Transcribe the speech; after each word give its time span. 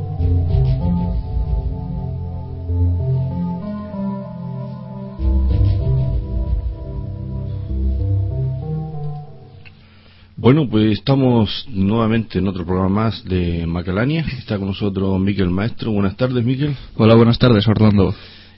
Bueno, 10.44 10.68
pues 10.70 10.92
estamos 11.00 11.66
nuevamente 11.70 12.40
en 12.40 12.50
otro 12.50 12.66
programa 12.66 13.04
más 13.06 13.24
de 13.24 13.66
Macalania. 13.66 14.26
Está 14.40 14.58
con 14.58 14.68
nosotros 14.68 15.18
Miquel 15.18 15.50
Maestro. 15.50 15.94
Buenas 15.94 16.18
tardes, 16.18 16.44
Miquel. 16.44 16.76
Hola, 16.98 17.16
buenas 17.16 17.40
tardes, 17.40 17.66
Orlando. 17.66 18.14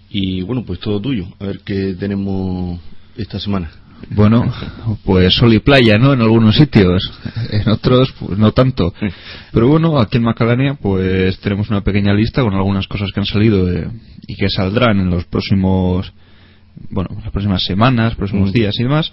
Y 0.09 0.41
bueno, 0.41 0.63
pues 0.65 0.79
todo 0.79 0.99
tuyo. 0.99 1.27
A 1.39 1.45
ver 1.45 1.59
qué 1.63 1.93
tenemos 1.93 2.79
esta 3.15 3.39
semana. 3.39 3.69
Bueno, 4.09 4.51
pues 5.03 5.35
sol 5.35 5.53
y 5.53 5.59
playa, 5.59 5.99
¿no? 5.99 6.13
En 6.13 6.21
algunos 6.21 6.55
sitios. 6.57 7.03
En 7.51 7.69
otros, 7.69 8.11
pues 8.19 8.39
no 8.39 8.51
tanto. 8.51 8.91
Pero 9.51 9.67
bueno, 9.67 9.99
aquí 9.99 10.17
en 10.17 10.23
Macalania, 10.23 10.73
pues 10.81 11.39
tenemos 11.41 11.69
una 11.69 11.81
pequeña 11.81 12.15
lista 12.15 12.41
con 12.41 12.55
algunas 12.55 12.87
cosas 12.87 13.11
que 13.13 13.19
han 13.19 13.27
salido 13.27 13.71
eh, 13.71 13.87
y 14.25 14.35
que 14.37 14.49
saldrán 14.49 15.01
en 15.01 15.11
los 15.11 15.25
próximos, 15.25 16.11
bueno, 16.89 17.11
las 17.21 17.31
próximas 17.31 17.63
semanas, 17.63 18.15
próximos 18.15 18.49
Mm. 18.49 18.53
días 18.53 18.73
y 18.79 18.81
demás. 18.81 19.11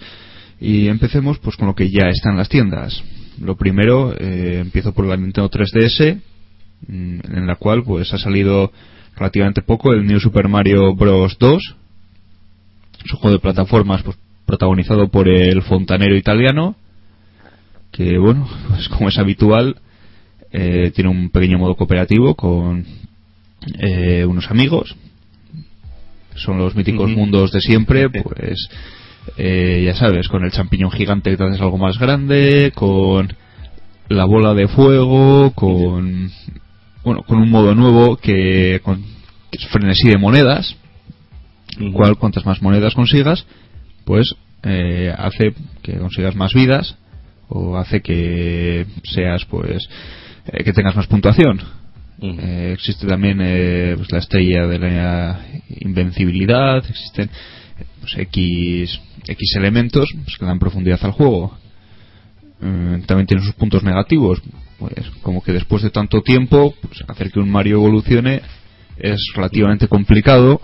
Y 0.63 0.87
empecemos 0.87 1.39
pues 1.39 1.57
con 1.57 1.67
lo 1.67 1.75
que 1.75 1.89
ya 1.89 2.07
está 2.07 2.29
en 2.29 2.37
las 2.37 2.47
tiendas. 2.47 3.03
Lo 3.41 3.57
primero, 3.57 4.13
eh, 4.17 4.59
empiezo 4.61 4.93
por 4.93 5.05
la 5.05 5.17
Nintendo 5.17 5.49
3DS, 5.49 6.21
mm, 6.87 7.19
en 7.35 7.47
la 7.47 7.55
cual 7.57 7.83
pues 7.83 8.13
ha 8.13 8.17
salido 8.17 8.71
relativamente 9.17 9.61
poco 9.61 9.91
el 9.91 10.07
New 10.07 10.21
Super 10.21 10.47
Mario 10.47 10.95
Bros. 10.95 11.37
2. 11.37 11.75
Es 13.03 13.11
un 13.11 13.19
juego 13.19 13.35
de 13.35 13.41
plataformas 13.41 14.03
pues, 14.03 14.17
protagonizado 14.45 15.09
por 15.09 15.27
el 15.27 15.63
fontanero 15.63 16.15
italiano, 16.15 16.77
que 17.91 18.17
bueno, 18.17 18.47
pues 18.69 18.87
como 18.87 19.09
es 19.09 19.17
habitual, 19.17 19.75
eh, 20.53 20.93
tiene 20.95 21.09
un 21.09 21.29
pequeño 21.29 21.57
modo 21.57 21.75
cooperativo 21.75 22.35
con 22.35 22.85
eh, 23.79 24.23
unos 24.23 24.49
amigos. 24.49 24.95
Son 26.35 26.57
los 26.57 26.73
míticos 26.73 27.09
mundos 27.09 27.51
de 27.51 27.59
siempre, 27.59 28.09
pues 28.23 28.69
eh, 29.37 29.83
ya 29.85 29.95
sabes, 29.95 30.27
con 30.27 30.43
el 30.43 30.51
champiñón 30.51 30.91
gigante 30.91 31.31
que 31.31 31.37
te 31.37 31.43
haces 31.43 31.61
algo 31.61 31.77
más 31.77 31.97
grande, 31.97 32.71
con 32.75 33.33
la 34.09 34.25
bola 34.25 34.53
de 34.53 34.67
fuego, 34.67 35.51
con 35.51 36.29
bueno, 37.03 37.23
con 37.23 37.39
un 37.39 37.49
modo 37.49 37.75
nuevo 37.75 38.17
que 38.17 38.79
con 38.83 39.01
que 39.51 39.57
es 39.57 39.67
frenesí 39.67 40.07
de 40.07 40.17
monedas, 40.17 40.75
cual 41.93 42.17
cuantas 42.17 42.45
más 42.45 42.61
monedas 42.61 42.95
consigas, 42.95 43.45
pues 44.05 44.35
eh, 44.63 45.13
hace 45.15 45.53
que 45.81 45.97
consigas 45.97 46.35
más 46.35 46.53
vidas 46.53 46.95
o 47.49 47.77
hace 47.77 48.01
que 48.01 48.85
seas 49.03 49.45
pues 49.45 49.87
eh, 50.47 50.63
que 50.63 50.73
tengas 50.73 50.95
más 50.95 51.07
puntuación. 51.07 51.61
Eh, 52.21 52.71
existe 52.73 53.05
también 53.05 53.39
eh, 53.41 53.95
pues, 53.97 54.11
la 54.11 54.19
estrella 54.19 54.65
de 54.67 54.79
la 54.79 55.45
invencibilidad, 55.81 56.77
existen 56.77 57.29
pues, 57.99 58.17
X, 58.17 59.01
X 59.27 59.55
elementos 59.55 60.09
pues, 60.23 60.37
que 60.37 60.45
dan 60.45 60.59
profundidad 60.59 60.99
al 61.03 61.11
juego. 61.11 61.57
Eh, 62.61 63.03
también 63.05 63.27
tiene 63.27 63.43
sus 63.43 63.55
puntos 63.55 63.83
negativos, 63.83 64.41
pues 64.79 65.09
como 65.21 65.41
que 65.43 65.51
después 65.51 65.83
de 65.83 65.89
tanto 65.89 66.21
tiempo, 66.21 66.73
pues, 66.81 67.03
hacer 67.07 67.31
que 67.31 67.39
un 67.39 67.49
Mario 67.49 67.77
evolucione 67.77 68.41
es 68.97 69.19
relativamente 69.35 69.87
complicado, 69.87 70.61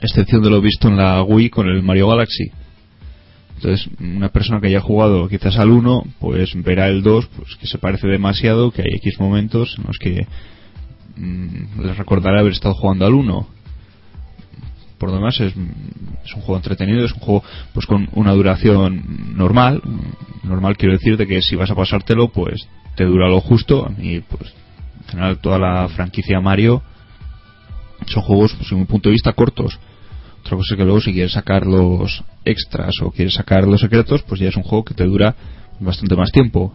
excepción 0.00 0.42
de 0.42 0.50
lo 0.50 0.60
visto 0.60 0.88
en 0.88 0.96
la 0.96 1.22
Wii 1.22 1.50
con 1.50 1.68
el 1.68 1.82
Mario 1.82 2.08
Galaxy. 2.08 2.50
Entonces, 3.56 3.88
una 3.98 4.28
persona 4.28 4.60
que 4.60 4.66
haya 4.66 4.80
jugado 4.80 5.28
quizás 5.28 5.58
al 5.58 5.70
1, 5.70 6.04
pues 6.18 6.52
verá 6.62 6.88
el 6.88 7.02
2, 7.02 7.26
pues 7.36 7.56
que 7.56 7.66
se 7.66 7.78
parece 7.78 8.06
demasiado, 8.08 8.70
que 8.70 8.82
hay 8.82 8.96
X 8.96 9.18
momentos 9.18 9.76
en 9.78 9.84
los 9.84 9.96
que 9.98 10.26
mm, 11.16 11.82
les 11.82 11.96
recordará 11.96 12.40
haber 12.40 12.52
estado 12.52 12.74
jugando 12.74 13.06
al 13.06 13.14
1. 13.14 13.48
Por 14.98 15.10
lo 15.10 15.16
demás, 15.16 15.40
es, 15.40 15.52
es 16.24 16.34
un 16.34 16.42
juego 16.42 16.56
entretenido, 16.56 17.04
es 17.04 17.12
un 17.12 17.20
juego 17.20 17.42
pues 17.72 17.86
con 17.86 18.08
una 18.12 18.32
duración 18.32 19.34
normal. 19.36 19.82
Normal 20.42 20.76
quiero 20.76 20.94
decir 20.94 21.16
de 21.16 21.26
que 21.26 21.42
si 21.42 21.56
vas 21.56 21.70
a 21.70 21.74
pasártelo, 21.74 22.28
pues 22.28 22.68
te 22.94 23.04
dura 23.04 23.28
lo 23.28 23.40
justo. 23.40 23.90
Y 23.98 24.20
pues, 24.20 24.54
en 25.00 25.08
general, 25.08 25.38
toda 25.38 25.58
la 25.58 25.88
franquicia 25.88 26.40
Mario 26.40 26.82
son 28.06 28.22
juegos, 28.22 28.52
pues, 28.52 28.68
desde 28.70 28.76
mi 28.76 28.86
punto 28.86 29.08
de 29.08 29.14
vista, 29.14 29.32
cortos. 29.32 29.78
Otra 30.40 30.56
cosa 30.56 30.74
es 30.74 30.78
que 30.78 30.84
luego 30.84 31.00
si 31.00 31.12
quieres 31.12 31.32
sacar 31.32 31.66
los 31.66 32.22
extras 32.44 32.92
o 33.02 33.10
quieres 33.10 33.34
sacar 33.34 33.66
los 33.66 33.80
secretos, 33.80 34.22
pues 34.22 34.40
ya 34.40 34.48
es 34.48 34.56
un 34.56 34.62
juego 34.62 34.84
que 34.84 34.94
te 34.94 35.04
dura 35.04 35.34
bastante 35.80 36.14
más 36.16 36.30
tiempo. 36.30 36.74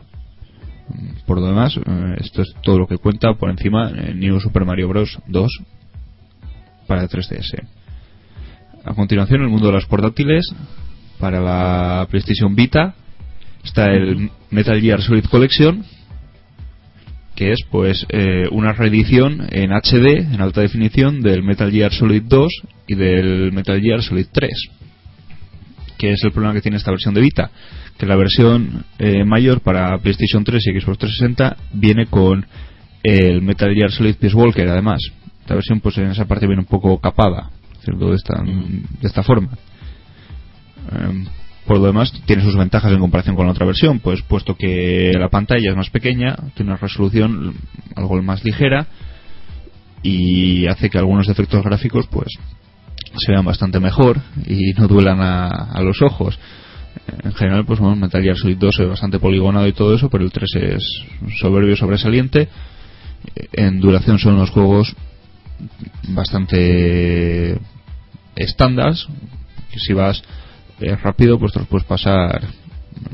Por 1.28 1.40
lo 1.40 1.46
demás, 1.46 1.78
eh, 1.78 2.16
esto 2.20 2.42
es 2.42 2.54
todo 2.64 2.80
lo 2.80 2.88
que 2.88 2.98
cuenta 2.98 3.34
por 3.36 3.52
encima 3.52 3.92
en 3.92 4.20
New 4.20 4.40
Super 4.40 4.66
Mario 4.66 4.88
Bros. 4.88 5.20
2 5.28 5.52
para 6.88 7.08
3DS. 7.08 7.62
A 8.86 8.94
continuación, 8.94 9.42
el 9.42 9.50
mundo 9.50 9.68
de 9.68 9.74
los 9.74 9.86
portátiles 9.86 10.46
para 11.20 11.42
la 11.42 12.08
PlayStation 12.10 12.56
Vita 12.56 12.96
está 13.64 13.92
el 13.92 14.32
Metal 14.52 14.80
Gear 14.80 15.02
Solid 15.02 15.26
Collection, 15.26 15.84
que 17.36 17.52
es 17.52 17.60
pues 17.70 18.06
eh, 18.10 18.46
una 18.52 18.72
reedición 18.72 19.48
en 19.52 19.72
HD, 19.72 20.34
en 20.34 20.42
alta 20.42 20.62
definición, 20.62 21.22
del 21.22 21.44
Metal 21.44 21.70
Gear 21.72 21.92
Solid 21.92 22.24
2 22.26 22.52
y 22.88 22.96
del 22.96 23.52
Metal 23.52 23.82
Gear 23.82 24.02
Solid 24.02 24.28
3. 24.32 24.50
Que 25.98 26.14
es 26.14 26.24
el 26.24 26.32
problema 26.32 26.54
que 26.54 26.62
tiene 26.62 26.78
esta 26.78 26.92
versión 26.92 27.14
de 27.14 27.22
Vita, 27.22 27.52
que 27.98 28.06
la 28.06 28.16
versión 28.16 28.86
eh, 28.98 29.26
mayor 29.26 29.60
para 29.60 29.98
PlayStation 29.98 30.46
3 30.46 30.68
y 30.68 30.80
Xbox 30.80 31.00
360 31.00 31.58
viene 31.74 32.06
con 32.06 32.46
el 33.04 33.42
Metal 33.42 33.74
Gear 33.74 33.92
Solid 33.92 34.16
Peace 34.16 34.36
Walker, 34.36 34.68
además. 34.70 35.02
Esta 35.42 35.56
versión, 35.56 35.82
pues 35.82 35.98
en 35.98 36.12
esa 36.12 36.26
parte 36.26 36.48
viene 36.48 36.62
un 36.62 36.68
poco 36.68 36.98
capada, 37.00 37.50
¿cierto? 37.90 38.10
De 38.10 38.16
esta, 38.16 38.42
de 38.44 39.08
esta 39.08 39.24
forma. 39.24 39.50
Em, 40.92 41.26
por 41.66 41.78
lo 41.78 41.86
demás, 41.86 42.12
tiene 42.26 42.44
sus 42.44 42.56
ventajas 42.56 42.92
en 42.92 43.00
comparación 43.00 43.36
con 43.36 43.46
la 43.46 43.52
otra 43.52 43.66
versión, 43.66 44.00
pues 44.00 44.22
puesto 44.24 44.56
que 44.56 45.12
la 45.16 45.30
pantalla 45.30 45.70
es 45.70 45.76
más 45.76 45.90
pequeña, 45.90 46.36
tiene 46.56 46.72
una 46.72 46.80
resolución 46.80 47.54
algo 47.96 48.22
más 48.24 48.44
ligera 48.44 48.88
y 50.02 50.66
hace 50.68 50.90
que 50.90 50.98
algunos 50.98 51.30
efectos 51.30 51.64
gráficos 51.64 52.08
pues 52.08 52.28
se 53.16 53.32
vean 53.32 53.46
bastante 53.46 53.80
mejor 53.80 54.20
y 54.48 54.74
no 54.74 54.88
duelan 54.88 55.22
a, 55.22 55.48
a 55.48 55.82
los 55.82 56.02
ojos. 56.02 56.40
En 57.24 57.34
general, 57.34 57.66
pues 57.66 57.80
bueno, 57.80 57.96
Metal 57.96 58.22
Gear 58.22 58.38
Solid 58.38 58.58
2 58.58 58.80
es 58.80 58.90
bastante 58.90 59.20
poligonado 59.20 59.68
y 59.68 59.74
todo 59.74 59.94
eso, 59.94 60.10
pero 60.10 60.24
el 60.24 60.32
3 60.32 60.50
es 60.56 60.84
soberbio 61.40 61.76
sobresaliente. 61.76 62.50
En 63.52 63.80
duración 63.80 64.18
son 64.18 64.38
los 64.38 64.50
juegos 64.50 64.96
bastante 66.08 67.60
estándar. 68.40 68.94
Que 69.72 69.80
si 69.80 69.94
vas 69.94 70.22
eh, 70.80 70.96
rápido, 70.96 71.38
pues 71.40 71.54
te 71.54 71.60
los 71.60 71.68
puedes 71.68 71.86
pasar 71.86 72.42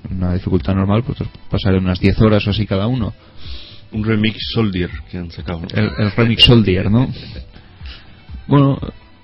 una 0.10 0.34
dificultad 0.34 0.76
normal, 0.76 1.04
pues 1.04 1.18
te 1.18 1.24
los 1.26 1.34
puedes 1.34 1.50
pasar 1.50 1.74
en 1.76 1.84
unas 1.84 2.00
10 2.00 2.22
horas 2.22 2.48
o 2.48 2.52
así 2.52 2.66
cada 2.66 2.88
uno. 2.88 3.14
Un 3.92 4.04
remix 4.04 4.38
Soldier 4.54 4.90
que 5.10 5.18
han 5.18 5.32
sacado. 5.32 5.62
El, 5.74 5.92
el 5.98 6.12
Remix 6.12 6.44
Soldier, 6.44 6.90
¿no? 6.90 7.08
Bueno, 8.48 8.80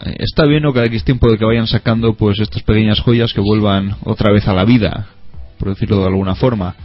eh, 0.05 0.15
está 0.19 0.45
bien 0.45 0.63
¿no? 0.63 0.73
cada 0.73 0.85
X 0.87 1.03
tiempo 1.03 1.29
de 1.29 1.37
que 1.37 1.45
vayan 1.45 1.67
sacando 1.67 2.13
pues 2.13 2.39
estas 2.39 2.63
pequeñas 2.63 2.99
joyas 3.01 3.33
que 3.33 3.41
vuelvan 3.41 3.95
otra 4.03 4.31
vez 4.31 4.47
a 4.47 4.53
la 4.53 4.65
vida, 4.65 5.07
por 5.59 5.69
decirlo 5.69 5.99
de 5.99 6.07
alguna 6.07 6.35
forma. 6.35 6.75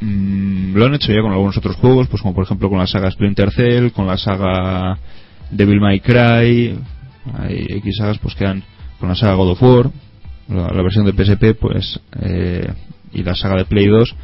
Mm, 0.00 0.74
lo 0.74 0.86
han 0.86 0.94
hecho 0.94 1.12
ya 1.12 1.22
con 1.22 1.32
algunos 1.32 1.56
otros 1.56 1.76
juegos, 1.76 2.08
pues 2.08 2.22
como 2.22 2.34
por 2.34 2.44
ejemplo 2.44 2.68
con 2.68 2.78
la 2.78 2.86
saga 2.86 3.10
Splinter 3.10 3.50
Cell, 3.52 3.90
con 3.90 4.06
la 4.06 4.16
saga 4.16 4.98
Devil 5.50 5.80
May 5.80 6.00
Cry, 6.00 6.76
hay 7.32 7.66
X 7.68 7.96
sagas 7.98 8.18
pues 8.18 8.34
que 8.34 8.46
han 8.46 8.62
con 8.98 9.08
la 9.08 9.14
saga 9.14 9.34
God 9.34 9.50
of 9.50 9.62
War, 9.62 9.90
la, 10.48 10.68
la 10.68 10.82
versión 10.82 11.04
de 11.04 11.12
PSP 11.12 11.58
pues 11.58 12.00
eh, 12.20 12.72
y 13.12 13.22
la 13.22 13.34
saga 13.34 13.56
de 13.56 13.64
Play 13.64 13.86
2 13.86 14.14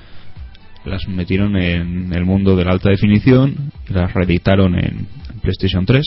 las 0.85 1.06
metieron 1.08 1.56
en 1.56 2.12
el 2.12 2.25
mundo 2.25 2.56
de 2.56 2.64
la 2.64 2.73
alta 2.73 2.91
definición 2.91 3.73
y 3.88 3.93
las 3.93 4.12
reeditaron 4.12 4.75
en, 4.75 5.06
PlayStation 5.41 5.87
3 5.87 6.05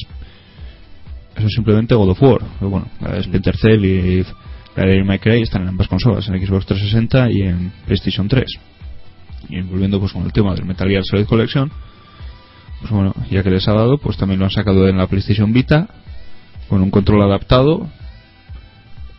eso 1.36 1.48
es 1.48 1.54
simplemente 1.56 1.96
God 1.96 2.10
of 2.10 2.22
War. 2.22 2.42
Pero 2.60 2.70
bueno 2.70 2.88
la 3.02 3.14
de 3.14 3.24
Splinter 3.24 3.58
Cell 3.58 3.84
y 3.84 4.24
la 4.76 4.86
de 4.86 5.04
May 5.04 5.20
Cry 5.20 5.42
están 5.42 5.64
en 5.64 5.70
ambas 5.70 5.88
consolas 5.88 6.28
en 6.30 6.46
Xbox 6.46 6.68
360 6.68 7.32
y 7.32 7.42
en 7.42 7.72
PlayStation 7.86 8.28
3 8.28 8.46
y 9.50 9.62
volviendo 9.62 10.00
pues 10.00 10.14
con 10.14 10.24
el 10.24 10.32
tema 10.32 10.54
del 10.54 10.66
Metal 10.66 10.88
Gear 10.88 11.04
Solid 11.04 11.26
Collection 11.26 11.72
pues 12.80 12.92
bueno 12.92 13.14
ya 13.30 13.44
que 13.44 13.50
les 13.50 13.68
ha 13.68 13.74
dado 13.74 13.98
pues 13.98 14.18
también 14.18 14.40
lo 14.40 14.46
han 14.46 14.52
sacado 14.52 14.88
en 14.88 14.98
la 14.98 15.08
PlayStation 15.08 15.52
Vita 15.52 15.88
con 16.70 16.82
un 16.82 16.92
control 16.92 17.22
adaptado 17.24 17.90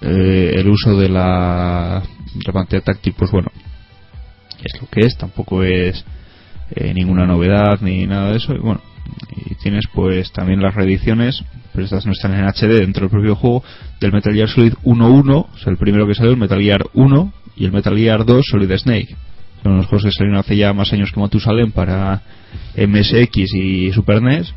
Eh, 0.07 0.53
el 0.57 0.69
uso 0.69 0.99
de 0.99 1.09
la, 1.09 2.03
pantalla 2.53 2.83
táctil, 2.83 3.15
pues 3.17 3.31
bueno, 3.31 3.51
es 4.63 4.79
lo 4.79 4.87
que 4.89 5.01
es, 5.01 5.17
tampoco 5.17 5.63
es 5.63 6.05
eh, 6.73 6.93
ninguna 6.93 7.25
novedad 7.25 7.81
ni 7.81 8.07
nada 8.07 8.31
de 8.31 8.37
eso. 8.37 8.53
Y 8.55 8.59
bueno, 8.59 8.83
y 9.35 9.55
tienes 9.55 9.85
pues 9.95 10.31
también 10.31 10.61
las 10.61 10.75
reediciones, 10.75 11.43
pero 11.73 11.87
estas 11.87 12.05
no 12.05 12.13
están 12.13 12.35
en 12.35 12.45
HD 12.45 12.81
dentro 12.81 13.03
del 13.03 13.11
propio 13.11 13.35
juego, 13.35 13.65
del 13.99 14.13
Metal 14.13 14.35
Gear 14.35 14.49
Solid 14.49 14.75
1.1, 14.85 15.47
o 15.51 15.57
sea, 15.57 15.71
el 15.71 15.79
primero 15.79 16.07
que 16.07 16.15
salió, 16.15 16.33
el 16.33 16.39
Metal 16.39 16.61
Gear 16.61 16.85
1, 16.93 17.33
y 17.57 17.65
el 17.65 17.73
Metal 17.73 17.97
Gear 17.97 18.27
2 18.27 18.45
Solid 18.45 18.77
Snake. 18.77 19.17
Son 19.63 19.79
los 19.79 19.87
juegos 19.87 20.05
que 20.05 20.13
salieron 20.13 20.39
hace 20.39 20.55
ya 20.55 20.75
más 20.75 20.93
años 20.93 21.13
que 21.13 21.21
Matusalem 21.21 21.73
para 21.73 22.21
MSX 22.77 23.55
y 23.55 23.91
Super 23.93 24.21
NES, 24.21 24.53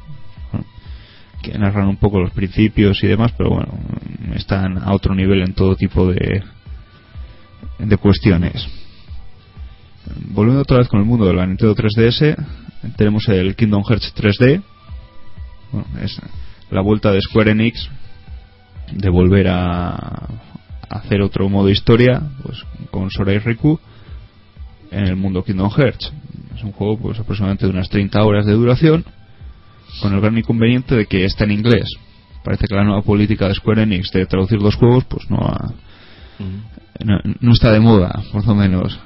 que 1.51 1.57
narran 1.57 1.87
un 1.87 1.97
poco 1.97 2.19
los 2.19 2.31
principios 2.31 3.01
y 3.03 3.07
demás, 3.07 3.31
pero 3.37 3.51
bueno, 3.51 3.73
están 4.35 4.77
a 4.77 4.93
otro 4.93 5.15
nivel 5.15 5.41
en 5.41 5.53
todo 5.53 5.75
tipo 5.75 6.11
de, 6.11 6.43
de 7.79 7.97
cuestiones. 7.97 8.67
Volviendo 10.29 10.61
otra 10.61 10.77
vez 10.77 10.87
con 10.87 10.99
el 10.99 11.05
mundo 11.05 11.25
de 11.25 11.33
la 11.33 11.45
Nintendo 11.45 11.75
3DS, 11.75 12.35
tenemos 12.95 13.27
el 13.29 13.55
Kingdom 13.55 13.83
Hearts 13.83 14.13
3D. 14.15 14.61
Bueno, 15.71 15.87
es 16.01 16.19
la 16.69 16.81
vuelta 16.81 17.11
de 17.11 17.21
Square 17.21 17.51
Enix 17.51 17.89
de 18.91 19.09
volver 19.09 19.47
a 19.49 20.27
hacer 20.89 21.21
otro 21.21 21.49
modo 21.49 21.69
historia 21.69 22.21
pues 22.41 22.63
con 22.89 23.09
Sora 23.11 23.33
y 23.33 23.39
Riku 23.39 23.79
en 24.91 25.05
el 25.05 25.15
mundo 25.15 25.43
Kingdom 25.43 25.69
Hearts. 25.69 26.11
Es 26.55 26.63
un 26.63 26.71
juego 26.71 26.97
pues 26.97 27.19
aproximadamente 27.19 27.65
de 27.65 27.71
unas 27.71 27.89
30 27.89 28.23
horas 28.23 28.45
de 28.45 28.53
duración 28.53 29.05
con 30.01 30.13
el 30.13 30.21
gran 30.21 30.37
inconveniente 30.37 30.95
de 30.95 31.05
que 31.05 31.25
está 31.25 31.43
en 31.45 31.51
inglés. 31.51 31.89
Parece 32.43 32.67
que 32.67 32.75
la 32.75 32.83
nueva 32.83 33.01
política 33.01 33.47
de 33.47 33.55
Square 33.55 33.83
Enix 33.83 34.11
de 34.11 34.25
traducir 34.25 34.61
los 34.61 34.75
juegos 34.75 35.05
pues 35.05 35.29
no 35.29 35.37
ha, 35.37 35.73
no, 37.03 37.19
no 37.39 37.51
está 37.51 37.71
de 37.71 37.79
moda, 37.79 38.23
por 38.31 38.45
lo 38.45 38.55
menos. 38.55 38.99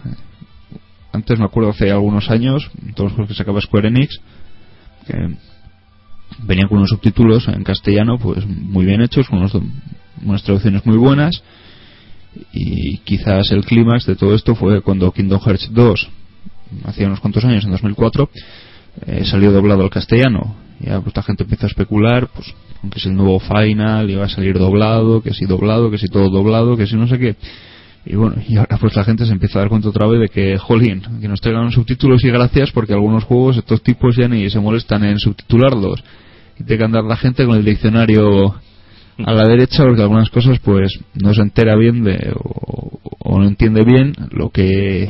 Antes 1.11 1.39
me 1.39 1.45
acuerdo 1.45 1.71
hace 1.71 1.91
algunos 1.91 2.29
años, 2.29 2.69
todos 2.95 3.09
los 3.09 3.13
juegos 3.13 3.29
que 3.29 3.38
sacaba 3.38 3.61
Square 3.61 3.89
Enix, 3.89 4.21
que 5.07 5.15
venían 6.43 6.67
con 6.67 6.77
unos 6.77 6.89
subtítulos 6.89 7.47
en 7.47 7.63
castellano 7.63 8.17
pues 8.17 8.45
muy 8.45 8.85
bien 8.85 9.01
hechos, 9.01 9.27
con 9.27 9.39
unos, 9.39 9.57
unas 10.23 10.44
traducciones 10.44 10.85
muy 10.85 10.97
buenas 10.97 11.44
y 12.53 12.99
quizás 12.99 13.51
el 13.51 13.65
clímax 13.65 14.05
de 14.05 14.15
todo 14.15 14.33
esto 14.33 14.55
fue 14.55 14.81
cuando 14.81 15.11
Kingdom 15.11 15.41
Hearts 15.41 15.69
2 15.73 16.09
hacía 16.85 17.07
unos 17.07 17.19
cuantos 17.19 17.44
años 17.44 17.65
en 17.65 17.71
2004 17.71 18.29
eh, 19.07 19.25
salió 19.25 19.51
doblado 19.51 19.83
al 19.83 19.89
castellano 19.89 20.55
ya 20.83 21.01
pues 21.01 21.16
la 21.16 21.24
gente 21.24 21.44
empieza 21.44 21.66
a 21.66 21.69
especular 21.69 22.28
pues 22.33 22.54
que 22.92 22.98
es 22.98 23.06
el 23.06 23.16
nuevo 23.16 23.39
final 23.39 24.10
y 24.10 24.16
va 24.16 24.25
a 24.25 24.30
salir 24.30 24.57
doblado 24.57 25.22
que 25.22 25.33
si 25.33 25.45
doblado 25.45 25.92
que 25.92 25.98
si 25.98 26.07
todo 26.07 26.30
doblado 26.30 26.75
que 26.78 26.88
si 26.88 26.95
no 26.95 27.07
sé 27.07 27.19
qué. 27.19 27.36
Y 28.06 28.16
bueno 28.16 28.36
y 28.48 28.57
ahora 28.57 28.78
pues 28.80 28.95
la 28.95 29.04
gente 29.04 29.25
se 29.25 29.31
empieza 29.31 29.60
a 29.60 29.62
dar 29.62 29.69
cuenta 29.69 29.89
otra 29.89 30.07
vez 30.07 30.22
de 30.22 30.30
que 30.30 30.57
jolín 30.57 31.01
que 31.22 31.28
nos 31.28 31.42
traigan 31.42 31.72
subtítulos 31.72 32.24
y 32.24 32.30
gracias 32.30 32.72
porque 32.72 32.94
algunos 32.94 33.24
juegos 33.24 33.57
estos 33.57 33.83
tipos 33.83 34.16
ya 34.16 34.28
ni 34.28 34.50
se 34.50 34.60
molestan 34.60 35.04
en 35.04 35.19
subtitularlos. 35.19 36.04
Y 36.60 36.63
te 36.63 36.78
que 36.78 36.83
andar 36.83 37.04
la 37.04 37.18
gente 37.18 37.45
con 37.45 37.56
el 37.56 37.66
diccionario 37.66 38.56
a 39.18 39.33
la 39.33 39.48
derecha 39.48 39.83
porque 39.83 40.01
algunas 40.01 40.30
cosas 40.30 40.60
pues 40.60 41.00
no 41.13 41.33
se 41.33 41.42
entera 41.42 41.75
bien 41.75 42.04
de 42.04 42.33
o, 42.36 43.39
no 43.39 43.48
entiende 43.48 43.83
bien 43.83 44.13
lo 44.31 44.50
que 44.50 45.04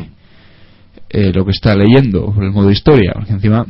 eh, 1.10 1.32
lo 1.34 1.46
que 1.46 1.52
está 1.52 1.76
leyendo 1.76 2.34
el 2.40 2.52
modo 2.52 2.70
historia. 2.72 3.14
Porque 3.16 3.34
encima 3.34 3.66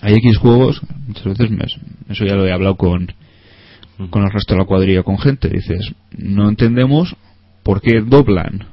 hay 0.00 0.14
X 0.14 0.38
juegos 0.38 0.80
muchas 1.06 1.24
veces 1.24 1.50
me, 1.50 1.64
eso 2.08 2.24
ya 2.24 2.34
lo 2.34 2.46
he 2.46 2.52
hablado 2.52 2.76
con 2.76 3.12
con 4.10 4.22
el 4.22 4.30
resto 4.30 4.54
de 4.54 4.60
la 4.60 4.66
cuadrilla 4.66 5.02
con 5.02 5.18
gente 5.18 5.48
dices 5.48 5.92
no 6.16 6.48
entendemos 6.48 7.16
por 7.62 7.80
qué 7.80 8.00
doblan 8.00 8.66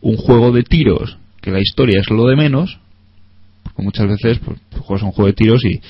un 0.00 0.16
juego 0.16 0.52
de 0.52 0.62
tiros 0.62 1.18
que 1.40 1.50
la 1.50 1.60
historia 1.60 2.00
es 2.00 2.10
lo 2.10 2.26
de 2.26 2.36
menos 2.36 2.78
porque 3.62 3.82
muchas 3.82 4.06
veces 4.06 4.38
pues, 4.38 4.58
juegas 4.80 5.02
un 5.02 5.12
juego 5.12 5.26
de 5.26 5.34
tiros 5.34 5.64
y 5.64 5.80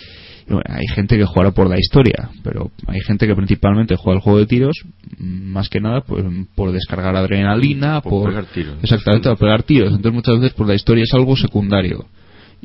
hay 0.64 0.86
gente 0.94 1.18
que 1.18 1.24
jugará 1.24 1.50
por 1.50 1.68
la 1.68 1.78
historia, 1.78 2.30
pero 2.42 2.70
hay 2.86 3.00
gente 3.00 3.26
que 3.26 3.34
principalmente 3.34 3.96
juega 3.96 4.16
el 4.16 4.22
juego 4.22 4.38
de 4.38 4.46
tiros, 4.46 4.76
más 5.18 5.68
que 5.68 5.80
nada 5.80 6.00
pues, 6.00 6.24
por 6.54 6.72
descargar 6.72 7.14
adrenalina, 7.16 8.00
Por 8.00 8.10
por, 8.10 8.28
pegar 8.30 8.46
tiros. 8.46 8.76
Exactamente, 8.82 9.28
para 9.28 9.36
pegar 9.36 9.62
tiros. 9.64 9.90
Entonces 9.90 10.12
muchas 10.12 10.40
veces 10.40 10.54
por 10.54 10.66
la 10.66 10.74
historia 10.74 11.04
es 11.04 11.12
algo 11.12 11.36
secundario. 11.36 12.06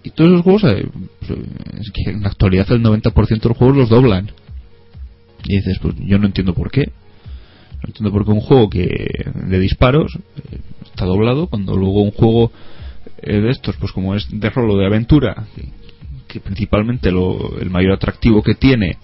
Y 0.01 0.10
todos 0.12 0.31
esos 0.31 0.44
juegos, 0.44 0.63
eh, 0.66 0.88
pues, 1.19 1.40
es 1.80 1.92
que 1.92 2.12
en 2.12 2.22
la 2.22 2.30
actualidad 2.30 2.72
el 2.72 2.81
90% 2.81 3.28
de 3.28 3.50
los 3.50 3.57
juegos 3.57 3.78
los 3.78 3.90
doblan. 3.90 4.31
Y 5.45 5.57
dices, 5.57 5.80
pues 5.81 5.95
yo 6.00 6.18
no 6.19 6.25
entiendo 6.25 6.54
por 6.54 6.72
qué. 6.72 6.92
No 7.81 7.88
entiendo 7.88 8.12
por 8.12 8.25
qué 8.25 8.31
un 8.31 8.40
juego 8.40 8.69
que 8.69 9.25
de 9.34 9.60
disparos 9.60 10.16
eh, 10.16 10.60
está 10.86 11.06
doblado 11.06 11.48
cuando 11.48 11.75
luego 11.75 12.01
un 12.01 12.12
juego 12.12 12.51
eh, 13.22 13.40
de 13.40 13.50
estos, 13.50 13.75
pues 13.78 13.92
como 13.92 14.16
es 14.16 14.28
de 14.30 14.50
rol 14.50 14.72
o 14.72 14.78
de 14.78 14.86
aventura, 14.86 15.45
que, 16.28 16.39
principalmente 16.39 17.12
lo, 17.12 17.57
el 17.60 17.69
mayor 17.69 17.94
atractivo 17.94 18.42
que 18.42 18.56
tiene 18.56 18.98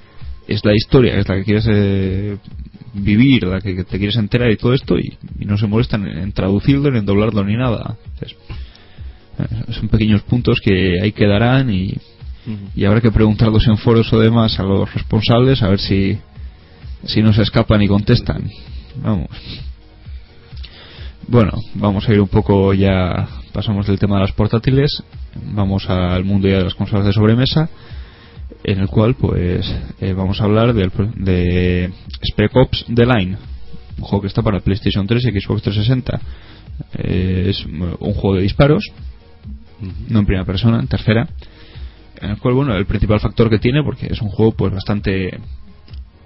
es 0.48 0.64
la 0.66 0.74
historia, 0.74 1.18
es 1.18 1.28
la 1.28 1.36
que 1.36 1.44
quieres 1.44 1.66
eh, 1.70 2.38
vivir, 2.94 3.44
la 3.44 3.62
que, 3.62 3.84
te 3.84 3.98
quieres 3.98 4.16
enterar 4.16 4.50
y 4.52 4.58
todo 4.58 4.74
esto, 4.74 4.98
y, 4.98 5.18
no 5.46 5.58
se 5.58 5.68
molestan 5.68 6.08
en, 6.08 6.18
en 6.18 6.32
traducirlo, 6.32 6.92
ni 6.92 7.00
en 7.00 7.06
doblarlo, 7.06 7.44
ni 7.44 7.56
nada. 7.56 7.98
Entonces, 8.14 8.38
son 9.72 9.90
pequeños 9.90 10.22
puntos 10.24 10.60
que 10.62 11.00
ahí 11.02 11.12
quedarán 11.12 11.70
y, 11.70 11.96
y 12.76 12.86
habrá 12.86 13.02
que 13.02 13.12
preguntarlos 13.12 13.68
en 13.68 13.78
foros 13.78 14.12
o 14.14 14.20
demás 14.20 14.60
a 14.60 14.64
los 14.64 14.94
responsables 14.94 15.62
a 15.62 15.70
ver 15.70 15.80
si, 15.80 16.18
si 17.06 17.22
no 17.22 17.34
se 17.34 17.44
escapan 17.44 17.82
y 17.82 17.88
contestan. 17.88 18.50
Vamos. 19.02 19.30
Bueno, 21.28 21.52
vamos 21.76 22.10
a 22.10 22.14
ir 22.14 22.22
un 22.22 22.28
poco 22.28 22.74
ya, 22.74 23.28
pasamos 23.54 23.86
del 23.86 24.00
tema 24.00 24.16
de 24.16 24.22
las 24.22 24.32
portátiles, 24.32 25.04
vamos 25.54 25.88
al 25.88 26.24
mundo 26.24 26.48
ya 26.48 26.58
de 26.58 26.64
las 26.64 26.74
consolas 26.74 27.06
de 27.06 27.14
sobremesa, 27.14 27.70
en 28.64 28.80
el 28.80 28.88
cual 28.88 29.14
pues 29.14 29.72
eh, 30.02 30.14
vamos 30.14 30.42
a 30.42 30.46
hablar 30.46 30.74
del, 30.74 30.92
de 31.18 31.92
Spec 32.32 32.56
Ops 32.56 32.86
The 32.94 33.06
Line, 33.06 33.38
un 34.00 34.04
juego 34.04 34.22
que 34.22 34.28
está 34.28 34.42
para 34.42 34.60
PlayStation 34.60 35.06
3 35.06 35.26
y 35.26 35.40
Xbox 35.40 35.62
360. 35.62 36.20
Eh, 36.98 37.48
es 37.50 37.66
un 37.66 38.14
juego 38.14 38.36
de 38.36 38.42
disparos, 38.42 38.84
no 40.10 40.20
en 40.20 40.26
primera 40.26 40.46
persona, 40.46 40.80
en 40.80 40.88
tercera, 40.88 41.28
en 42.22 42.32
el 42.32 42.38
cual 42.38 42.54
bueno 42.54 42.76
el 42.76 42.86
principal 42.86 43.20
factor 43.20 43.50
que 43.50 43.60
tiene 43.60 43.84
porque 43.84 44.08
es 44.08 44.22
un 44.22 44.30
juego 44.30 44.52
pues 44.54 44.74
bastante 44.74 45.40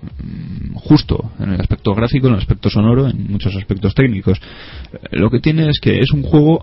mm, 0.02 0.76
justo 0.76 1.32
en 1.40 1.54
el 1.54 1.62
aspecto 1.62 1.94
gráfico, 1.94 2.28
en 2.28 2.34
el 2.34 2.40
aspecto 2.40 2.70
sonoro, 2.70 3.08
en 3.08 3.32
muchos 3.32 3.56
aspectos 3.56 3.94
técnicos. 3.94 4.40
Eh, 4.94 4.98
Lo 5.12 5.30
que 5.30 5.40
tiene 5.40 5.70
es 5.70 5.80
que 5.80 6.00
es 6.00 6.12
un 6.12 6.24
juego 6.24 6.62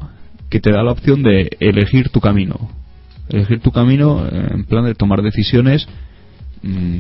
que 0.49 0.61
te 0.61 0.73
da 0.73 0.83
la 0.83 0.93
opción 0.93 1.23
de 1.23 1.57
elegir 1.61 2.09
tu 2.11 2.21
camino. 2.21 2.71
Elegir 3.29 3.61
tu 3.61 3.71
camino 3.71 4.27
eh, 4.27 4.49
en 4.51 4.65
plan 4.65 4.85
de 4.85 4.95
tomar 4.95 5.23
decisiones 5.23 5.87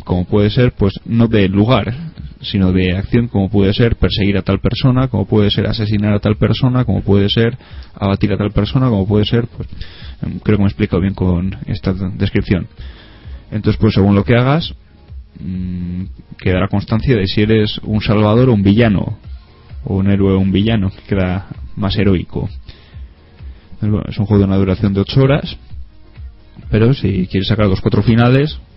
como 0.04 0.24
puede 0.24 0.50
ser, 0.50 0.72
pues 0.72 0.94
no 1.04 1.28
de 1.28 1.48
lugar, 1.48 1.94
sino 2.40 2.72
de 2.72 2.96
acción, 2.96 3.28
como 3.28 3.50
puede 3.50 3.74
ser 3.74 3.96
perseguir 3.96 4.38
a 4.38 4.42
tal 4.42 4.60
persona, 4.60 5.08
como 5.08 5.26
puede 5.26 5.50
ser 5.50 5.66
asesinar 5.66 6.14
a 6.14 6.20
tal 6.20 6.36
persona, 6.36 6.84
como 6.84 7.02
puede 7.02 7.28
ser 7.28 7.58
abatir 7.94 8.32
a 8.32 8.38
tal 8.38 8.50
persona, 8.52 8.88
como 8.88 9.06
puede 9.06 9.26
ser, 9.26 9.46
pues 9.48 9.68
em, 10.22 10.38
creo 10.38 10.56
que 10.56 10.62
me 10.62 10.68
he 10.68 10.70
explicado 10.70 11.02
bien 11.02 11.14
con 11.14 11.56
esta 11.66 11.92
descripción. 11.92 12.66
Entonces, 13.50 13.78
pues 13.78 13.94
según 13.94 14.14
lo 14.14 14.24
que 14.24 14.36
hagas, 14.36 14.74
mm, 15.38 16.04
quedará 16.38 16.68
constancia 16.68 17.16
de 17.16 17.26
si 17.26 17.42
eres 17.42 17.78
un 17.82 18.00
salvador 18.00 18.48
o 18.48 18.54
un 18.54 18.62
villano, 18.62 19.18
o 19.84 19.96
un 19.96 20.10
héroe 20.10 20.34
o 20.34 20.38
un 20.38 20.52
villano, 20.52 20.90
que 20.90 21.02
queda 21.14 21.48
más 21.76 21.96
heroico. 21.96 22.48
Es 24.08 24.18
un 24.18 24.26
juego 24.26 24.38
de 24.38 24.44
una 24.44 24.56
duración 24.56 24.92
de 24.94 25.00
8 25.00 25.22
horas, 25.22 25.56
pero 26.70 26.94
si 26.94 27.26
quieres 27.26 27.48
sacar 27.48 27.66
los 27.66 27.80
cuatro 27.80 28.02
finales, 28.02 28.58
mm, 28.58 28.69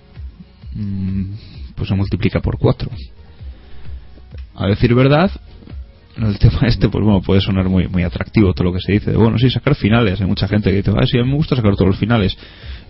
pues 1.76 1.90
se 1.90 1.96
multiplica 1.96 2.40
por 2.40 2.58
4. 2.58 2.90
A 4.56 4.68
decir 4.68 4.94
verdad, 4.94 5.32
el 6.18 6.38
tema 6.38 6.60
este, 6.68 6.90
pues 6.90 7.04
bueno, 7.04 7.22
puede 7.22 7.42
sonar 7.42 7.70
muy, 7.70 7.88
muy 7.88 8.04
atractivo 8.04 8.54
todo 8.54 8.66
lo 8.66 8.74
que 8.74 8.80
se 8.80 8.94
dice. 8.94 9.14
Bueno, 9.14 9.38
sí, 9.38 9.50
sacar 9.50 9.76
finales. 9.76 10.22
Hay 10.22 10.28
mucha 10.28 10.48
gente 10.48 10.70
que 10.70 10.78
dice, 10.78 10.92
ah, 10.96 11.06
sí, 11.06 11.18
a 11.18 11.24
mí 11.24 11.30
me 11.30 11.36
gusta 11.36 11.56
sacar 11.56 11.74
todos 11.74 11.88
los 11.88 11.98
finales. 11.98 12.38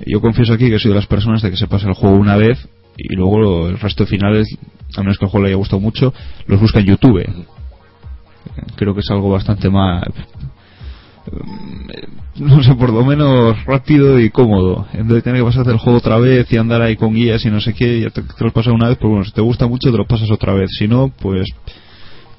Yo 0.06 0.22
confieso 0.22 0.54
aquí 0.54 0.70
que 0.70 0.80
soy 0.80 0.90
de 0.90 0.96
las 0.96 1.08
personas 1.08 1.42
de 1.42 1.52
que 1.52 1.58
se 1.58 1.68
pasa 1.68 1.88
el 1.88 1.94
juego 1.94 2.16
una 2.16 2.36
vez 2.36 2.68
y 2.98 3.16
luego 3.16 3.70
el 3.70 3.80
resto 3.80 4.04
de 4.04 4.10
finales, 4.10 4.48
a 4.96 5.02
menos 5.02 5.18
que 5.18 5.26
el 5.26 5.32
juego 5.32 5.46
le 5.46 5.50
haya 5.50 5.58
gustado 5.58 5.80
mucho, 5.80 6.14
los 6.48 6.60
busca 6.60 6.80
en 6.80 6.86
YouTube. 6.86 7.26
Creo 8.76 8.94
que 8.94 9.00
es 9.00 9.10
algo 9.10 9.30
bastante 9.30 9.70
más 9.70 10.04
no 12.36 12.64
sé, 12.64 12.76
por 12.76 12.92
lo 12.92 13.06
menos 13.06 13.64
rápido 13.66 14.20
y 14.20 14.30
cómodo. 14.30 14.88
En 14.94 15.08
vez 15.08 15.16
de 15.16 15.22
tener 15.22 15.42
que 15.42 15.46
pasarte 15.46 15.72
el 15.72 15.78
juego 15.78 16.00
otra 16.00 16.18
vez 16.18 16.52
y 16.52 16.58
andar 16.58 16.82
ahí 16.82 16.96
con 16.96 17.14
guías 17.14 17.46
y 17.46 17.50
no 17.50 17.62
sé 17.62 17.74
qué, 17.74 18.02
ya 18.02 18.10
te, 18.10 18.22
te 18.22 18.44
lo 18.44 18.52
pasado 18.52 18.76
una 18.76 18.90
vez, 18.90 18.98
pues 18.98 19.10
bueno, 19.10 19.26
si 19.26 19.32
te 19.32 19.42
gusta 19.42 19.68
mucho 19.68 19.92
te 19.92 19.98
lo 19.98 20.06
pasas 20.06 20.30
otra 20.32 20.54
vez. 20.54 20.70
Si 20.78 20.88
no, 20.88 21.12
pues 21.22 21.48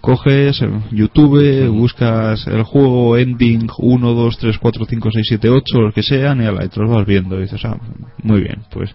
coges 0.05 0.63
YouTube, 0.91 1.69
buscas 1.69 2.47
el 2.47 2.63
juego 2.65 3.17
ending 3.17 3.69
1, 3.79 4.13
2, 4.13 4.39
3, 4.39 4.59
4, 4.59 4.85
5, 4.87 5.09
6, 5.11 5.27
7, 5.29 5.49
8, 5.49 5.81
los 5.81 5.95
que 5.95 6.03
sean, 6.03 6.43
y, 6.43 6.45
ala, 6.45 6.63
y 6.63 6.69
te 6.69 6.79
los 6.79 6.91
vas 6.91 7.07
viendo. 7.07 7.39
Y 7.39 7.43
dices, 7.43 7.65
ah, 7.65 7.79
muy 8.23 8.43
bien, 8.43 8.63
pues 8.71 8.91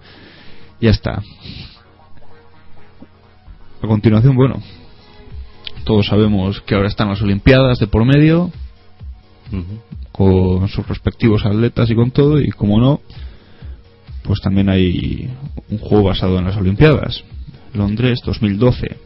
ya 0.79 0.91
está. 0.91 1.23
A 3.81 3.87
continuación, 3.87 4.35
bueno, 4.35 4.61
todos 5.83 6.05
sabemos 6.05 6.61
que 6.61 6.75
ahora 6.75 6.89
están 6.89 7.09
las 7.09 7.21
Olimpiadas 7.23 7.79
de 7.79 7.87
por 7.87 8.05
medio, 8.05 8.51
Con 10.11 10.67
sus 10.67 10.87
respectivos 10.87 11.45
atletas 11.45 11.89
y 11.89 11.95
con 11.95 12.11
todo, 12.11 12.39
y 12.39 12.49
como 12.49 12.79
no, 12.79 13.01
pues 14.23 14.41
también 14.41 14.69
hay 14.69 15.29
un 15.69 15.77
juego 15.77 16.05
basado 16.05 16.37
en 16.39 16.45
las 16.45 16.57
Olimpiadas. 16.57 17.23
Londres 17.73 18.19
2012 18.25 18.97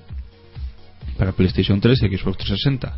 para 1.17 1.33
PlayStation 1.33 1.79
3 1.79 2.01
y 2.03 2.17
Xbox 2.17 2.37
360. 2.37 2.97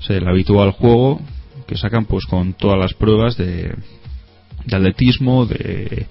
Es 0.00 0.10
el 0.10 0.28
habitual 0.28 0.72
juego 0.72 1.20
que 1.66 1.76
sacan 1.76 2.04
pues 2.04 2.26
con 2.26 2.52
todas 2.54 2.78
las 2.78 2.92
pruebas 2.94 3.36
de, 3.36 3.74
de 4.66 4.76
atletismo, 4.76 5.46
de 5.46 6.06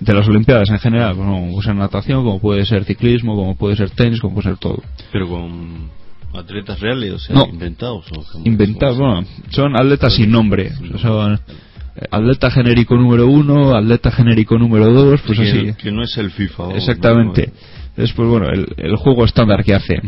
de 0.00 0.14
las 0.14 0.26
Olimpiadas 0.26 0.68
en 0.70 0.78
general, 0.78 1.16
como 1.16 1.52
puede 1.52 1.62
ser 1.62 1.76
natación, 1.76 2.24
como 2.24 2.40
puede 2.40 2.66
ser 2.66 2.84
ciclismo, 2.84 3.36
como 3.36 3.56
puede 3.56 3.76
ser 3.76 3.90
tenis, 3.90 4.20
como 4.20 4.34
puede 4.34 4.48
ser 4.50 4.58
todo. 4.58 4.82
Pero 5.12 5.28
con 5.28 5.90
atletas 6.34 6.80
reales, 6.80 7.12
o 7.12 7.18
sea, 7.18 7.34
No. 7.36 7.46
inventados. 7.50 8.06
O 8.12 8.24
Inventados, 8.44 8.98
bueno, 8.98 9.24
son 9.50 9.76
atletas 9.76 10.14
sin 10.14 10.30
nombre. 10.30 10.70
O 10.94 10.98
sea, 10.98 11.10
son 11.10 11.34
eh, 11.34 12.06
atleta 12.10 12.50
genérico 12.50 12.96
número 12.96 13.26
uno, 13.26 13.74
atleta 13.76 14.10
genérico 14.10 14.58
número 14.58 14.90
dos, 14.92 15.20
pues 15.26 15.38
que, 15.38 15.44
así. 15.48 15.74
que 15.74 15.92
no 15.92 16.02
es 16.02 16.16
el 16.18 16.30
FIFA. 16.30 16.74
Exactamente. 16.74 17.52
Después, 17.96 18.28
bueno, 18.28 18.48
el, 18.48 18.66
el 18.78 18.96
juego 18.96 19.24
estándar 19.24 19.62
que 19.64 19.74
hacen. 19.74 20.00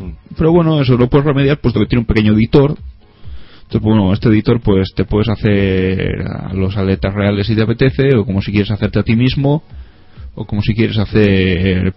Mm. 0.00 0.10
Pero 0.36 0.52
bueno, 0.52 0.80
eso 0.80 0.96
lo 0.96 1.08
puedes 1.08 1.26
remediar 1.26 1.58
puesto 1.58 1.80
que 1.80 1.86
tiene 1.86 2.00
un 2.00 2.06
pequeño 2.06 2.32
editor. 2.34 2.70
Entonces, 2.70 3.80
pues, 3.80 3.82
bueno, 3.82 4.12
este 4.12 4.28
editor 4.28 4.60
pues 4.60 4.92
te 4.94 5.04
puedes 5.04 5.28
hacer 5.28 6.22
a 6.22 6.52
los 6.54 6.76
atletas 6.76 7.12
reales 7.14 7.46
si 7.46 7.56
te 7.56 7.62
apetece, 7.62 8.14
o 8.16 8.24
como 8.24 8.42
si 8.42 8.52
quieres 8.52 8.70
hacerte 8.70 8.98
a 9.00 9.02
ti 9.02 9.16
mismo, 9.16 9.64
o 10.34 10.44
como 10.46 10.62
si 10.62 10.74
quieres 10.74 10.98
hacer 10.98 11.94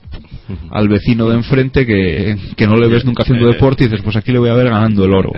al 0.72 0.88
vecino 0.88 1.28
de 1.30 1.36
enfrente 1.36 1.86
que, 1.86 2.38
que 2.56 2.68
no 2.68 2.78
le 2.78 2.88
ves 2.88 3.06
nunca 3.06 3.24
haciendo 3.24 3.48
deporte 3.48 3.84
y 3.84 3.88
dices, 3.88 4.04
pues 4.04 4.16
aquí 4.16 4.32
le 4.32 4.40
voy 4.40 4.50
a 4.50 4.54
ver 4.56 4.70
ganando 4.70 5.06
el 5.06 5.14
oro. 5.14 5.32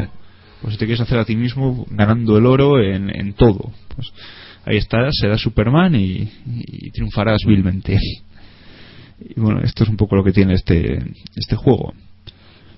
Pues 0.62 0.74
si 0.74 0.80
te 0.80 0.86
quieres 0.86 1.02
hacer 1.02 1.18
a 1.18 1.26
ti 1.26 1.36
mismo 1.36 1.86
ganando 1.90 2.38
el 2.38 2.46
oro 2.46 2.82
en, 2.82 3.10
en 3.10 3.34
todo. 3.34 3.72
Pues 3.96 4.08
ahí 4.66 4.78
estarás, 4.78 5.14
serás 5.20 5.42
Superman 5.42 5.96
y, 5.96 6.30
y 6.46 6.92
triunfarás 6.92 7.40
vilmente. 7.48 7.98
Y 9.20 9.40
bueno, 9.40 9.62
esto 9.62 9.84
es 9.84 9.90
un 9.90 9.98
poco 9.98 10.16
lo 10.16 10.24
que 10.24 10.32
tiene 10.32 10.54
este, 10.54 11.00
este 11.36 11.56
juego. 11.56 11.94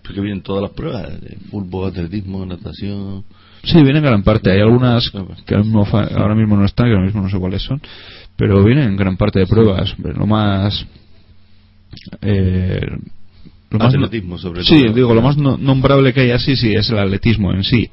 Porque 0.04 0.22
vienen 0.22 0.42
todas 0.42 0.64
las 0.64 0.72
pruebas: 0.72 1.22
de 1.22 1.38
fútbol, 1.50 1.90
atletismo, 1.90 2.46
natación. 2.46 3.24
Sí, 3.64 3.76
vienen 3.76 3.98
en 3.98 4.04
gran 4.04 4.24
parte. 4.24 4.52
Hay 4.52 4.60
algunas 4.60 5.10
que 5.46 5.54
ahora 5.56 5.64
mismo, 5.64 5.86
fa- 5.86 6.08
ahora 6.16 6.36
mismo 6.36 6.58
no 6.58 6.66
están, 6.66 6.88
que 6.88 6.94
ahora 6.94 7.06
mismo 7.06 7.22
no 7.22 7.30
sé 7.30 7.38
cuáles 7.38 7.62
son, 7.62 7.80
pero 8.36 8.64
vienen 8.64 8.86
en 8.90 8.98
gran 8.98 9.18
parte 9.18 9.40
de 9.40 9.48
pruebas. 9.48 9.96
Lo 10.00 10.26
más. 10.26 10.86
Eh, 12.22 12.82
lo 13.70 13.80
más 13.80 13.94
sobre 14.42 14.64
Sí, 14.64 14.84
todo. 14.86 14.94
digo, 14.94 15.14
lo 15.14 15.22
más 15.22 15.38
no- 15.38 15.58
nombrable 15.58 16.14
que 16.14 16.22
hay 16.22 16.32
así, 16.32 16.56
sí, 16.56 16.74
es 16.74 16.90
el 16.90 17.00
atletismo 17.00 17.54
en 17.54 17.64
sí. 17.64 17.90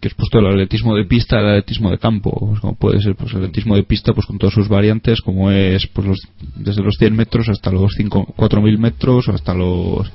Que 0.00 0.08
es 0.08 0.14
puesto 0.14 0.38
el 0.38 0.46
atletismo 0.46 0.94
de 0.94 1.04
pista, 1.04 1.38
el 1.40 1.46
atletismo 1.48 1.90
de 1.90 1.98
campo. 1.98 2.30
Pues 2.48 2.60
como 2.60 2.74
puede 2.76 3.00
ser, 3.00 3.14
pues 3.16 3.32
el 3.32 3.38
atletismo 3.38 3.74
de 3.76 3.82
pista, 3.82 4.12
pues 4.12 4.26
con 4.26 4.38
todas 4.38 4.54
sus 4.54 4.68
variantes, 4.68 5.20
como 5.20 5.50
es, 5.50 5.86
pues 5.88 6.06
los, 6.06 6.18
desde 6.56 6.82
los 6.82 6.96
100 6.98 7.14
metros 7.16 7.48
hasta 7.48 7.70
los 7.72 7.92
5 7.96 8.32
4.000 8.36 8.78
metros, 8.78 9.28
o 9.28 9.32
hasta 9.32 9.54
los 9.54 10.10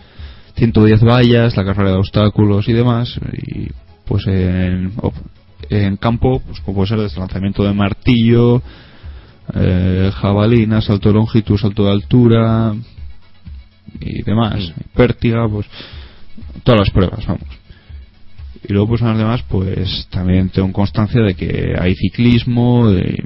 110 0.55 1.03
vallas, 1.03 1.55
la 1.57 1.65
carrera 1.65 1.91
de 1.91 1.97
obstáculos 1.97 2.67
y 2.69 2.73
demás. 2.73 3.19
Y 3.45 3.67
pues 4.05 4.25
en, 4.27 4.93
en 5.69 5.97
campo, 5.97 6.41
pues 6.45 6.59
como 6.61 6.77
puede 6.77 6.89
ser 6.89 6.99
desde 6.99 7.19
lanzamiento 7.19 7.63
de 7.63 7.73
martillo, 7.73 8.61
eh, 9.53 10.11
jabalina, 10.13 10.81
salto 10.81 11.09
de 11.09 11.15
longitud, 11.15 11.57
salto 11.57 11.85
de 11.85 11.91
altura 11.91 12.73
y 13.99 14.23
demás, 14.23 14.73
pértiga, 14.93 15.47
pues 15.49 15.67
todas 16.63 16.79
las 16.79 16.89
pruebas, 16.91 17.25
vamos. 17.25 17.47
Y 18.67 18.71
luego 18.71 18.89
pues 18.89 19.01
en 19.01 19.07
las 19.07 19.17
demás 19.17 19.43
pues 19.49 20.07
también 20.09 20.49
tengo 20.49 20.71
constancia 20.71 21.21
de 21.21 21.35
que 21.35 21.75
hay 21.77 21.95
ciclismo, 21.95 22.89
de, 22.89 23.23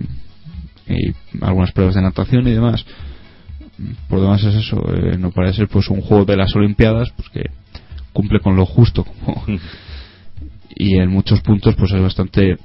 y 0.88 1.14
algunas 1.44 1.72
pruebas 1.72 1.96
de 1.96 2.02
natación 2.02 2.48
y 2.48 2.52
demás. 2.52 2.86
Por 4.10 4.22
demás 4.22 4.44
es 4.44 4.56
eso, 4.56 4.82
eh, 4.92 5.18
no 5.18 5.32
parece 5.32 5.58
ser 5.58 5.68
pues 5.68 5.90
un 5.90 6.02
juego 6.02 6.26
de 6.26 6.38
las 6.38 6.56
Olimpiadas 6.56 7.10
pues 7.16 7.30
que 7.30 7.44
cumple 8.12 8.40
con 8.40 8.56
lo 8.56 8.66
justo 8.66 9.04
como 9.04 9.44
y 10.78 10.98
en 10.98 11.10
muchos 11.10 11.42
puntos 11.42 11.76
pues 11.76 11.92
es 11.92 12.02
bastante 12.02 12.58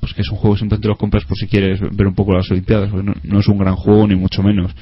pues 0.00 0.12
que 0.12 0.22
es 0.22 0.30
un 0.30 0.36
juego 0.36 0.56
simplemente 0.56 0.88
lo 0.88 0.96
compras 0.96 1.24
por 1.24 1.36
si 1.36 1.46
quieres 1.46 1.80
ver 1.80 2.06
un 2.06 2.14
poco 2.14 2.32
las 2.32 2.50
Olimpiadas 2.50 2.92
no, 2.92 3.14
no 3.22 3.40
es 3.40 3.48
un 3.48 3.58
gran 3.58 3.74
juego 3.76 4.06
ni 4.06 4.14
mucho 4.14 4.42
menos 4.42 4.72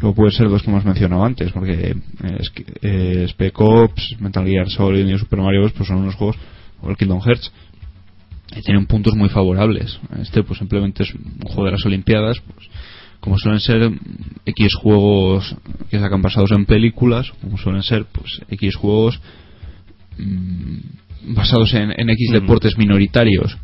como 0.00 0.14
puede 0.14 0.32
ser 0.32 0.46
los 0.46 0.62
que 0.62 0.70
hemos 0.70 0.84
mencionado 0.84 1.24
antes 1.24 1.52
porque 1.52 1.94
eh, 2.22 2.38
eh, 2.82 3.26
Spec 3.28 3.60
Ops, 3.60 4.16
Metal 4.20 4.46
Gear 4.46 4.68
Solid 4.68 5.06
y 5.06 5.18
Super 5.18 5.40
Mario 5.40 5.60
Bros. 5.60 5.72
pues 5.72 5.88
son 5.88 5.98
unos 5.98 6.14
juegos 6.14 6.36
o 6.82 6.90
el 6.90 6.96
Kingdom 6.96 7.20
Hearts 7.20 7.52
y 8.56 8.62
tienen 8.62 8.86
puntos 8.86 9.14
muy 9.14 9.28
favorables 9.28 9.98
este 10.20 10.42
pues 10.42 10.58
simplemente 10.58 11.02
es 11.02 11.14
un 11.14 11.42
juego 11.44 11.66
de 11.66 11.72
las 11.72 11.84
Olimpiadas 11.84 12.40
pues 12.40 12.68
como 13.20 13.38
suelen 13.38 13.60
ser 13.60 13.92
X 14.46 14.74
juegos 14.80 15.56
que 15.90 15.98
sacan 15.98 16.22
basados 16.22 16.50
en 16.52 16.66
películas 16.66 17.30
como 17.40 17.58
suelen 17.58 17.82
ser 17.82 18.06
pues 18.06 18.40
X 18.48 18.76
juegos 18.76 19.20
mm, 20.18 20.69
basados 21.22 21.74
en, 21.74 21.92
en 21.98 22.10
X 22.10 22.32
deportes 22.32 22.76
minoritarios 22.78 23.56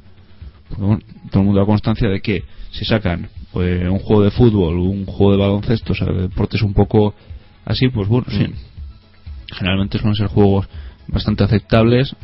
porque, 0.69 0.85
bueno, 0.85 1.01
todo 1.31 1.41
el 1.41 1.47
mundo 1.47 1.61
da 1.61 1.67
constancia 1.67 2.09
de 2.09 2.21
que 2.21 2.45
si 2.71 2.85
sacan 2.85 3.29
pues, 3.53 3.89
un 3.89 3.99
juego 3.99 4.23
de 4.23 4.31
fútbol 4.31 4.79
un 4.79 5.07
juego 5.07 5.33
de 5.33 5.39
baloncesto 5.39 5.93
o 5.93 5.97
sea 5.97 6.09
deportes 6.09 6.63
un 6.63 6.75
poco 6.75 7.15
así 7.65 7.89
pues 7.89 8.09
bueno 8.09 8.27
sí. 8.31 8.47
generalmente 9.53 9.99
suelen 9.99 10.17
ser 10.17 10.29
juegos 10.29 10.69
bastante 11.09 11.45
aceptables 11.45 12.15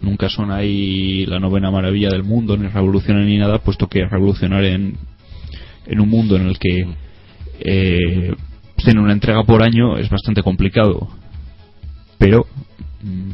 nunca 0.00 0.28
son 0.28 0.52
ahí 0.52 1.26
la 1.26 1.40
novena 1.40 1.70
maravilla 1.70 2.10
del 2.10 2.22
mundo 2.22 2.56
ni 2.56 2.68
revolucionan 2.68 3.26
ni 3.26 3.36
nada 3.36 3.58
puesto 3.58 3.88
que 3.88 4.06
revolucionar 4.06 4.64
en 4.64 4.96
en 5.88 6.00
un 6.00 6.08
mundo 6.08 6.36
en 6.36 6.46
el 6.46 6.58
que 6.58 6.86
eh, 7.60 8.34
tiene 8.76 9.00
una 9.00 9.12
entrega 9.12 9.42
por 9.42 9.62
año 9.62 9.98
es 9.98 10.08
bastante 10.08 10.42
complicado. 10.42 11.08
Pero 12.18 12.46
mm, 12.46 12.84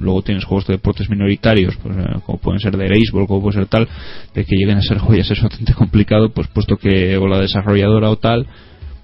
luego 0.00 0.22
tienes 0.22 0.44
juegos 0.44 0.66
de 0.66 0.74
deportes 0.74 1.08
minoritarios 1.08 1.76
pues, 1.76 1.96
eh, 1.96 2.20
como 2.26 2.38
pueden 2.38 2.60
ser 2.60 2.76
de 2.76 2.86
béisbol 2.86 3.26
como 3.26 3.40
puede 3.40 3.54
ser 3.58 3.66
tal 3.66 3.88
de 4.34 4.44
que 4.44 4.56
lleguen 4.56 4.78
a 4.78 4.82
ser 4.82 4.98
joyas 4.98 5.30
es 5.30 5.42
bastante 5.42 5.72
complicado 5.72 6.30
pues 6.30 6.48
puesto 6.48 6.76
que 6.76 7.16
o 7.16 7.26
la 7.26 7.40
desarrolladora 7.40 8.10
o 8.10 8.16
tal 8.16 8.46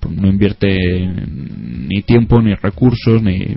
pues, 0.01 0.15
no 0.15 0.29
invierte 0.29 0.77
ni 0.79 2.03
tiempo 2.03 2.43
ni 2.43 2.55
recursos 2.55 3.23
ni 3.23 3.57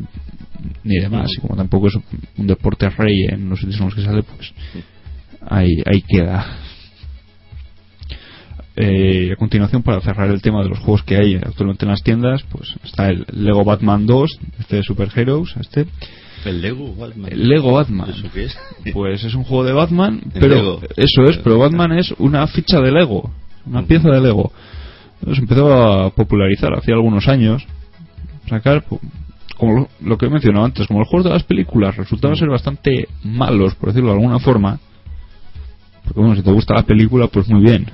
ni 0.83 0.99
demás. 0.99 1.29
Y 1.37 1.41
como 1.41 1.55
tampoco 1.55 1.87
es 1.87 1.95
un 2.37 2.47
deporte 2.47 2.89
rey 2.89 3.25
en 3.29 3.49
los 3.49 3.59
sitios 3.59 3.79
en 3.79 3.85
los 3.85 3.95
que 3.95 4.03
sale 4.03 4.23
pues 4.23 4.53
ahí, 5.41 5.81
ahí 5.85 6.01
queda. 6.01 6.57
Eh, 8.75 9.31
a 9.31 9.35
continuación 9.35 9.83
para 9.83 10.01
cerrar 10.01 10.31
el 10.31 10.41
tema 10.41 10.63
de 10.63 10.69
los 10.69 10.79
juegos 10.79 11.03
que 11.03 11.15
hay 11.15 11.35
actualmente 11.35 11.85
en 11.85 11.91
las 11.91 12.01
tiendas 12.01 12.41
pues 12.49 12.75
está 12.83 13.07
el 13.07 13.23
Lego 13.31 13.63
Batman 13.63 14.07
2 14.07 14.39
este 14.61 14.77
de 14.77 14.83
Super 14.83 15.09
Heroes 15.15 15.53
este 15.59 15.85
El 16.45 16.61
Lego 16.61 16.93
Batman. 16.95 17.31
el 17.31 17.47
Lego 17.47 17.73
Batman. 17.73 18.09
¿Eso 18.09 18.27
qué 18.33 18.45
es? 18.45 18.57
pues 18.93 19.23
es 19.23 19.33
un 19.33 19.43
juego 19.43 19.63
de 19.63 19.73
Batman 19.73 20.21
pero 20.33 20.55
Lego. 20.55 20.81
eso 20.97 21.23
es 21.29 21.37
pero 21.37 21.59
Batman 21.59 21.93
es 21.93 22.13
una 22.19 22.45
ficha 22.47 22.79
de 22.79 22.91
Lego 22.91 23.31
una 23.65 23.83
pieza 23.83 24.09
de 24.09 24.21
Lego. 24.21 24.51
Se 25.21 25.39
empezó 25.39 25.71
a 25.73 26.09
popularizar 26.09 26.73
hace 26.73 26.91
algunos 26.91 27.27
años 27.27 27.65
sacar 28.49 28.83
como 29.57 29.73
lo, 29.73 29.89
lo 30.01 30.17
que 30.17 30.25
he 30.25 30.29
mencionado 30.29 30.65
antes 30.65 30.87
como 30.87 30.99
los 30.99 31.07
juegos 31.07 31.25
de 31.25 31.31
las 31.31 31.43
películas 31.43 31.95
resultaban 31.95 32.35
ser 32.35 32.49
bastante 32.49 33.07
malos 33.23 33.75
por 33.75 33.89
decirlo 33.89 34.09
de 34.09 34.15
alguna 34.17 34.39
forma 34.39 34.79
porque 36.03 36.19
bueno 36.19 36.35
si 36.35 36.41
te 36.41 36.51
gusta 36.51 36.73
la 36.73 36.83
película 36.83 37.27
pues 37.27 37.47
muy 37.49 37.61
bien. 37.61 37.89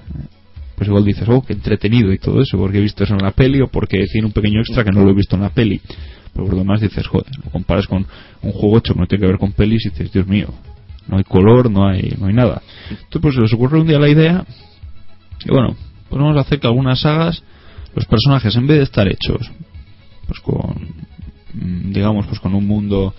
Pues 0.76 0.88
igual 0.88 1.04
dices 1.04 1.28
oh 1.28 1.42
qué 1.42 1.54
entretenido 1.54 2.12
y 2.14 2.18
todo 2.18 2.42
eso 2.42 2.58
porque 2.58 2.78
he 2.78 2.82
visto 2.82 3.04
eso 3.04 3.14
en 3.14 3.22
la 3.22 3.32
peli 3.32 3.62
o 3.62 3.68
porque 3.68 4.06
tiene 4.12 4.28
un 4.28 4.34
pequeño 4.34 4.62
extra 4.62 4.84
que 4.84 4.92
no 4.92 5.04
lo 5.04 5.12
he 5.12 5.14
visto 5.14 5.36
en 5.36 5.42
la 5.44 5.50
peli 5.50 5.82
pero 6.34 6.46
por 6.46 6.54
lo 6.54 6.60
demás 6.60 6.82
dices 6.82 7.08
joder 7.08 7.28
lo 7.44 7.52
comparas 7.52 7.88
con 7.88 8.06
un 8.42 8.52
juego 8.52 8.78
hecho 8.78 8.94
que 8.94 9.00
no 9.00 9.08
tiene 9.08 9.22
que 9.22 9.28
ver 9.32 9.40
con 9.40 9.52
pelis 9.52 9.86
y 9.86 9.90
dices 9.90 10.12
Dios 10.12 10.28
mío 10.28 10.50
no 11.08 11.18
hay 11.18 11.24
color 11.24 11.70
no 11.70 11.88
hay 11.88 12.16
no 12.20 12.28
hay 12.28 12.34
nada 12.34 12.62
entonces 12.90 13.22
pues 13.22 13.36
se 13.36 13.42
les 13.42 13.54
ocurre 13.54 13.80
un 13.80 13.88
día 13.88 14.00
la 14.00 14.10
idea 14.10 14.46
y 15.46 15.50
bueno 15.50 15.76
pues 16.10 16.22
vamos 16.22 16.38
a 16.38 16.42
hacer 16.42 16.60
que 16.60 16.68
algunas 16.68 17.02
sagas 17.02 17.44
los 17.96 18.06
personajes 18.06 18.56
en 18.56 18.68
vez 18.68 18.78
de 18.78 18.84
estar 18.84 19.08
hechos 19.08 19.52
pues 20.28 20.40
con 20.40 21.06
mm, 21.54 21.92
digamos 21.92 22.28
pues 22.28 22.40
con 22.40 22.54
un 22.54 22.66
mundo 22.68 23.14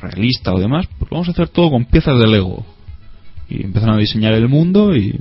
realista 0.00 0.52
o 0.52 0.60
demás 0.60 0.86
pues 0.98 1.10
vamos 1.10 1.28
a 1.28 1.32
hacer 1.32 1.48
todo 1.48 1.70
con 1.70 1.84
piezas 1.84 2.18
de 2.18 2.26
Lego. 2.26 2.64
Y 3.48 3.64
empezaron 3.64 3.96
a 3.96 3.98
diseñar 3.98 4.32
el 4.32 4.48
mundo 4.48 4.96
y 4.96 5.20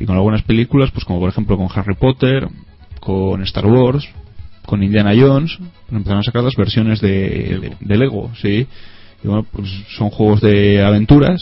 y 0.00 0.06
con 0.06 0.14
algunas 0.14 0.42
películas 0.42 0.90
pues 0.90 1.04
como 1.04 1.20
por 1.20 1.28
ejemplo 1.28 1.56
con 1.56 1.68
Harry 1.74 1.94
Potter 1.94 2.48
con 3.00 3.42
Star 3.42 3.66
Wars 3.66 4.08
con 4.68 4.82
Indiana 4.82 5.14
Jones 5.18 5.58
empezaron 5.90 6.20
a 6.20 6.22
sacar 6.22 6.44
las 6.44 6.54
versiones 6.54 7.00
de, 7.00 7.74
de, 7.80 7.96
Lego 7.96 8.30
sí 8.40 8.66
y 9.24 9.26
bueno 9.26 9.46
pues 9.50 9.66
son 9.96 10.10
juegos 10.10 10.42
de 10.42 10.84
aventuras 10.84 11.40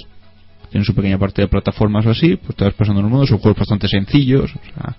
tiene 0.71 0.85
su 0.85 0.95
pequeña 0.95 1.19
parte 1.19 1.43
de 1.43 1.49
plataformas 1.49 2.07
o 2.07 2.11
así, 2.11 2.37
pues 2.37 2.57
te 2.57 2.71
pasando 2.73 3.01
en 3.01 3.07
el 3.07 3.13
mundo, 3.13 3.27
son 3.27 3.39
juegos 3.39 3.59
bastante 3.59 3.89
sencillos, 3.89 4.45
o 4.45 4.65
sea, 4.65 4.97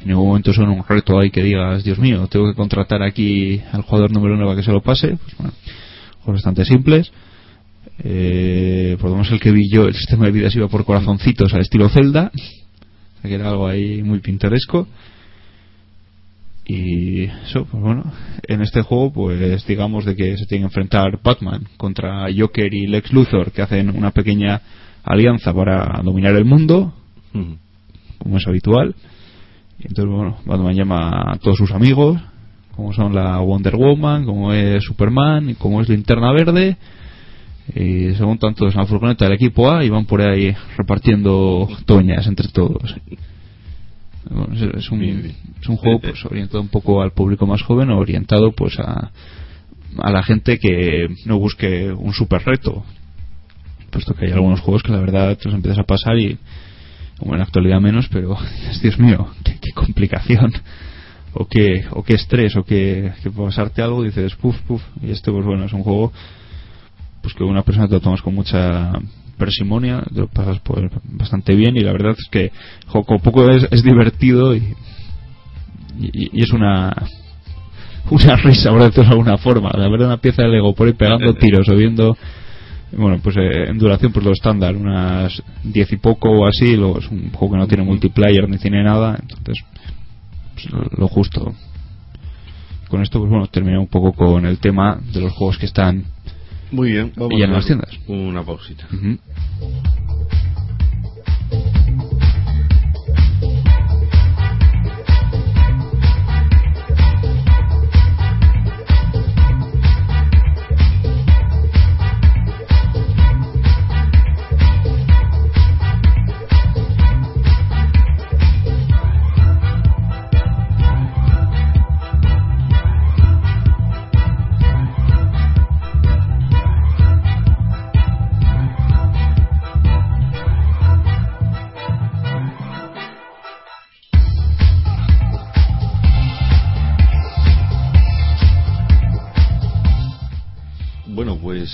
en 0.00 0.08
ningún 0.08 0.26
momento 0.28 0.52
son 0.52 0.68
un 0.68 0.84
reto 0.86 1.18
ahí 1.18 1.30
que 1.30 1.42
digas, 1.42 1.84
Dios 1.84 1.98
mío, 1.98 2.26
tengo 2.28 2.46
que 2.46 2.54
contratar 2.54 3.02
aquí 3.02 3.60
al 3.72 3.82
jugador 3.82 4.12
número 4.12 4.34
uno 4.34 4.44
para 4.44 4.56
que 4.56 4.62
se 4.62 4.72
lo 4.72 4.82
pase, 4.82 5.16
pues 5.16 5.36
bueno, 5.38 5.52
juegos 6.20 6.42
bastante 6.42 6.64
simples. 6.64 7.10
Eh, 8.00 8.96
por 9.00 9.10
lo 9.10 9.16
menos 9.16 9.30
el 9.30 9.38
que 9.38 9.52
vi 9.52 9.70
yo, 9.70 9.86
el 9.86 9.94
sistema 9.94 10.26
de 10.26 10.32
vida 10.32 10.50
se 10.50 10.58
iba 10.58 10.68
por 10.68 10.84
corazoncitos 10.84 11.54
al 11.54 11.60
estilo 11.60 11.88
Zelda, 11.88 12.32
que 13.22 13.34
era 13.34 13.50
algo 13.50 13.66
ahí 13.66 14.02
muy 14.02 14.18
pintoresco. 14.18 14.88
Y 16.66 17.24
eso, 17.24 17.66
pues 17.70 17.82
bueno, 17.82 18.10
en 18.48 18.62
este 18.62 18.80
juego, 18.82 19.12
pues 19.12 19.66
digamos 19.66 20.06
de 20.06 20.16
que 20.16 20.36
se 20.38 20.46
tiene 20.46 20.62
que 20.62 20.68
enfrentar 20.68 21.20
Batman 21.22 21.64
contra 21.76 22.26
Joker 22.34 22.72
y 22.72 22.86
Lex 22.86 23.12
Luthor, 23.12 23.52
que 23.52 23.62
hacen 23.62 23.90
una 23.94 24.12
pequeña 24.12 24.62
alianza 25.02 25.52
para 25.52 26.00
dominar 26.02 26.34
el 26.36 26.46
mundo, 26.46 26.94
como 28.18 28.38
es 28.38 28.46
habitual. 28.46 28.94
Y 29.78 29.88
entonces, 29.88 30.14
bueno, 30.14 30.38
Batman 30.46 30.74
llama 30.74 31.32
a 31.32 31.36
todos 31.36 31.58
sus 31.58 31.70
amigos, 31.72 32.18
como 32.74 32.92
son 32.94 33.14
la 33.14 33.38
Wonder 33.40 33.76
Woman, 33.76 34.24
como 34.24 34.52
es 34.52 34.82
Superman 34.84 35.50
y 35.50 35.54
como 35.54 35.82
es 35.82 35.88
Linterna 35.88 36.32
Verde. 36.32 36.78
Y 37.74 38.14
se 38.14 38.24
montan 38.24 38.54
todos 38.54 38.74
en 38.74 38.80
la 38.80 38.86
furgoneta 38.86 39.24
del 39.24 39.34
equipo 39.34 39.70
A 39.70 39.84
y 39.84 39.90
van 39.90 40.04
por 40.06 40.22
ahí 40.22 40.54
repartiendo 40.76 41.68
toñas 41.86 42.26
entre 42.26 42.48
todos. 42.48 42.94
Es, 44.76 44.90
un, 44.90 45.02
es 45.02 45.68
un 45.68 45.76
juego 45.76 46.00
pues, 46.00 46.24
orientado 46.24 46.60
un 46.60 46.68
poco 46.68 47.02
al 47.02 47.12
público 47.12 47.46
más 47.46 47.62
joven, 47.62 47.90
orientado 47.90 48.52
pues 48.52 48.78
a, 48.78 49.10
a 49.98 50.10
la 50.10 50.22
gente 50.22 50.58
que 50.58 51.08
no 51.26 51.38
busque 51.38 51.92
un 51.92 52.12
super 52.12 52.42
reto. 52.44 52.84
Puesto 53.90 54.14
que 54.14 54.26
hay 54.26 54.32
algunos 54.32 54.60
juegos 54.60 54.82
que 54.82 54.92
la 54.92 55.00
verdad 55.00 55.36
te 55.36 55.44
los 55.44 55.54
empiezas 55.54 55.78
a 55.78 55.84
pasar 55.84 56.18
y, 56.18 56.38
como 57.18 57.34
en 57.34 57.38
la 57.38 57.44
actualidad 57.44 57.80
menos, 57.80 58.08
pero 58.10 58.36
Dios 58.82 58.98
mío, 58.98 59.28
qué, 59.44 59.58
qué 59.60 59.72
complicación. 59.72 60.52
O 61.36 61.46
qué, 61.46 61.84
o 61.90 62.04
qué 62.04 62.14
estrés, 62.14 62.54
o 62.54 62.62
qué, 62.62 63.12
que 63.20 63.28
pasarte 63.28 63.82
algo, 63.82 64.04
dices, 64.04 64.36
puf, 64.36 64.56
puf. 64.60 64.80
Y 65.02 65.10
este, 65.10 65.32
pues 65.32 65.44
bueno, 65.44 65.64
es 65.64 65.72
un 65.72 65.82
juego 65.82 66.12
pues 67.22 67.34
que 67.34 67.42
una 67.42 67.62
persona 67.62 67.88
te 67.88 67.94
lo 67.94 68.00
tomas 68.00 68.22
con 68.22 68.34
mucha 68.34 68.92
persimonia, 69.36 70.02
te 70.12 70.20
lo 70.20 70.28
pasas 70.28 70.60
pues, 70.60 70.90
bastante 71.04 71.54
bien 71.54 71.76
y 71.76 71.80
la 71.80 71.92
verdad 71.92 72.12
es 72.18 72.28
que 72.30 72.52
jo, 72.86 73.04
como 73.04 73.20
poco 73.20 73.48
es, 73.50 73.66
es 73.70 73.82
divertido 73.82 74.54
y, 74.54 74.74
y, 75.98 76.38
y 76.38 76.42
es 76.42 76.52
una 76.52 76.94
una 78.10 78.36
risa, 78.36 78.70
por 78.70 78.82
decirlo 78.82 79.04
de 79.04 79.10
alguna 79.10 79.38
forma. 79.38 79.70
La 79.76 79.88
verdad, 79.88 80.08
una 80.08 80.18
pieza 80.18 80.42
de 80.42 80.48
Lego 80.48 80.74
por 80.74 80.86
ahí 80.86 80.92
pegando 80.92 81.34
tiros 81.40 81.68
o 81.68 81.76
viendo. 81.76 82.16
Bueno, 82.96 83.18
pues 83.22 83.36
eh, 83.36 83.70
en 83.70 83.78
duración, 83.78 84.12
pues 84.12 84.24
lo 84.24 84.32
estándar, 84.32 84.76
unas 84.76 85.42
10 85.64 85.92
y 85.92 85.96
poco 85.96 86.30
o 86.30 86.46
así. 86.46 86.76
Luego 86.76 86.98
es 86.98 87.08
un 87.10 87.30
juego 87.30 87.54
que 87.54 87.58
no 87.58 87.66
tiene 87.66 87.82
multiplayer 87.84 88.48
ni 88.48 88.58
tiene 88.58 88.84
nada, 88.84 89.18
entonces, 89.20 89.64
pues, 90.54 90.68
lo, 90.98 91.08
justo. 91.08 91.54
Con 92.88 93.02
esto, 93.02 93.18
pues 93.18 93.30
bueno, 93.30 93.46
termina 93.48 93.80
un 93.80 93.88
poco 93.88 94.12
con 94.12 94.46
el 94.46 94.58
tema 94.58 95.00
de 95.12 95.20
los 95.20 95.32
juegos 95.32 95.58
que 95.58 95.66
están. 95.66 96.04
Muy 96.74 96.90
bien, 96.90 97.12
vamos 97.14 97.38
Y 97.38 97.42
en 97.42 97.50
a 97.50 97.52
las 97.52 97.62
dar 97.62 97.66
tiendas. 97.66 97.90
Una 98.08 98.44
pausita. 98.44 98.84
Ujú. 98.92 99.16
Bueno, 99.60 99.82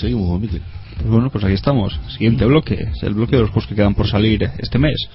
seguimos, 0.01 0.41
Miquel. 0.41 0.63
Pues 0.97 1.09
bueno, 1.09 1.31
pues 1.31 1.45
aquí 1.45 1.55
estamos. 1.55 1.99
Siguiente 2.09 2.45
bloque. 2.45 2.75
Es 2.75 3.03
el 3.03 3.15
bloque 3.15 3.37
de 3.37 3.43
los 3.43 3.51
juegos 3.51 3.67
que 3.69 3.75
quedan 3.75 3.95
por 3.95 4.09
salir 4.09 4.43
este 4.59 4.79
mes. 4.79 5.09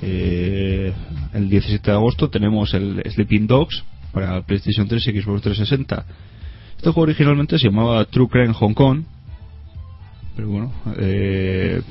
Eh, 0.00 0.92
el 1.32 1.48
17 1.48 1.90
de 1.90 1.96
agosto 1.96 2.28
tenemos 2.28 2.74
el 2.74 3.02
Sleeping 3.10 3.46
Dogs 3.46 3.84
para 4.12 4.42
PlayStation 4.42 4.86
3 4.86 5.06
y 5.08 5.22
Xbox 5.22 5.42
360. 5.42 6.04
Este 6.76 6.90
juego 6.90 7.02
originalmente 7.02 7.58
se 7.58 7.68
llamaba 7.68 8.04
True 8.04 8.28
Crime 8.28 8.52
Hong 8.52 8.74
Kong. 8.74 9.04
Pero 10.36 10.48
bueno, 10.48 10.72
eh, 10.98 11.82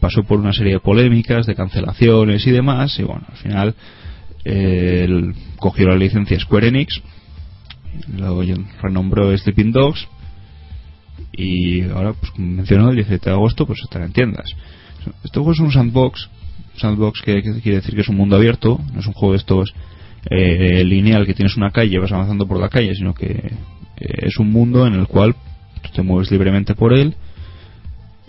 pasó 0.00 0.22
por 0.24 0.38
una 0.38 0.52
serie 0.52 0.74
de 0.74 0.80
polémicas, 0.80 1.46
de 1.46 1.54
cancelaciones 1.54 2.46
y 2.46 2.50
demás. 2.50 2.98
Y 2.98 3.02
bueno, 3.02 3.24
al 3.28 3.36
final 3.36 3.74
eh, 4.44 5.02
él 5.04 5.34
cogió 5.58 5.88
la 5.88 5.96
licencia 5.96 6.38
Square 6.38 6.68
Enix. 6.68 7.02
Luego 8.16 8.42
renombró 8.82 9.36
Sleeping 9.36 9.72
Dogs 9.72 10.06
y 11.32 11.82
ahora, 11.90 12.12
pues 12.14 12.30
como 12.32 12.48
mencionó, 12.48 12.90
el 12.90 12.96
17 12.96 13.30
de 13.30 13.36
agosto 13.36 13.66
pues 13.66 13.80
estará 13.82 14.06
en 14.06 14.12
tiendas. 14.12 14.46
Este 15.22 15.38
juego 15.38 15.52
es 15.52 15.60
un 15.60 15.70
sandbox, 15.70 16.28
sandbox 16.76 17.20
que, 17.22 17.42
quiere 17.42 17.76
decir 17.76 17.94
que 17.94 18.00
es 18.00 18.08
un 18.08 18.16
mundo 18.16 18.36
abierto, 18.36 18.80
no 18.92 19.00
es 19.00 19.06
un 19.06 19.12
juego 19.12 19.32
de 19.32 19.38
estos 19.38 19.74
eh, 20.30 20.82
lineal 20.84 21.26
que 21.26 21.34
tienes 21.34 21.56
una 21.56 21.70
calle 21.70 21.94
y 21.94 21.98
vas 21.98 22.12
avanzando 22.12 22.46
por 22.46 22.58
la 22.58 22.68
calle, 22.68 22.94
sino 22.94 23.14
que 23.14 23.30
eh, 23.30 23.54
es 23.96 24.38
un 24.38 24.50
mundo 24.50 24.86
en 24.86 24.94
el 24.94 25.06
cual 25.06 25.34
tú 25.82 25.90
te 25.94 26.02
mueves 26.02 26.30
libremente 26.30 26.74
por 26.74 26.92
él, 26.92 27.14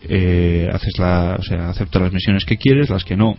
eh, 0.04 0.69
haces 0.71 0.97
la, 1.00 1.38
o 1.39 1.43
sea, 1.43 1.69
aceptas 1.69 2.02
las 2.02 2.13
misiones 2.13 2.45
que 2.45 2.58
quieres, 2.58 2.89
las 2.89 3.04
que 3.04 3.15
no, 3.15 3.36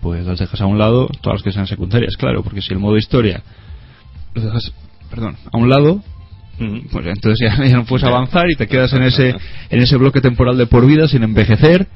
pues 0.00 0.24
las 0.24 0.38
dejas 0.38 0.60
a 0.60 0.66
un 0.66 0.78
lado, 0.78 1.08
todas 1.20 1.40
las 1.40 1.42
que 1.42 1.52
sean 1.52 1.66
secundarias, 1.66 2.16
claro, 2.16 2.42
porque 2.42 2.62
si 2.62 2.72
el 2.72 2.80
modo 2.80 2.96
historia 2.96 3.42
lo 4.34 4.42
dejas, 4.42 4.72
perdón, 5.10 5.36
a 5.52 5.58
un 5.58 5.68
lado, 5.68 6.02
pues 6.90 7.06
entonces 7.06 7.48
ya, 7.48 7.64
ya 7.66 7.76
no 7.76 7.84
puedes 7.84 8.04
avanzar 8.04 8.50
y 8.50 8.56
te 8.56 8.66
quedas 8.66 8.92
en 8.92 9.02
ese 9.02 9.30
en 9.70 9.80
ese 9.82 9.96
bloque 9.96 10.20
temporal 10.20 10.56
de 10.58 10.66
por 10.66 10.86
vida 10.86 11.08
sin 11.08 11.22
envejecer 11.22 11.86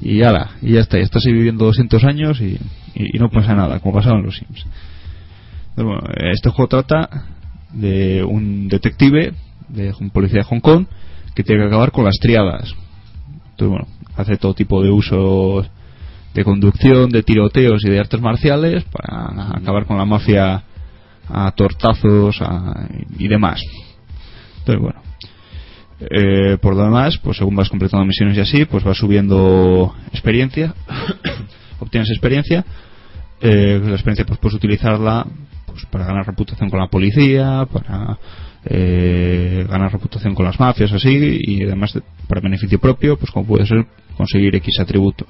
y 0.00 0.22
ala, 0.22 0.50
y 0.62 0.72
ya 0.74 0.80
está, 0.80 0.96
ya 0.98 1.02
estás 1.04 1.26
ahí 1.26 1.32
viviendo 1.32 1.64
200 1.64 2.04
años 2.04 2.40
y, 2.40 2.56
y- 2.94 3.16
y 3.16 3.18
no 3.18 3.30
pasa 3.30 3.54
nada, 3.54 3.80
como 3.80 3.94
pasaba 3.96 4.16
en 4.18 4.24
los 4.26 4.36
Sims. 4.36 4.64
Pero 5.74 5.88
bueno, 5.88 6.02
este 6.32 6.50
juego 6.50 6.68
trata 6.68 7.08
de 7.72 8.22
un 8.24 8.68
detective, 8.68 9.32
de 9.68 9.92
un 10.00 10.10
policía 10.10 10.38
de 10.38 10.44
Hong 10.44 10.60
Kong, 10.60 10.86
que 11.34 11.42
tiene 11.42 11.62
que 11.62 11.66
acabar 11.68 11.90
con 11.90 12.04
las 12.04 12.16
triadas. 12.20 12.72
Entonces, 13.50 13.68
bueno, 13.68 13.86
hace 14.16 14.36
todo 14.36 14.54
tipo 14.54 14.82
de 14.82 14.90
usos 14.90 15.68
de 16.34 16.44
conducción, 16.44 17.10
de 17.10 17.22
tiroteos 17.24 17.84
y 17.84 17.90
de 17.90 17.98
artes 17.98 18.20
marciales 18.20 18.84
para 18.84 19.56
acabar 19.56 19.84
con 19.86 19.98
la 19.98 20.04
mafia 20.04 20.62
a 21.28 21.50
tortazos 21.52 22.40
a- 22.40 22.88
y 23.18 23.26
demás. 23.28 23.60
Bueno. 24.76 25.00
Eh, 26.00 26.58
por 26.60 26.76
lo 26.76 26.84
demás, 26.84 27.18
pues 27.18 27.38
según 27.38 27.56
vas 27.56 27.68
completando 27.68 28.06
misiones 28.06 28.36
y 28.36 28.40
así, 28.40 28.64
pues 28.66 28.84
vas 28.84 28.96
subiendo 28.96 29.94
experiencia, 30.12 30.74
obtienes 31.80 32.10
experiencia. 32.10 32.64
Eh, 33.40 33.80
la 33.82 33.92
experiencia 33.92 34.24
pues 34.24 34.38
puedes 34.38 34.56
utilizarla 34.56 35.26
pues 35.66 35.86
para 35.86 36.06
ganar 36.06 36.26
reputación 36.26 36.70
con 36.70 36.78
la 36.80 36.86
policía, 36.88 37.66
para 37.72 38.18
eh, 38.64 39.66
ganar 39.68 39.92
reputación 39.92 40.34
con 40.34 40.44
las 40.44 40.58
mafias, 40.60 40.92
así, 40.92 41.38
y 41.40 41.62
además 41.64 41.92
de- 41.94 42.02
para 42.28 42.40
beneficio 42.40 42.78
propio, 42.78 43.16
pues 43.16 43.30
como 43.32 43.46
puede 43.46 43.66
ser 43.66 43.84
conseguir 44.16 44.54
X 44.56 44.78
atributos. 44.80 45.28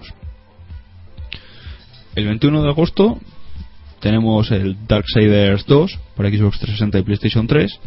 El 2.14 2.26
21 2.26 2.62
de 2.62 2.68
agosto 2.68 3.18
tenemos 4.00 4.50
el 4.50 4.76
Darksiders 4.86 5.64
2 5.66 5.98
para 6.16 6.30
Xbox 6.30 6.58
360 6.58 6.98
y 6.98 7.02
PlayStation 7.02 7.46
3. 7.46 7.80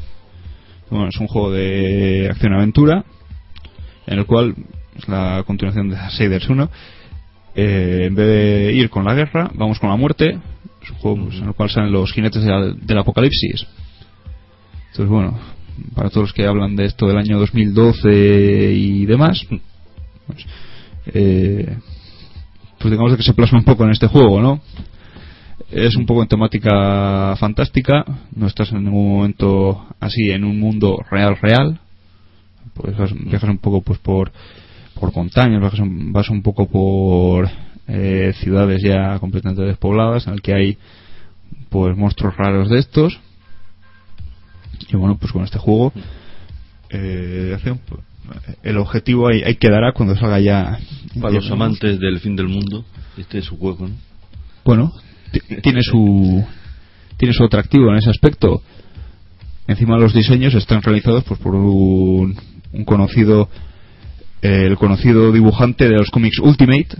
Bueno, 0.91 1.07
es 1.07 1.17
un 1.21 1.27
juego 1.27 1.51
de 1.53 2.27
acción-aventura 2.29 3.05
en 4.07 4.19
el 4.19 4.25
cual 4.25 4.53
es 4.97 5.07
la 5.07 5.41
continuación 5.47 5.87
de 5.87 5.95
Darksiders 5.95 6.49
1. 6.49 6.69
Eh, 7.55 8.03
en 8.07 8.15
vez 8.15 8.27
de 8.27 8.73
ir 8.73 8.89
con 8.89 9.05
la 9.05 9.13
guerra, 9.13 9.49
vamos 9.53 9.79
con 9.79 9.89
la 9.89 9.95
muerte. 9.95 10.37
Es 10.83 10.89
un 10.89 10.97
juego 10.97 11.23
pues, 11.23 11.37
en 11.37 11.47
el 11.47 11.53
cual 11.53 11.69
salen 11.69 11.93
los 11.93 12.11
jinetes 12.11 12.43
del, 12.43 12.85
del 12.85 12.97
apocalipsis. 12.97 13.65
Entonces, 14.89 15.07
bueno, 15.07 15.39
para 15.95 16.09
todos 16.09 16.23
los 16.23 16.33
que 16.33 16.45
hablan 16.45 16.75
de 16.75 16.83
esto 16.83 17.07
del 17.07 17.17
año 17.17 17.39
2012 17.39 18.73
y 18.73 19.05
demás, 19.05 19.47
pues, 20.27 20.45
eh, 21.05 21.77
pues 22.79 22.91
digamos 22.91 23.11
de 23.11 23.17
que 23.17 23.23
se 23.23 23.33
plasma 23.33 23.59
un 23.59 23.65
poco 23.65 23.85
en 23.85 23.91
este 23.91 24.07
juego, 24.07 24.41
¿no? 24.41 24.59
Es 25.71 25.95
un 25.95 26.05
poco 26.05 26.21
en 26.21 26.27
temática 26.27 27.35
fantástica, 27.37 28.03
no 28.35 28.47
estás 28.47 28.71
en 28.73 28.83
ningún 28.83 29.17
momento 29.17 29.85
así 30.01 30.29
en 30.29 30.43
un 30.43 30.59
mundo 30.59 30.97
real 31.09 31.37
real, 31.41 31.79
pues 32.73 32.95
viajas 33.25 33.49
un 33.49 33.57
poco 33.57 33.81
pues 33.81 33.97
por 33.99 34.33
por 34.99 35.15
montañas, 35.15 35.61
vas 35.61 35.79
un, 35.79 36.11
vas 36.11 36.29
un 36.29 36.41
poco 36.41 36.67
por 36.67 37.49
eh, 37.87 38.33
ciudades 38.41 38.81
ya 38.83 39.17
completamente 39.19 39.63
despobladas, 39.63 40.27
en 40.27 40.33
el 40.33 40.41
que 40.41 40.53
hay 40.53 40.77
pues 41.69 41.95
monstruos 41.95 42.35
raros 42.35 42.69
de 42.69 42.79
estos. 42.79 43.19
Y 44.89 44.97
bueno, 44.97 45.17
pues 45.17 45.31
con 45.31 45.43
este 45.43 45.57
juego 45.57 45.93
eh, 46.89 47.57
el 48.63 48.77
objetivo 48.77 49.29
ahí, 49.29 49.41
ahí 49.43 49.55
quedará 49.55 49.93
cuando 49.93 50.15
salga 50.17 50.39
ya. 50.39 50.79
Para 51.19 51.33
los 51.33 51.49
amantes 51.49 51.97
del 51.99 52.19
fin 52.19 52.35
del 52.35 52.49
mundo, 52.49 52.83
este 53.17 53.39
es 53.39 53.45
su 53.45 53.57
juego, 53.57 53.87
¿no? 53.87 53.95
Bueno, 54.63 54.93
tiene 55.61 55.81
su 55.83 56.43
tiene 57.17 57.33
su 57.33 57.43
atractivo 57.43 57.91
en 57.91 57.97
ese 57.97 58.09
aspecto. 58.09 58.63
Encima 59.67 59.97
los 59.97 60.13
diseños 60.13 60.55
están 60.55 60.81
realizados 60.81 61.23
pues 61.23 61.39
por 61.39 61.53
un, 61.53 62.35
conocido 62.85 63.47
eh, 64.41 64.65
el 64.65 64.75
conocido 64.75 65.31
dibujante 65.31 65.87
de 65.87 65.97
los 65.97 66.09
cómics 66.09 66.39
Ultimate. 66.39 66.97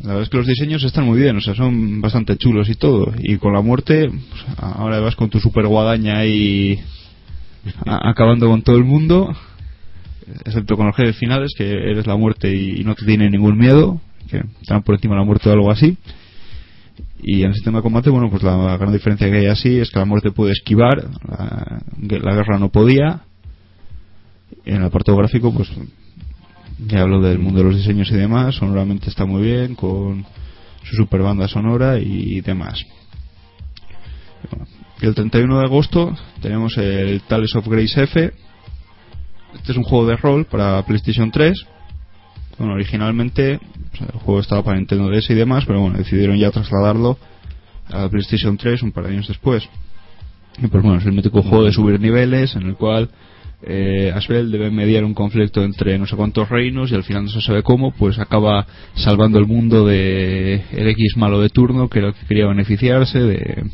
La 0.00 0.08
verdad 0.08 0.22
es 0.22 0.28
que 0.28 0.36
los 0.36 0.46
diseños 0.46 0.82
están 0.82 1.04
muy 1.04 1.18
bien, 1.18 1.36
o 1.36 1.40
sea, 1.40 1.54
son 1.54 2.00
bastante 2.00 2.36
chulos 2.36 2.68
y 2.68 2.74
todo. 2.74 3.14
Y 3.22 3.36
con 3.36 3.54
la 3.54 3.62
muerte, 3.62 4.08
pues, 4.10 4.44
ahora 4.58 5.00
vas 5.00 5.16
con 5.16 5.30
tu 5.30 5.38
super 5.38 5.66
guadaña 5.66 6.18
ahí 6.18 6.80
acabando 7.86 8.48
con 8.48 8.62
todo 8.62 8.76
el 8.76 8.84
mundo, 8.84 9.34
excepto 10.44 10.76
con 10.76 10.86
los 10.88 10.96
jefes 10.96 11.16
finales, 11.16 11.52
que 11.56 11.70
eres 11.70 12.06
la 12.06 12.16
muerte 12.16 12.52
y, 12.54 12.80
y 12.80 12.84
no 12.84 12.94
te 12.94 13.06
tiene 13.06 13.30
ningún 13.30 13.56
miedo, 13.56 14.00
que 14.28 14.42
están 14.60 14.82
por 14.82 14.94
encima 14.94 15.14
de 15.14 15.20
la 15.20 15.26
muerte 15.26 15.48
o 15.48 15.52
algo 15.52 15.70
así. 15.70 15.96
Y 17.22 17.42
en 17.42 17.48
el 17.48 17.54
sistema 17.54 17.78
de 17.78 17.82
combate, 17.82 18.10
bueno, 18.10 18.28
pues 18.30 18.42
la 18.42 18.76
gran 18.76 18.92
diferencia 18.92 19.30
que 19.30 19.38
hay 19.38 19.46
así 19.46 19.78
es 19.78 19.90
que 19.90 19.98
la 19.98 20.04
muerte 20.04 20.30
puede 20.30 20.52
esquivar, 20.52 21.08
la, 21.26 21.82
guerra 22.34 22.58
no 22.58 22.70
podía. 22.70 23.22
En 24.66 24.76
el 24.76 24.84
apartado 24.84 25.18
gráfico, 25.18 25.52
pues 25.52 25.70
ya 26.86 27.00
hablo 27.00 27.20
del 27.20 27.38
mundo 27.38 27.60
de 27.60 27.64
los 27.64 27.76
diseños 27.76 28.10
y 28.10 28.14
demás, 28.14 28.56
sonoramente 28.56 29.08
está 29.08 29.24
muy 29.24 29.42
bien, 29.42 29.74
con 29.74 30.24
su 30.82 30.96
super 30.96 31.22
banda 31.22 31.48
sonora 31.48 31.98
y 31.98 32.40
demás. 32.42 32.84
El 35.00 35.14
31 35.14 35.58
de 35.58 35.64
agosto 35.64 36.16
tenemos 36.40 36.76
el 36.78 37.20
Tales 37.22 37.54
of 37.56 37.66
Grace 37.66 38.02
F. 38.04 38.32
Este 39.54 39.72
es 39.72 39.78
un 39.78 39.84
juego 39.84 40.06
de 40.06 40.16
rol 40.16 40.44
para 40.46 40.82
PlayStation 40.84 41.30
3. 41.30 41.66
Bueno, 42.58 42.74
originalmente 42.74 43.60
o 43.92 43.96
sea, 43.96 44.06
el 44.12 44.20
juego 44.20 44.40
estaba 44.40 44.62
para 44.62 44.76
Nintendo 44.76 45.10
DS 45.10 45.30
y 45.30 45.34
demás, 45.34 45.64
pero 45.66 45.80
bueno, 45.80 45.98
decidieron 45.98 46.36
ya 46.36 46.50
trasladarlo 46.50 47.18
a 47.90 48.08
PlayStation 48.08 48.56
3 48.56 48.82
un 48.82 48.92
par 48.92 49.04
de 49.04 49.12
años 49.12 49.28
después. 49.28 49.68
Y 50.62 50.66
pues 50.68 50.82
bueno, 50.82 50.98
es 50.98 51.06
el 51.06 51.12
mítico 51.12 51.42
juego 51.42 51.64
de 51.64 51.72
subir 51.72 52.00
niveles 52.00 52.54
en 52.54 52.62
el 52.62 52.74
cual 52.76 53.10
eh, 53.62 54.12
Asbel 54.14 54.50
debe 54.50 54.70
mediar 54.70 55.04
un 55.04 55.14
conflicto 55.14 55.62
entre 55.62 55.98
no 55.98 56.06
sé 56.06 56.16
cuántos 56.16 56.48
reinos 56.48 56.92
y 56.92 56.94
al 56.94 57.02
final 57.02 57.24
no 57.24 57.30
se 57.30 57.40
sabe 57.40 57.62
cómo, 57.62 57.92
pues 57.92 58.18
acaba 58.18 58.66
salvando 58.94 59.38
el 59.38 59.46
mundo 59.46 59.86
de 59.86 60.62
el 60.72 60.88
X 60.88 61.16
malo 61.16 61.40
de 61.40 61.48
turno 61.48 61.88
que 61.88 62.00
era 62.00 62.08
el 62.08 62.14
que 62.14 62.26
quería 62.26 62.46
beneficiarse 62.46 63.20
de 63.20 63.64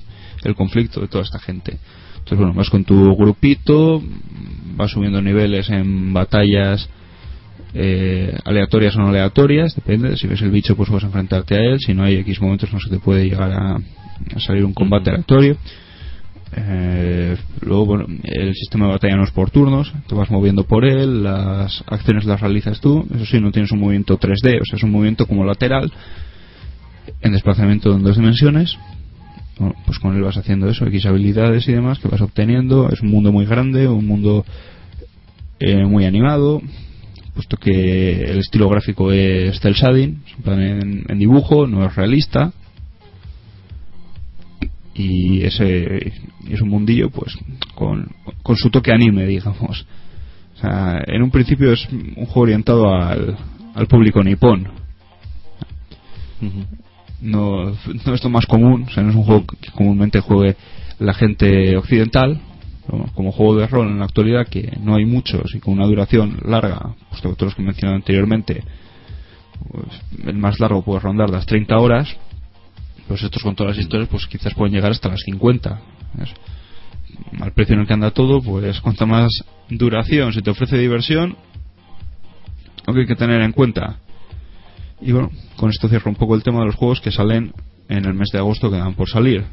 el 0.44 0.54
conflicto 0.54 1.00
de 1.00 1.08
toda 1.08 1.24
esta 1.24 1.38
gente. 1.38 1.78
Entonces 2.12 2.38
bueno, 2.38 2.54
vas 2.54 2.70
con 2.70 2.84
tu 2.84 3.14
grupito, 3.16 4.02
vas 4.76 4.90
subiendo 4.90 5.20
niveles 5.20 5.68
en 5.70 6.12
batallas 6.12 6.88
eh, 7.74 8.36
aleatorias 8.44 8.96
o 8.96 9.00
no 9.00 9.08
aleatorias, 9.08 9.74
depende. 9.74 10.16
Si 10.16 10.26
ves 10.26 10.42
el 10.42 10.50
bicho, 10.50 10.76
pues 10.76 10.90
vas 10.90 11.02
a 11.02 11.06
enfrentarte 11.06 11.54
a 11.56 11.60
él. 11.60 11.78
Si 11.80 11.94
no 11.94 12.04
hay 12.04 12.16
X 12.16 12.40
momentos, 12.40 12.72
no 12.72 12.80
se 12.80 12.90
te 12.90 12.98
puede 12.98 13.24
llegar 13.24 13.52
a, 13.52 13.76
a 13.76 14.40
salir 14.40 14.64
un 14.64 14.74
combate 14.74 15.10
aleatorio. 15.10 15.56
Eh, 16.56 17.36
luego, 17.60 17.86
bueno, 17.86 18.06
el 18.24 18.54
sistema 18.54 18.86
de 18.86 18.92
batalla 18.92 19.16
no 19.16 19.24
es 19.24 19.30
por 19.30 19.50
turnos, 19.50 19.92
te 20.08 20.14
vas 20.14 20.30
moviendo 20.30 20.64
por 20.64 20.84
él, 20.84 21.22
las 21.22 21.84
acciones 21.86 22.24
las 22.24 22.40
realizas 22.40 22.80
tú. 22.80 23.06
Eso 23.14 23.24
sí, 23.24 23.40
no 23.40 23.52
tienes 23.52 23.70
un 23.70 23.80
movimiento 23.80 24.18
3D, 24.18 24.60
o 24.60 24.64
sea, 24.64 24.76
es 24.76 24.82
un 24.82 24.90
movimiento 24.90 25.26
como 25.26 25.44
lateral, 25.44 25.92
en 27.20 27.32
desplazamiento 27.32 27.94
en 27.94 28.02
dos 28.02 28.16
dimensiones. 28.16 28.76
Bueno, 29.58 29.74
pues 29.84 29.98
con 29.98 30.16
él 30.16 30.22
vas 30.22 30.38
haciendo 30.38 30.68
eso, 30.68 30.86
X 30.86 31.06
habilidades 31.06 31.68
y 31.68 31.72
demás 31.72 31.98
que 31.98 32.08
vas 32.08 32.20
obteniendo. 32.20 32.88
Es 32.90 33.00
un 33.02 33.10
mundo 33.10 33.30
muy 33.30 33.44
grande, 33.44 33.86
un 33.86 34.06
mundo 34.06 34.44
eh, 35.60 35.84
muy 35.84 36.06
animado, 36.06 36.62
puesto 37.40 37.56
que 37.56 38.22
el 38.24 38.38
estilo 38.40 38.68
gráfico 38.68 39.10
es 39.12 39.58
cel 39.60 39.72
shading, 39.72 40.22
es 40.26 40.34
en 40.36 40.42
plan 40.42 40.60
en, 41.08 41.18
dibujo, 41.18 41.66
no 41.66 41.86
es 41.86 41.96
realista. 41.96 42.52
Y 44.94 45.42
ese 45.42 46.12
es 46.50 46.60
un 46.60 46.68
mundillo, 46.68 47.08
pues, 47.08 47.38
con, 47.74 48.10
con 48.42 48.56
su 48.56 48.68
toque 48.68 48.92
anime, 48.92 49.24
digamos. 49.26 49.86
O 50.54 50.60
sea, 50.60 51.02
en 51.06 51.22
un 51.22 51.30
principio 51.30 51.72
es 51.72 51.88
un 51.90 52.26
juego 52.26 52.42
orientado 52.42 52.92
al, 52.92 53.38
al 53.74 53.86
público 53.86 54.22
nipón. 54.22 54.68
No, 57.22 57.70
no 57.70 58.14
es 58.14 58.22
lo 58.22 58.30
más 58.30 58.44
común, 58.44 58.84
o 58.86 58.90
sea, 58.90 59.02
no 59.02 59.10
es 59.10 59.16
un 59.16 59.24
juego 59.24 59.46
que 59.46 59.70
comúnmente 59.70 60.20
juegue 60.20 60.56
la 60.98 61.14
gente 61.14 61.74
occidental. 61.78 62.38
Como 63.14 63.32
juego 63.32 63.56
de 63.56 63.66
rol 63.66 63.88
en 63.88 63.98
la 63.98 64.04
actualidad 64.06 64.48
que 64.48 64.76
no 64.80 64.96
hay 64.96 65.04
muchos 65.04 65.54
y 65.54 65.60
con 65.60 65.74
una 65.74 65.86
duración 65.86 66.38
larga, 66.44 66.94
pues 67.08 67.22
todos 67.22 67.40
los 67.40 67.54
que 67.54 67.62
mencionado 67.62 67.96
anteriormente, 67.96 68.62
pues, 69.70 70.02
el 70.26 70.36
más 70.36 70.58
largo 70.60 70.82
puede 70.82 71.00
rondar 71.00 71.30
las 71.30 71.46
30 71.46 71.76
horas, 71.76 72.16
pues 73.06 73.22
estos 73.22 73.42
con 73.42 73.54
todas 73.54 73.76
las 73.76 73.84
historias 73.84 74.08
pues 74.08 74.26
quizás 74.26 74.54
pueden 74.54 74.74
llegar 74.74 74.92
hasta 74.92 75.08
las 75.08 75.20
50. 75.20 75.80
¿ves? 76.14 76.30
Al 77.40 77.52
precio 77.52 77.74
en 77.74 77.80
el 77.80 77.86
que 77.86 77.94
anda 77.94 78.10
todo, 78.12 78.40
pues 78.40 78.80
cuanta 78.80 79.06
más 79.06 79.30
duración 79.68 80.32
se 80.32 80.42
te 80.42 80.50
ofrece 80.50 80.78
diversión, 80.78 81.36
lo 82.86 82.94
que 82.94 83.00
hay 83.00 83.06
que 83.06 83.16
tener 83.16 83.40
en 83.42 83.52
cuenta. 83.52 83.98
Y 85.00 85.12
bueno, 85.12 85.30
con 85.56 85.70
esto 85.70 85.88
cierro 85.88 86.10
un 86.10 86.16
poco 86.16 86.34
el 86.34 86.42
tema 86.42 86.60
de 86.60 86.66
los 86.66 86.74
juegos 86.74 87.00
que 87.00 87.10
salen 87.10 87.52
en 87.90 88.04
el 88.06 88.14
mes 88.14 88.30
de 88.32 88.38
agosto 88.38 88.70
que 88.70 88.78
dan 88.78 88.94
por 88.94 89.08
salir. 89.08 89.44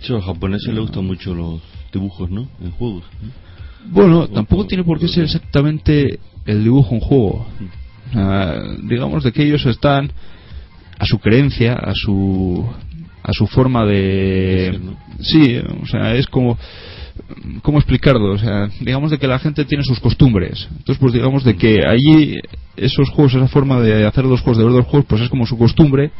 Sí, 0.00 0.12
a 0.12 0.16
los 0.16 0.24
japoneses 0.24 0.68
les 0.68 0.80
gustan 0.80 1.06
mucho 1.06 1.34
los 1.34 1.62
dibujos, 1.92 2.30
¿no? 2.30 2.48
En 2.60 2.72
juegos. 2.72 3.04
¿no? 3.22 3.30
Bueno, 3.90 4.28
tampoco 4.28 4.66
tiene 4.66 4.84
por 4.84 4.98
qué 4.98 5.08
ser 5.08 5.24
exactamente 5.24 6.18
el 6.44 6.64
dibujo 6.64 6.94
un 6.94 7.00
juego. 7.00 7.46
O 8.10 8.12
sea, 8.12 8.62
digamos 8.82 9.24
de 9.24 9.32
que 9.32 9.44
ellos 9.44 9.64
están 9.66 10.10
a 10.98 11.06
su 11.06 11.18
creencia, 11.18 11.74
a 11.74 11.92
su 11.94 12.66
a 13.22 13.32
su 13.32 13.46
forma 13.46 13.86
de 13.86 14.78
sí, 15.20 15.56
o 15.82 15.86
sea, 15.86 16.14
es 16.14 16.26
como 16.26 16.58
cómo 17.62 17.78
explicarlo, 17.78 18.32
o 18.32 18.38
sea, 18.38 18.68
digamos 18.80 19.10
de 19.10 19.18
que 19.18 19.28
la 19.28 19.38
gente 19.38 19.64
tiene 19.64 19.84
sus 19.84 20.00
costumbres. 20.00 20.68
Entonces, 20.70 20.98
pues 20.98 21.12
digamos 21.12 21.44
de 21.44 21.56
que 21.56 21.80
allí 21.86 22.38
esos 22.76 23.08
juegos, 23.10 23.34
esa 23.34 23.48
forma 23.48 23.80
de 23.80 24.04
hacer 24.04 24.24
los 24.24 24.40
juegos, 24.40 24.58
de 24.58 24.64
ver 24.64 24.72
los 24.72 24.86
juegos, 24.86 25.06
pues 25.08 25.22
es 25.22 25.28
como 25.28 25.46
su 25.46 25.56
costumbre. 25.56 26.10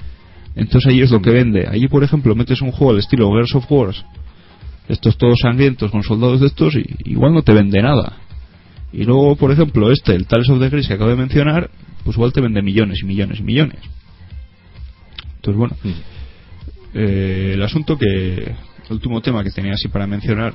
Entonces 0.57 0.89
allí 0.89 1.03
es 1.03 1.11
lo 1.11 1.21
que 1.21 1.31
vende. 1.31 1.67
Allí, 1.69 1.89
por 1.89 2.05
ejemplo, 2.05 2.35
metes 2.35 2.63
un 2.63 2.71
juego 2.71 2.93
al 2.93 2.99
estilo 2.99 3.31
Gears 3.33 3.55
of 3.55 3.71
Wars, 3.71 4.05
estos 4.89 5.17
todos 5.19 5.39
sangrientos 5.41 5.91
con 5.91 6.03
soldados 6.03 6.41
de 6.41 6.47
estos, 6.47 6.75
y 6.77 6.85
igual 7.05 7.35
no 7.35 7.43
te 7.43 7.53
vende 7.53 7.83
nada. 7.83 8.19
Y 8.93 9.05
luego, 9.05 9.35
por 9.35 9.51
ejemplo, 9.51 9.91
este, 9.91 10.15
el 10.15 10.27
Tales 10.27 10.49
of 10.51 10.61
the 10.61 10.69
Grace 10.69 10.87
que 10.87 10.95
acabo 10.95 11.11
de 11.11 11.17
mencionar, 11.17 11.71
pues 12.05 12.17
igual 12.17 12.33
te 12.33 12.41
vende 12.41 12.63
millones 12.63 13.01
y 13.03 13.07
millones 13.07 13.41
y 13.41 13.43
millones. 13.43 13.81
Entonces, 15.37 15.59
bueno, 15.59 15.77
eh, 16.95 17.53
el 17.55 17.63
asunto 17.63 17.99
que, 17.99 18.07
el 18.07 18.93
último 18.93 19.21
tema 19.21 19.43
que 19.43 19.51
tenía 19.51 19.73
así 19.73 19.89
para 19.89 20.07
mencionar, 20.07 20.55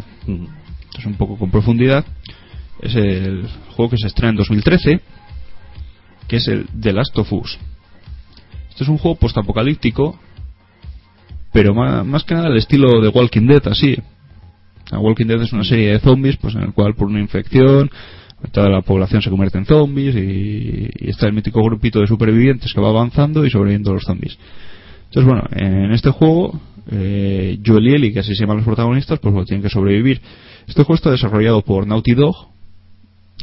es 0.97 1.05
un 1.05 1.15
poco 1.15 1.37
con 1.37 1.51
profundidad, 1.51 2.05
es 2.81 2.95
el 2.95 3.47
juego 3.75 3.91
que 3.91 3.97
se 3.97 4.07
estrena 4.07 4.31
en 4.31 4.37
2013, 4.37 5.01
que 6.27 6.37
es 6.37 6.47
el 6.47 6.67
The 6.79 6.93
Last 6.93 7.17
of 7.17 7.33
Us. 7.33 7.59
Este 8.69 8.83
es 8.83 8.89
un 8.89 8.97
juego 8.97 9.17
postapocalíptico, 9.17 10.19
pero 11.51 11.73
más, 11.73 12.05
más 12.05 12.23
que 12.23 12.35
nada 12.35 12.47
el 12.47 12.57
estilo 12.57 13.01
de 13.01 13.09
Walking 13.09 13.47
Dead, 13.47 13.67
así. 13.67 13.97
La 14.91 14.99
Walking 14.99 15.25
Dead 15.25 15.41
es 15.41 15.53
una 15.53 15.63
serie 15.63 15.91
de 15.91 15.99
zombies, 15.99 16.37
pues 16.37 16.55
en 16.55 16.63
el 16.63 16.73
cual 16.73 16.95
por 16.95 17.07
una 17.07 17.19
infección 17.19 17.89
toda 18.51 18.69
la 18.69 18.81
población 18.81 19.21
se 19.21 19.29
convierte 19.29 19.57
en 19.57 19.65
zombies 19.65 20.15
y, 20.15 20.89
y 20.95 21.09
está 21.09 21.27
el 21.27 21.33
mítico 21.33 21.61
grupito 21.61 21.99
de 21.99 22.07
supervivientes 22.07 22.73
que 22.73 22.79
va 22.79 22.89
avanzando 22.89 23.45
y 23.45 23.49
sobreviviendo 23.49 23.91
a 23.91 23.95
los 23.95 24.03
zombies. 24.03 24.37
Entonces, 25.09 25.25
bueno, 25.25 25.47
en 25.51 25.91
este 25.91 26.11
juego, 26.11 26.59
eh, 26.91 27.59
Joel 27.65 27.87
y 27.87 27.95
Ellie, 27.95 28.13
que 28.13 28.19
así 28.19 28.35
se 28.35 28.41
llaman 28.41 28.57
los 28.57 28.65
protagonistas, 28.65 29.19
pues 29.19 29.33
bueno, 29.33 29.45
tienen 29.45 29.63
que 29.63 29.69
sobrevivir. 29.69 30.21
Este 30.67 30.83
juego 30.83 30.95
está 30.95 31.11
desarrollado 31.11 31.61
por 31.63 31.87
Naughty 31.87 32.13
Dog. 32.13 32.35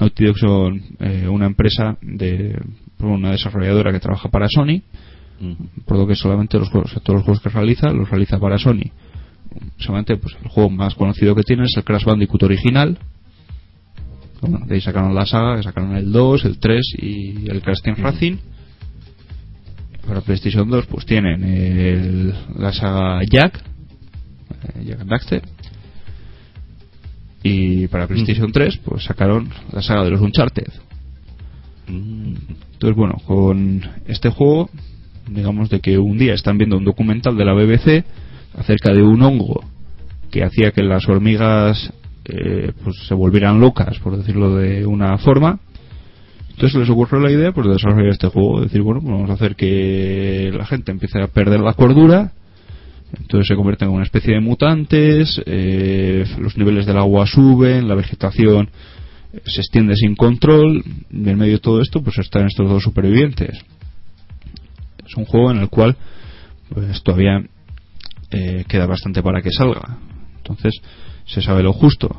Naughty 0.01 0.25
Dog 0.27 0.39
son 0.39 0.83
eh, 1.01 1.27
una 1.29 1.47
empresa 1.47 1.97
de 2.01 2.57
una 3.01 3.33
desarrolladora 3.33 3.93
que 3.93 4.01
trabaja 4.01 4.29
para 4.29 4.49
Sony. 4.49 4.83
Por 5.85 5.99
lo 5.99 6.07
que 6.07 6.17
solamente 6.17 6.59
los 6.59 6.69
juegos, 6.71 6.93
todos 7.03 7.17
los 7.19 7.25
juegos 7.25 7.43
que 7.43 7.49
realiza, 7.51 7.91
los 7.93 8.09
realiza 8.09 8.39
para 8.39 8.59
Sony. 8.59 8.91
Solamente 9.79 10.17
pues, 10.17 10.37
el 10.43 10.49
juego 10.49 10.71
más 10.71 10.95
conocido 10.95 11.35
que 11.35 11.43
tiene 11.43 11.65
es 11.65 11.77
el 11.77 11.85
Crash 11.85 12.05
Bandicoot 12.05 12.43
original. 12.43 12.99
Bueno, 14.41 14.61
de 14.67 14.75
ahí 14.75 14.81
sacaron 14.81 15.15
la 15.15 15.27
saga, 15.27 15.57
que 15.57 15.63
sacaron 15.63 15.97
el 15.97 16.13
2, 16.13 16.45
el 16.45 16.59
3 16.59 16.83
y 16.99 17.51
el 17.51 17.63
Crash 17.63 17.81
Team 17.83 17.97
Racing. 17.99 18.37
Para 20.07 20.21
PlayStation 20.21 20.69
2 20.71 20.87
pues 20.87 21.05
tienen 21.05 21.43
el- 21.43 22.35
la 22.59 22.73
saga 22.73 23.21
Jack, 23.29 23.61
eh, 24.75 24.85
Jack 24.85 25.01
and 25.01 25.11
Daxter. 25.11 25.43
Y 27.43 27.87
para 27.89 28.07
PlayStation 28.07 28.51
3 28.53 28.77
pues 28.79 29.05
sacaron 29.05 29.49
la 29.73 29.83
saga 29.83 30.05
de 30.05 30.11
los 30.11 30.21
Uncharted. 30.21 30.73
Mm. 31.89 32.35
Entonces, 32.73 32.97
bueno, 32.97 33.15
con 33.27 33.81
este 34.07 34.31
juego, 34.31 34.69
digamos 35.29 35.71
de 35.71 35.81
que 35.81 35.99
un 35.99 36.19
día 36.19 36.35
están 36.35 36.59
viendo 36.59 36.77
un 36.77 36.85
documental 36.85 37.37
de 37.37 37.45
la 37.45 37.55
BBC 37.55 38.05
acerca 38.57 38.93
de 38.93 39.03
un 39.03 39.23
hongo 39.23 39.65
que 40.31 40.45
hacía 40.45 40.73
que 40.73 40.83
las 40.83 41.09
hormigas 41.09 41.93
eh, 42.25 42.73
pues 42.83 42.97
se 43.07 43.15
volvieran 43.15 43.61
locas, 43.61 43.99
por 44.01 44.17
decirlo 44.17 44.57
de 44.57 44.87
una 44.87 45.17
forma. 45.19 45.61
Entonces 46.51 46.81
les 46.81 46.91
ocurrió 46.91 47.21
la 47.21 47.31
idea 47.31 47.53
pues, 47.53 47.67
de 47.67 47.75
desarrollar 47.75 48.11
este 48.11 48.29
juego, 48.29 48.63
decir, 48.63 48.81
bueno, 48.81 49.01
vamos 49.03 49.29
a 49.31 49.35
hacer 49.35 49.57
que 49.57 50.51
la 50.57 50.65
gente 50.65 50.91
empiece 50.91 51.21
a 51.21 51.29
perder 51.29 51.61
la 51.61 51.75
cordura, 51.75 52.33
entonces 53.19 53.47
se 53.47 53.55
convierten 53.55 53.89
en 53.89 53.95
una 53.95 54.05
especie 54.05 54.35
de 54.35 54.41
mutantes, 54.41 55.41
eh, 55.45 56.25
los 56.41 56.57
niveles 56.57 56.87
del 56.87 56.97
agua 56.97 57.27
suben, 57.27 57.87
la 57.87 57.95
vegetación 57.95 58.71
se 59.45 59.61
extiende 59.61 59.95
sin 59.97 60.17
control, 60.17 60.83
y 61.11 61.29
en 61.29 61.39
medio 61.39 61.55
de 61.55 61.59
todo 61.59 61.83
esto 61.83 62.03
pues 62.03 62.19
están 62.19 62.47
estos 62.47 62.69
dos 62.69 62.83
supervivientes. 62.83 63.63
Es 65.07 65.17
un 65.17 65.25
juego 65.25 65.51
en 65.51 65.59
el 65.59 65.69
cual 65.69 65.97
pues 66.69 67.03
todavía 67.03 67.43
eh, 68.31 68.65
queda 68.69 68.87
bastante 68.87 69.23
para 69.23 69.41
que 69.43 69.51
salga. 69.51 69.99
Entonces 70.39 70.75
se 71.27 71.43
sabe 71.43 71.63
lo 71.63 71.73
justo. 71.73 72.15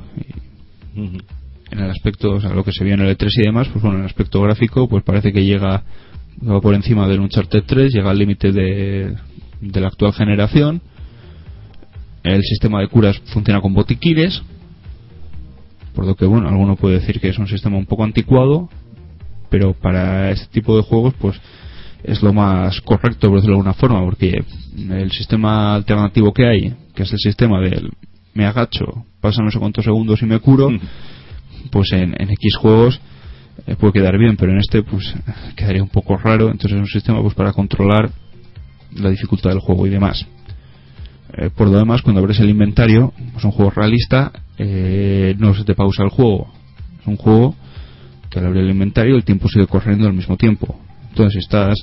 Y 0.95 1.21
en 1.69 1.79
el 1.79 1.89
aspecto, 1.89 2.31
o 2.31 2.41
sea, 2.41 2.53
lo 2.53 2.63
que 2.63 2.71
se 2.71 2.83
vio 2.83 2.93
en 2.93 3.01
el 3.01 3.17
E3 3.17 3.29
y 3.37 3.43
demás, 3.43 3.67
pues 3.67 3.81
bueno, 3.81 3.97
en 3.97 4.03
el 4.03 4.09
aspecto 4.09 4.41
gráfico, 4.41 4.87
pues 4.87 5.03
parece 5.03 5.31
que 5.31 5.43
llega 5.43 5.83
va 6.47 6.61
por 6.61 6.75
encima 6.75 7.07
del 7.07 7.19
Uncharted 7.19 7.63
3, 7.65 7.93
llega 7.93 8.11
al 8.11 8.19
límite 8.19 8.51
de, 8.51 9.15
de 9.61 9.81
la 9.81 9.87
actual 9.87 10.13
generación. 10.13 10.81
El 12.23 12.41
sistema 12.43 12.81
de 12.81 12.87
curas 12.87 13.19
funciona 13.33 13.61
con 13.61 13.73
botiquines, 13.73 14.41
por 15.95 16.05
lo 16.05 16.15
que, 16.15 16.25
bueno, 16.25 16.47
alguno 16.47 16.75
puede 16.75 16.99
decir 16.99 17.19
que 17.19 17.29
es 17.29 17.39
un 17.39 17.47
sistema 17.47 17.77
un 17.77 17.85
poco 17.85 18.03
anticuado, 18.03 18.69
pero 19.49 19.73
para 19.73 20.31
este 20.31 20.47
tipo 20.47 20.75
de 20.75 20.83
juegos, 20.83 21.13
pues 21.19 21.39
es 22.07 22.23
lo 22.23 22.33
más 22.33 22.79
correcto, 22.81 23.27
por 23.27 23.37
decirlo 23.37 23.55
de 23.55 23.59
alguna 23.59 23.73
forma, 23.73 24.03
porque 24.03 24.33
el 24.89 25.11
sistema 25.11 25.75
alternativo 25.75 26.33
que 26.33 26.47
hay, 26.47 26.75
que 26.95 27.03
es 27.03 27.11
el 27.11 27.19
sistema 27.19 27.59
del 27.59 27.91
me 28.33 28.45
agacho, 28.45 29.05
pasan 29.19 29.45
no 29.45 29.51
sé 29.51 29.59
cuántos 29.59 29.83
segundos 29.83 30.21
y 30.21 30.25
me 30.25 30.39
curo, 30.39 30.69
pues 31.69 31.91
en, 31.91 32.15
en 32.17 32.29
X 32.29 32.55
juegos 32.55 33.01
eh, 33.65 33.75
puede 33.75 33.93
quedar 33.93 34.17
bien, 34.17 34.37
pero 34.37 34.53
en 34.53 34.59
este 34.59 34.83
pues 34.83 35.13
quedaría 35.55 35.83
un 35.83 35.89
poco 35.89 36.15
raro, 36.17 36.49
entonces 36.49 36.73
es 36.73 36.79
un 36.79 36.87
sistema 36.87 37.21
pues 37.21 37.33
para 37.33 37.51
controlar 37.51 38.09
la 38.95 39.09
dificultad 39.09 39.49
del 39.49 39.59
juego 39.59 39.85
y 39.85 39.89
demás. 39.89 40.25
Eh, 41.33 41.49
por 41.53 41.67
lo 41.67 41.77
demás, 41.77 42.01
cuando 42.01 42.21
abres 42.21 42.39
el 42.39 42.49
inventario, 42.49 43.13
es 43.35 43.43
un 43.43 43.51
juego 43.51 43.71
realista, 43.71 44.31
eh, 44.57 45.35
no 45.39 45.53
se 45.53 45.65
te 45.65 45.75
pausa 45.75 46.03
el 46.03 46.09
juego. 46.09 46.47
Es 47.01 47.07
un 47.07 47.17
juego 47.17 47.53
que 48.29 48.39
al 48.39 48.45
abrir 48.45 48.63
el 48.63 48.71
inventario 48.71 49.15
el 49.15 49.25
tiempo 49.25 49.49
sigue 49.49 49.67
corriendo 49.67 50.07
al 50.07 50.13
mismo 50.13 50.37
tiempo. 50.37 50.79
Entonces, 51.17 51.45
estás 51.45 51.73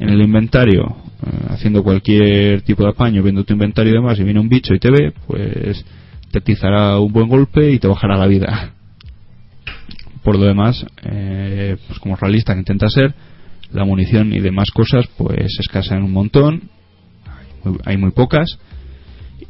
en 0.00 0.08
el 0.08 0.20
inventario 0.20 0.96
eh, 1.24 1.46
haciendo 1.50 1.84
cualquier 1.84 2.62
tipo 2.62 2.82
de 2.82 2.88
apaño, 2.88 3.22
viendo 3.22 3.44
tu 3.44 3.52
inventario 3.52 3.92
y 3.92 3.94
demás, 3.94 4.18
y 4.18 4.24
viene 4.24 4.40
un 4.40 4.48
bicho 4.48 4.74
y 4.74 4.80
te 4.80 4.90
ve, 4.90 5.12
pues 5.28 5.84
te 6.32 6.38
atizará 6.40 6.98
un 6.98 7.12
buen 7.12 7.28
golpe 7.28 7.70
y 7.70 7.78
te 7.78 7.86
bajará 7.86 8.16
la 8.16 8.26
vida. 8.26 8.72
Por 10.24 10.36
lo 10.36 10.44
demás, 10.44 10.84
eh, 11.04 11.76
pues 11.86 12.00
como 12.00 12.16
realista 12.16 12.52
que 12.54 12.58
intenta 12.58 12.88
ser, 12.88 13.14
la 13.72 13.84
munición 13.84 14.32
y 14.32 14.40
demás 14.40 14.72
cosas 14.72 15.06
pues 15.16 15.56
escasean 15.60 16.02
un 16.02 16.12
montón, 16.12 16.62
hay 17.24 17.46
muy, 17.62 17.78
hay 17.84 17.96
muy 17.96 18.10
pocas 18.10 18.58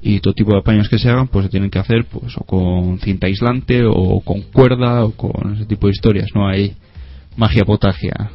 y 0.02 0.20
todo 0.20 0.34
tipo 0.34 0.52
de 0.52 0.58
apaños 0.58 0.90
que 0.90 0.98
se 0.98 1.08
hagan 1.08 1.28
pues 1.28 1.46
se 1.46 1.50
tienen 1.50 1.70
que 1.70 1.78
hacer 1.78 2.04
pues 2.04 2.36
o 2.36 2.44
con 2.44 2.98
cinta 2.98 3.26
aislante 3.26 3.84
o 3.86 4.20
con 4.20 4.42
cuerda 4.42 5.02
o 5.02 5.12
con 5.12 5.54
ese 5.54 5.64
tipo 5.64 5.86
de 5.86 5.92
historias, 5.92 6.28
no 6.34 6.46
hay 6.46 6.74
magia 7.38 7.64
potagia. 7.64 8.32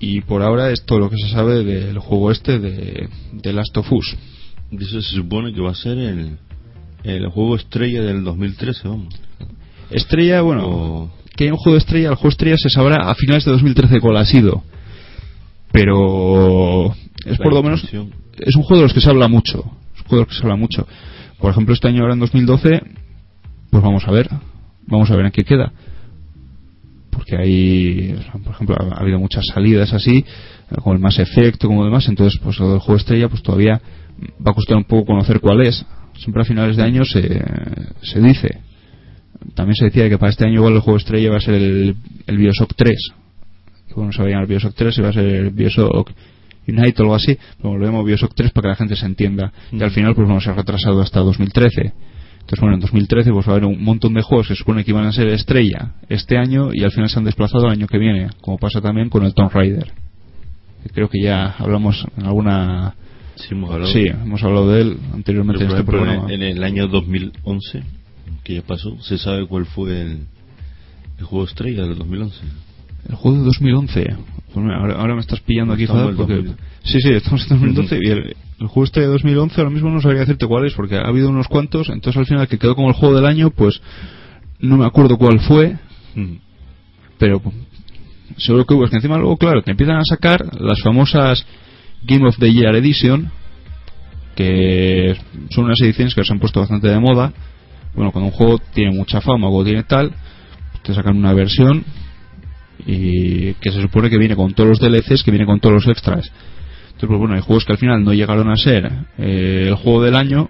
Y 0.00 0.20
por 0.20 0.42
ahora 0.42 0.70
es 0.70 0.84
todo 0.84 1.00
lo 1.00 1.10
que 1.10 1.16
se 1.16 1.28
sabe 1.30 1.64
del 1.64 1.98
juego 1.98 2.30
este 2.30 2.58
de, 2.60 3.08
de 3.32 3.52
Last 3.52 3.76
of 3.76 3.90
Us. 3.92 4.16
Eso 4.70 5.02
se 5.02 5.16
supone 5.16 5.52
que 5.52 5.60
va 5.60 5.70
a 5.70 5.74
ser 5.74 5.98
el, 5.98 6.38
el 7.04 7.26
juego 7.28 7.56
estrella 7.56 8.02
del 8.02 8.22
2013, 8.22 8.86
vamos. 8.88 9.14
Estrella, 9.90 10.40
bueno, 10.42 10.66
O- 10.68 11.10
que 11.34 11.44
hay 11.44 11.50
un 11.50 11.56
juego 11.56 11.78
estrella, 11.78 12.10
el 12.10 12.14
juego 12.16 12.28
estrella 12.30 12.56
se 12.58 12.68
sabrá 12.68 13.10
a 13.10 13.14
finales 13.14 13.44
de 13.44 13.52
2013 13.52 14.00
cuál 14.00 14.16
ha 14.18 14.24
sido. 14.24 14.62
Pero 15.72 16.92
es 17.24 17.38
La 17.38 17.44
por 17.44 17.52
lo 17.52 17.62
menos 17.62 17.84
es 17.84 18.56
un 18.56 18.62
juego 18.62 18.76
de 18.76 18.82
los 18.82 18.92
que 18.94 19.00
se 19.00 19.10
habla 19.10 19.28
mucho. 19.28 19.58
Es 19.94 20.00
un 20.02 20.08
juego 20.08 20.16
de 20.16 20.20
los 20.20 20.28
que 20.28 20.34
se 20.34 20.42
habla 20.42 20.56
mucho. 20.56 20.86
Por 21.38 21.50
ejemplo, 21.50 21.74
este 21.74 21.88
año 21.88 22.02
ahora 22.02 22.14
en 22.14 22.20
2012, 22.20 22.82
pues 23.70 23.82
vamos 23.82 24.04
a 24.06 24.10
ver, 24.10 24.28
vamos 24.86 25.10
a 25.10 25.16
ver 25.16 25.26
en 25.26 25.32
qué 25.32 25.44
queda. 25.44 25.72
Porque 27.18 27.36
hay, 27.36 28.14
por 28.44 28.54
ejemplo, 28.54 28.76
ha, 28.78 28.94
ha 28.94 29.00
habido 29.00 29.18
muchas 29.18 29.44
salidas 29.52 29.92
así, 29.92 30.18
eh, 30.18 30.74
como 30.80 30.94
el 30.94 31.00
Mass 31.00 31.18
Effect, 31.18 31.60
como 31.64 31.84
demás, 31.84 32.06
entonces 32.08 32.40
pues 32.40 32.60
lo 32.60 32.70
del 32.70 32.78
juego 32.78 32.96
estrella 32.96 33.28
pues 33.28 33.42
todavía 33.42 33.80
va 34.46 34.52
a 34.52 34.54
costar 34.54 34.76
un 34.76 34.84
poco 34.84 35.06
conocer 35.06 35.40
cuál 35.40 35.62
es. 35.62 35.84
Siempre 36.16 36.42
a 36.42 36.44
finales 36.44 36.76
de 36.76 36.84
año 36.84 37.04
se, 37.04 37.42
se 38.02 38.20
dice. 38.20 38.60
También 39.54 39.74
se 39.74 39.86
decía 39.86 40.08
que 40.08 40.16
para 40.16 40.30
este 40.30 40.46
año 40.46 40.54
igual 40.54 40.74
el 40.74 40.80
juego 40.80 40.96
estrella 40.96 41.30
va 41.30 41.38
a 41.38 41.40
ser 41.40 41.54
el, 41.54 41.96
el 42.26 42.38
Bioshock 42.38 42.74
3. 42.76 42.96
Que 43.88 43.94
bueno, 43.94 44.12
se 44.12 44.22
va 44.22 44.28
a 44.28 44.30
llamar 44.30 44.46
Bioshock 44.46 44.74
3 44.74 44.98
y 44.98 45.00
va 45.00 45.08
a 45.08 45.12
ser 45.12 45.24
el 45.24 45.50
Bioshock 45.50 46.12
Unite 46.68 47.02
o 47.02 47.04
algo 47.04 47.14
así. 47.16 47.36
Pero 47.56 47.70
volvemos 47.70 48.04
Bioshock 48.04 48.34
3 48.34 48.52
para 48.52 48.62
que 48.62 48.68
la 48.68 48.76
gente 48.76 48.96
se 48.96 49.06
entienda. 49.06 49.52
Y 49.72 49.82
al 49.82 49.90
final 49.90 50.14
pues 50.14 50.28
vamos 50.28 50.44
a 50.44 50.50
ser 50.50 50.56
retrasado 50.56 51.00
hasta 51.00 51.20
2013. 51.20 51.92
Entonces 52.48 52.62
bueno, 52.62 52.76
en 52.76 52.80
2013 52.80 53.30
pues 53.30 53.46
va 53.46 53.52
a 53.52 53.56
haber 53.56 53.66
un 53.66 53.84
montón 53.84 54.14
de 54.14 54.22
juegos 54.22 54.48
que 54.48 54.54
se 54.54 54.60
supone 54.60 54.82
que 54.82 54.92
iban 54.92 55.04
a 55.04 55.12
ser 55.12 55.28
estrella 55.28 55.92
este 56.08 56.38
año 56.38 56.70
y 56.72 56.82
al 56.82 56.90
final 56.90 57.10
se 57.10 57.18
han 57.18 57.26
desplazado 57.26 57.66
al 57.66 57.72
año 57.72 57.86
que 57.86 57.98
viene. 57.98 58.30
Como 58.40 58.56
pasa 58.56 58.80
también 58.80 59.10
con 59.10 59.22
el 59.22 59.34
Tomb 59.34 59.52
Raider. 59.52 59.92
Creo 60.94 61.10
que 61.10 61.22
ya 61.22 61.56
hablamos 61.58 62.06
en 62.16 62.24
alguna... 62.24 62.94
Sí, 63.34 63.48
hemos 63.50 63.70
hablado. 63.70 63.92
Sí, 63.92 64.06
hemos 64.06 64.42
hablado 64.42 64.70
de 64.72 64.80
él 64.80 64.96
anteriormente 65.12 65.62
en 65.64 65.70
este 65.72 65.84
programa. 65.84 66.32
en, 66.32 66.42
en 66.42 66.56
el 66.56 66.64
año 66.64 66.88
2011, 66.88 67.82
que 68.42 68.54
ya 68.54 68.62
pasó, 68.62 68.98
se 69.02 69.18
sabe 69.18 69.46
cuál 69.46 69.66
fue 69.66 70.00
el, 70.00 70.20
el 71.18 71.24
juego 71.26 71.44
estrella 71.44 71.82
del 71.82 71.98
2011. 71.98 72.34
El 73.08 73.14
juego 73.14 73.38
de 73.38 73.44
2011. 73.44 74.06
Pues 74.52 74.64
mira, 74.66 74.78
ahora, 74.78 74.94
ahora 75.00 75.14
me 75.14 75.20
estás 75.20 75.40
pillando 75.40 75.74
aquí, 75.74 75.84
en 75.84 76.16
porque... 76.16 76.34
2000. 76.34 76.56
Sí, 76.82 77.00
sí, 77.00 77.10
estamos 77.12 77.42
en 77.50 77.58
2012 77.74 77.98
y 78.02 78.10
el, 78.10 78.36
el 78.60 78.66
juego 78.66 78.84
este 78.84 79.00
de 79.00 79.06
2011 79.06 79.60
ahora 79.60 79.70
mismo 79.70 79.90
no 79.90 80.00
sabría 80.00 80.20
decirte 80.20 80.46
cuál 80.46 80.66
es, 80.66 80.74
porque 80.74 80.96
ha 80.96 81.02
habido 81.06 81.28
unos 81.28 81.48
cuantos, 81.48 81.88
entonces 81.88 82.18
al 82.18 82.26
final 82.26 82.48
que 82.48 82.58
quedó 82.58 82.74
como 82.74 82.88
el 82.88 82.94
juego 82.94 83.14
del 83.14 83.26
año, 83.26 83.50
pues 83.50 83.80
no 84.60 84.76
me 84.76 84.86
acuerdo 84.86 85.16
cuál 85.16 85.40
fue, 85.40 85.76
Mm. 86.14 86.36
pero 87.18 87.40
seguro 88.38 88.64
que 88.64 88.74
hubo. 88.74 88.84
Es 88.84 88.90
que 88.90 88.96
encima 88.96 89.18
luego, 89.18 89.36
claro, 89.36 89.62
te 89.62 89.70
empiezan 89.70 89.96
a 89.96 90.04
sacar 90.04 90.40
las 90.60 90.80
famosas 90.82 91.44
Game 92.02 92.26
of 92.26 92.36
the 92.38 92.52
Year 92.52 92.74
Edition, 92.74 93.30
que 94.34 95.16
son 95.50 95.64
unas 95.64 95.80
ediciones 95.80 96.14
que 96.14 96.24
se 96.24 96.32
han 96.32 96.38
puesto 96.40 96.60
bastante 96.60 96.88
de 96.88 96.98
moda. 96.98 97.32
Bueno, 97.94 98.12
cuando 98.12 98.30
un 98.30 98.36
juego 98.36 98.58
tiene 98.74 98.94
mucha 98.96 99.20
fama 99.20 99.48
o 99.48 99.64
tiene 99.64 99.82
tal, 99.82 100.12
te 100.82 100.94
sacan 100.94 101.16
una 101.16 101.32
versión 101.32 101.84
y 102.86 103.54
que 103.54 103.70
se 103.70 103.80
supone 103.80 104.10
que 104.10 104.18
viene 104.18 104.36
con 104.36 104.52
todos 104.54 104.68
los 104.68 104.80
DLCs, 104.80 105.22
que 105.22 105.30
viene 105.30 105.46
con 105.46 105.60
todos 105.60 105.74
los 105.74 105.88
extras. 105.88 106.30
Entonces, 106.86 107.08
pues 107.08 107.18
bueno, 107.18 107.34
hay 107.34 107.40
juegos 107.40 107.64
que 107.64 107.72
al 107.72 107.78
final 107.78 108.02
no 108.02 108.12
llegaron 108.12 108.50
a 108.50 108.56
ser 108.56 108.90
eh, 109.18 109.66
el 109.68 109.74
juego 109.76 110.02
del 110.02 110.16
año, 110.16 110.48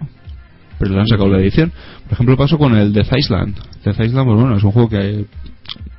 pero 0.77 0.93
le 0.93 0.99
han 0.99 1.07
sacado 1.07 1.29
la 1.29 1.39
edición. 1.39 1.71
Por 2.05 2.13
ejemplo, 2.13 2.37
pasó 2.37 2.57
con 2.57 2.75
el 2.75 2.91
Death 2.93 3.13
Island. 3.17 3.55
Death 3.83 3.99
Island, 3.99 4.27
pues 4.27 4.39
bueno, 4.39 4.57
es 4.57 4.63
un 4.63 4.71
juego 4.71 4.89
que 4.89 5.25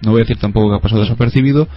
no 0.02 0.12
voy 0.12 0.20
a 0.20 0.24
decir 0.24 0.38
tampoco 0.38 0.70
que 0.70 0.76
ha 0.76 0.80
pasado 0.80 1.02
desapercibido, 1.02 1.68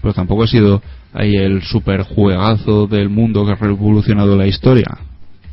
pero 0.00 0.14
tampoco 0.14 0.44
ha 0.44 0.46
sido 0.46 0.82
ahí 1.12 1.34
el 1.34 1.62
super 1.62 2.02
juegazo 2.02 2.86
del 2.86 3.08
mundo 3.08 3.44
que 3.44 3.52
ha 3.52 3.56
revolucionado 3.56 4.36
la 4.36 4.46
historia. 4.46 5.09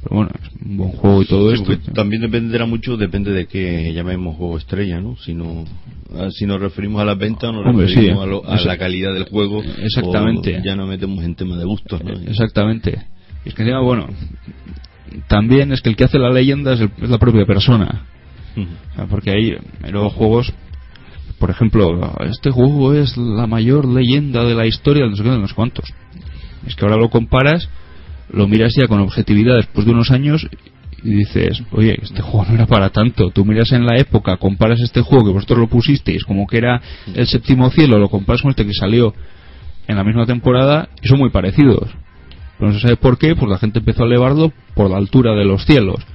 Pero 0.08 0.15
bueno, 0.15 0.32
es 0.41 0.62
un 0.65 0.78
buen 0.78 0.91
juego 0.91 1.22
y 1.22 1.26
todo 1.26 1.54
Sí, 1.56 1.63
esto. 1.70 1.91
también 1.93 2.22
dependerá 2.22 2.65
mucho, 2.65 2.96
depende 2.96 3.32
de 3.32 3.46
qué 3.48 3.91
llamemos 3.93 4.38
juego 4.38 4.58
estrella, 4.58 5.02
¿no? 5.02 5.17
Si, 5.17 5.34
no, 5.34 5.65
a- 6.17 6.32
si 6.32 6.46
nos 6.46 6.62
referimos 6.62 7.02
a 7.02 7.06
las 7.06 7.17
ventas 7.17 7.50
o 7.50 7.54
nos 7.54 7.65
Hombre, 7.65 7.88
sí, 7.89 7.96
referimos 7.96 8.24
a, 8.24 8.28
lo- 8.28 8.46
a 8.48 8.56
la 8.62 8.78
calidad 8.78 9.13
del 9.13 9.24
juego. 9.26 9.62
Exactamente. 9.84 10.58
o 10.60 10.63
ya 10.63 10.76
nos 10.76 10.88
metemos 10.88 11.24
en 11.26 11.36
tema 11.36 11.58
de 11.58 11.65
gustos, 11.65 12.02
¿no? 12.04 12.12
Exactamente. 12.13 13.06
Y 13.43 13.50
es 13.50 13.56
que 13.56 13.63
encima, 13.63 13.82
bueno, 13.82 14.08
también 15.28 15.72
es 15.72 15.82
que 15.82 15.89
el 15.89 15.96
que 15.96 16.04
hace 16.06 16.20
la 16.20 16.30
leyenda 16.30 16.74
es, 16.74 16.82
el- 16.82 16.91
es 17.02 17.10
la 17.10 17.17
propia 17.17 17.46
persona. 17.46 18.04
Ujú. 18.56 18.65
O 18.91 18.96
sea, 18.96 19.06
porque 19.08 19.32
hay 19.32 19.58
hay 19.84 19.91
luego 19.91 20.10
juegos, 20.10 20.54
por 21.39 21.50
ejemplo, 21.50 22.13
este 22.30 22.50
juego 22.50 22.93
es 22.93 23.15
la 23.17 23.46
mayor 23.48 23.86
leyenda 23.86 24.43
de 24.46 24.56
la 24.56 24.65
historia 24.65 25.04
de 25.04 25.10
no 25.12 25.15
sé 25.17 25.24
qué, 25.24 25.30
de 25.30 25.38
no 25.39 25.48
sé 25.48 25.54
cuántos. 25.56 25.86
Es 26.65 26.76
que 26.76 26.86
ahora 26.86 26.98
lo 26.98 27.10
comparas, 27.10 27.70
lo 28.30 28.48
miras 28.48 28.74
ya 28.76 28.88
con 28.88 29.00
objetividad 29.00 29.56
después 29.56 29.86
de 29.86 29.94
unos 29.94 30.12
años 30.12 30.48
y 31.04 31.10
dices, 31.12 31.63
oye, 31.72 31.98
este 32.02 32.22
juego 32.22 32.46
no 32.50 32.56
era 32.56 32.66
para 32.66 32.90
tanto. 32.90 33.30
Tú 33.30 33.46
miras 33.46 33.72
en 33.72 33.86
la 33.86 33.98
época, 33.98 34.38
comparas 34.38 34.80
este 34.82 35.02
juego 35.02 35.26
que 35.26 35.32
vosotros 35.32 35.60
lo 35.60 35.68
pusisteis 35.68 36.24
como 36.24 36.48
que 36.48 36.58
era 36.58 36.82
el 37.13 37.28
séptimo 37.28 37.70
cielo, 37.70 38.00
lo 38.00 38.10
comparas 38.10 38.42
con 38.42 38.52
este 38.52 38.66
que 38.66 38.74
salió 38.74 39.13
en 39.88 39.96
la 39.96 40.04
misma 40.04 40.26
temporada 40.26 40.90
y 41.02 41.08
son 41.08 41.20
muy 41.20 41.30
parecidos. 41.30 41.90
Pero 42.58 42.72
no 42.72 42.74
se 42.74 42.82
sabe 42.82 42.98
por 42.98 43.18
qué, 43.18 43.36
pues 43.36 43.50
la 43.50 43.60
gente 43.60 43.80
empezó 43.80 44.04
a 44.04 44.08
elevarlo 44.08 44.52
por 44.74 44.90
la 44.90 44.98
altura 44.98 45.36
de 45.36 45.46
los 45.46 45.66
cielos. 45.66 46.06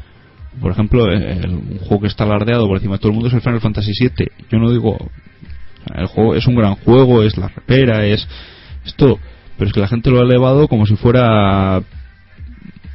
Por 0.61 0.73
ejemplo, 0.73 1.11
el, 1.11 1.55
un 1.55 1.79
juego 1.79 2.01
que 2.03 2.09
está 2.09 2.25
alardeado 2.25 2.67
por 2.67 2.77
encima 2.77 2.95
de 2.95 2.99
todo 2.99 3.09
el 3.09 3.15
mundo 3.15 3.29
es 3.29 3.35
el 3.35 3.41
Final 3.41 3.61
Fantasy 3.61 3.93
VII. 3.99 4.29
Yo 4.51 4.59
no 4.59 4.71
digo, 4.71 4.99
el 5.95 6.07
juego 6.07 6.35
es 6.35 6.47
un 6.47 6.57
gran 6.57 6.75
juego, 6.75 7.23
es 7.23 7.37
la 7.39 7.49
repera, 7.49 8.05
es, 8.05 8.29
es 8.85 8.95
todo. 8.95 9.19
Pero 9.57 9.69
es 9.69 9.73
que 9.73 9.81
la 9.81 9.89
gente 9.89 10.11
lo 10.11 10.21
ha 10.21 10.25
elevado 10.25 10.69
como 10.69 10.87
si 10.87 10.97
fuera. 10.97 11.83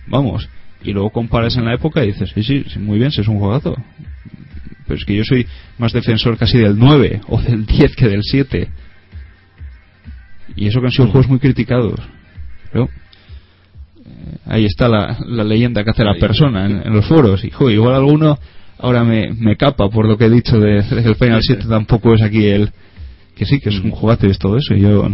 Vamos. 0.07 0.49
Y 0.83 0.93
luego 0.93 1.09
comparas 1.09 1.57
en 1.57 1.65
la 1.65 1.73
época 1.73 2.03
y 2.03 2.07
dices, 2.07 2.31
sí, 2.33 2.43
sí, 2.43 2.63
sí, 2.67 2.79
muy 2.79 2.99
bien, 2.99 3.11
si 3.11 3.21
es 3.21 3.27
un 3.27 3.39
juegazo. 3.39 3.75
Pero 4.85 4.99
es 4.99 5.05
que 5.05 5.15
yo 5.15 5.23
soy 5.23 5.45
más 5.77 5.91
defensor 5.91 6.37
casi 6.37 6.57
del 6.57 6.77
9 6.77 7.21
o 7.27 7.41
del 7.41 7.65
10 7.65 7.95
que 7.95 8.07
del 8.07 8.21
7. 8.23 8.69
Y 10.55 10.67
eso 10.67 10.79
que 10.79 10.87
han 10.87 10.91
sido 10.91 11.07
juegos 11.07 11.29
muy 11.29 11.39
criticados. 11.39 11.99
Pero 12.71 12.85
eh, 12.85 14.37
ahí 14.45 14.65
está 14.65 14.87
la, 14.87 15.17
la 15.25 15.43
leyenda 15.43 15.83
que 15.83 15.89
hace 15.89 16.03
la 16.03 16.15
persona 16.15 16.65
en, 16.65 16.87
en 16.87 16.93
los 16.93 17.05
foros. 17.05 17.43
Y 17.43 17.49
joder, 17.49 17.75
igual 17.75 17.95
alguno 17.95 18.39
ahora 18.79 19.03
me, 19.03 19.33
me 19.33 19.55
capa 19.55 19.89
por 19.89 20.07
lo 20.07 20.17
que 20.17 20.25
he 20.25 20.29
dicho 20.29 20.59
de, 20.59 20.81
de 20.81 21.03
que 21.03 21.09
el 21.09 21.15
Final 21.15 21.41
7 21.41 21.65
tampoco 21.67 22.13
es 22.13 22.21
aquí 22.21 22.45
el. 22.45 22.71
Que 23.35 23.45
sí, 23.45 23.59
que 23.59 23.69
es 23.69 23.79
un 23.79 23.91
jugazo 23.91 24.25
y 24.25 24.31
es 24.31 24.39
todo 24.39 24.57
eso. 24.57 24.73
y 24.73 24.81
Yo 24.81 25.07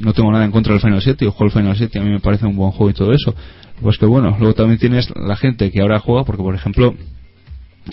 no 0.00 0.12
tengo 0.12 0.30
nada 0.30 0.44
en 0.44 0.50
contra 0.50 0.74
del 0.74 0.82
Final 0.82 1.00
7. 1.00 1.24
Yo 1.24 1.32
juego 1.32 1.46
el 1.46 1.58
Final 1.58 1.76
7 1.76 1.98
y 1.98 2.02
a 2.02 2.04
mí 2.04 2.10
me 2.10 2.20
parece 2.20 2.46
un 2.46 2.54
buen 2.54 2.70
juego 2.72 2.90
y 2.90 2.92
todo 2.92 3.12
eso. 3.12 3.34
Pues 3.82 3.98
que 3.98 4.06
bueno, 4.06 4.36
luego 4.38 4.54
también 4.54 4.78
tienes 4.78 5.12
la 5.16 5.36
gente 5.36 5.70
que 5.70 5.80
ahora 5.80 5.98
juega, 5.98 6.24
porque 6.24 6.42
por 6.42 6.54
ejemplo, 6.54 6.94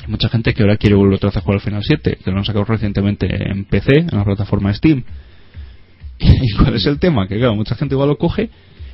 hay 0.01 0.07
mucha 0.07 0.29
gente 0.29 0.53
que 0.53 0.61
ahora 0.61 0.77
quiere 0.77 0.95
volver 0.95 1.15
otra 1.15 1.29
vez 1.29 1.37
a 1.37 1.41
jugar 1.41 1.55
al 1.55 1.61
Final 1.61 1.83
7, 1.83 2.19
que 2.23 2.31
lo 2.31 2.37
han 2.37 2.45
sacado 2.45 2.65
recientemente 2.65 3.27
en 3.49 3.65
PC, 3.65 3.97
en 3.97 4.17
la 4.17 4.23
plataforma 4.23 4.73
Steam. 4.73 5.03
¿Y 6.19 6.55
cuál 6.57 6.75
es 6.75 6.85
el 6.85 6.99
tema? 6.99 7.27
Que 7.27 7.37
claro, 7.37 7.55
mucha 7.55 7.75
gente 7.75 7.95
igual 7.95 8.09
lo 8.09 8.17
coge 8.17 8.49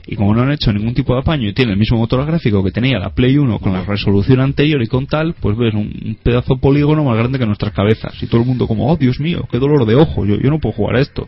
y 0.08 0.16
como 0.16 0.34
no 0.36 0.44
han 0.44 0.52
hecho 0.52 0.72
ningún 0.72 0.94
tipo 0.94 1.14
de 1.14 1.22
apaño 1.22 1.50
y 1.50 1.54
tiene 1.54 1.72
el 1.72 1.80
mismo 1.80 1.98
motor 1.98 2.26
gráfico 2.26 2.64
que 2.64 2.72
tenía 2.72 3.00
la 3.00 3.10
Play 3.10 3.38
1 3.38 3.60
con 3.60 3.74
la 3.74 3.84
resolución 3.84 4.40
anterior 4.40 4.82
y 4.82 4.88
con 4.88 5.08
tal, 5.08 5.34
pues 5.34 5.58
ves 5.58 5.74
un, 5.74 6.18
pedazo 6.22 6.58
polígono 6.58 7.04
más 7.04 7.18
grande 7.18 7.40
que 7.40 7.46
nuestras 7.46 7.74
cabezas. 7.74 8.14
Y 8.22 8.28
todo 8.28 8.42
el 8.42 8.48
mundo 8.48 8.68
como, 8.68 8.92
oh 8.92 8.98
Dios 8.98 9.20
mío, 9.20 9.48
qué 9.52 9.58
dolor 9.58 9.86
de 9.86 9.96
ojo, 9.96 10.26
yo, 10.26 10.38
yo 10.38 10.50
no 10.50 10.60
puedo 10.60 10.76
jugar 10.76 10.98
a 10.98 11.02
esto. 11.02 11.28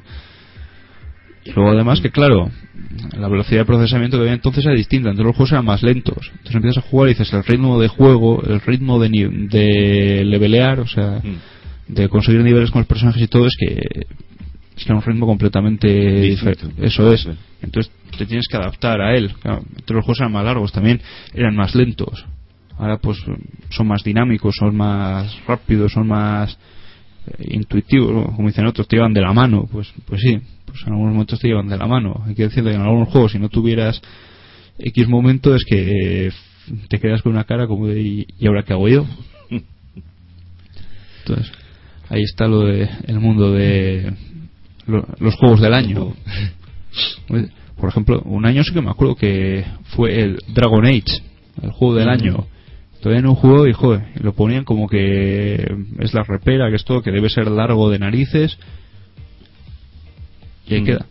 Y 1.48 1.52
luego 1.54 1.72
además 1.72 2.02
que 2.02 2.12
claro, 2.12 2.50
la 3.18 3.28
velocidad 3.30 3.62
de 3.62 3.66
procesamiento 3.66 4.18
que 4.18 4.22
había 4.24 4.34
entonces 4.34 4.66
era 4.66 4.76
distinta, 4.76 5.10
entonces 5.10 5.26
los 5.28 5.36
juegos 5.36 5.52
eran 5.54 5.66
más 5.66 5.82
lentos. 5.84 6.30
Entonces 6.32 6.56
empiezas 6.56 6.84
a 6.84 6.88
jugar 6.88 7.10
y 7.10 7.14
dices 7.14 7.32
el 7.34 7.44
ritmo 7.44 7.80
de 7.80 7.88
juego, 7.88 8.44
el 8.44 8.60
ritmo 8.62 9.00
de, 9.00 9.10
de 9.10 10.24
levelear, 10.26 10.80
o 10.80 10.88
sea, 10.88 11.22
Mm. 11.24 11.94
de 11.94 12.10
conseguir 12.10 12.42
niveles 12.44 12.70
con 12.70 12.82
los 12.82 12.88
personajes 12.88 13.22
y 13.22 13.28
todo 13.28 13.48
es 13.48 13.56
que 13.58 14.06
es 14.76 14.84
que 14.84 14.92
era 14.92 14.96
un 14.96 15.02
ritmo 15.02 15.26
completamente 15.26 15.88
diferente. 15.88 16.68
Eso 16.86 17.12
es. 17.12 17.28
Entonces 17.62 17.92
te 18.18 18.26
tienes 18.28 18.46
que 18.48 18.58
adaptar 18.58 19.02
a 19.02 19.16
él. 19.16 19.34
Claro, 19.42 19.60
entonces 19.68 19.96
los 19.96 20.06
juegos 20.06 20.20
eran 20.20 20.32
más 20.34 20.44
largos 20.46 20.72
también, 20.72 21.02
eran 21.34 21.56
más 21.56 21.74
lentos. 21.74 22.26
Ahora 22.78 22.98
pues 22.98 23.18
son 23.70 23.88
más 23.88 24.04
dinámicos, 24.04 24.56
son 24.56 24.76
más 24.76 25.36
rápidos, 25.48 25.94
son 25.94 26.08
más 26.08 26.56
eh, 27.26 27.48
intuitivos, 27.56 28.36
como 28.36 28.48
dicen 28.50 28.68
otros, 28.68 28.88
te 28.88 28.98
llevan 28.98 29.14
de 29.14 29.22
la 29.22 29.34
mano. 29.34 29.66
Pues 29.72 29.92
pues 30.06 30.22
sí, 30.22 30.38
pues 30.78 30.88
en 30.88 30.94
algunos 30.94 31.14
momentos 31.14 31.40
te 31.40 31.48
llevan 31.48 31.68
de 31.70 31.78
la 31.78 31.88
mano. 31.88 32.24
Hay 32.28 32.36
que 32.36 32.44
decirle 32.44 32.70
que 32.72 32.76
en 32.76 32.84
algunos 32.84 33.10
juegos 33.10 33.32
si 33.32 33.40
no 33.40 33.50
tuvieras 33.50 34.02
X 34.80 35.08
momento 35.08 35.56
es 35.56 35.64
que 35.66 36.28
eh, 36.28 36.32
te 36.90 37.00
quedas 37.00 37.22
con 37.24 37.32
una 37.34 37.46
cara 37.46 37.66
como 37.68 37.88
de 37.88 38.02
¿y, 38.02 38.28
y 38.38 38.48
ahora 38.48 38.64
qué 38.64 38.74
hago 38.74 38.88
yo? 38.88 39.06
Entonces, 41.20 41.52
ahí 42.10 42.22
está 42.24 42.48
lo 42.48 42.62
de 42.62 42.90
el 43.08 43.20
mundo 43.20 43.52
de 43.52 44.14
lo- 44.86 45.08
los 45.20 45.36
juegos 45.36 45.62
del 45.62 45.74
año. 45.74 46.14
Por 47.78 47.90
ejemplo, 47.90 48.22
un 48.26 48.46
año 48.46 48.64
sí 48.64 48.74
que 48.74 48.82
me 48.82 48.90
acuerdo 48.90 49.16
que 49.16 49.64
fue 49.96 50.20
el 50.22 50.40
Dragon 50.48 50.86
Age, 50.86 51.22
el 51.62 51.72
juego 51.72 51.96
del 51.96 52.10
año. 52.10 52.46
Todavía 53.02 53.22
no 53.22 53.36
jugó 53.36 53.68
y 53.68 53.74
joder, 53.74 54.04
lo 54.22 54.34
ponían 54.34 54.64
como 54.64 54.88
que 54.88 55.64
es 56.00 56.14
la 56.16 56.24
repera, 56.24 56.70
que 56.70 56.76
es 56.78 56.86
todo, 56.86 57.04
que 57.04 57.12
debe 57.12 57.30
ser 57.30 57.52
largo 57.52 57.90
de 57.92 58.00
narices. 58.00 58.58
Y 60.70 60.74
ahí 60.76 60.82
Mm. 60.82 60.86
queda. 60.86 61.06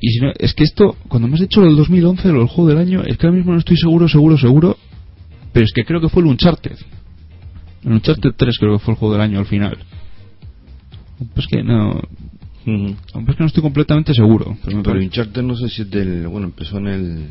Y 0.00 0.08
si 0.10 0.20
no, 0.20 0.32
es 0.36 0.52
que 0.54 0.64
esto, 0.64 0.96
cuando 1.08 1.28
me 1.28 1.34
has 1.34 1.40
dicho 1.40 1.60
lo 1.60 1.66
del 1.68 1.76
2011, 1.76 2.28
lo 2.32 2.40
del 2.40 2.48
juego 2.48 2.70
del 2.70 2.78
año, 2.78 3.02
es 3.04 3.16
que 3.16 3.26
ahora 3.26 3.36
mismo 3.36 3.52
no 3.52 3.58
estoy 3.58 3.76
seguro, 3.76 4.08
seguro, 4.08 4.36
seguro, 4.36 4.76
pero 5.52 5.64
es 5.64 5.72
que 5.72 5.84
creo 5.84 6.00
que 6.00 6.08
fue 6.08 6.22
el 6.22 6.28
Uncharted. 6.28 6.76
El 7.84 7.92
Uncharted 7.92 8.30
3 8.36 8.56
creo 8.58 8.78
que 8.78 8.84
fue 8.84 8.94
el 8.94 8.98
juego 8.98 9.14
del 9.14 9.22
año 9.22 9.38
al 9.38 9.46
final. 9.46 9.78
Pues 11.34 11.46
que 11.46 11.62
no, 11.62 12.00
Ujú. 12.66 12.96
pues 13.24 13.36
que 13.36 13.42
no 13.42 13.46
estoy 13.46 13.62
completamente 13.62 14.12
seguro. 14.12 14.56
Pero 14.64 14.82
Pero 14.82 14.98
Uncharted 14.98 15.42
no 15.42 15.54
sé 15.56 15.68
si 15.68 15.82
es 15.82 15.90
del. 15.90 16.26
Bueno, 16.26 16.46
empezó 16.48 16.78
en 16.78 16.86
el. 16.88 17.26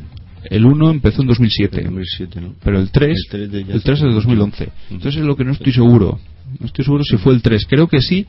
el 0.50 0.64
1 0.64 0.90
empezó 0.90 1.20
en 1.22 1.28
2007, 1.28 1.82
2007, 1.84 2.40
¿no? 2.40 2.54
pero 2.64 2.78
el 2.80 2.90
3, 2.90 3.10
El 3.10 3.30
3 3.30 3.52
de 3.52 3.64
ya 3.64 3.74
el 3.74 3.82
3 3.82 3.98
es 3.98 4.04
de 4.04 4.12
2011. 4.14 4.64
Ujú. 4.64 4.72
Entonces 4.94 5.20
es 5.20 5.26
lo 5.26 5.36
que 5.36 5.44
no 5.44 5.52
estoy 5.52 5.72
seguro. 5.74 6.18
No 6.58 6.66
estoy 6.66 6.84
seguro 6.86 7.04
si 7.04 7.16
fue 7.18 7.34
el 7.34 7.42
3. 7.42 7.66
Creo 7.68 7.86
que 7.86 8.00
sí, 8.00 8.26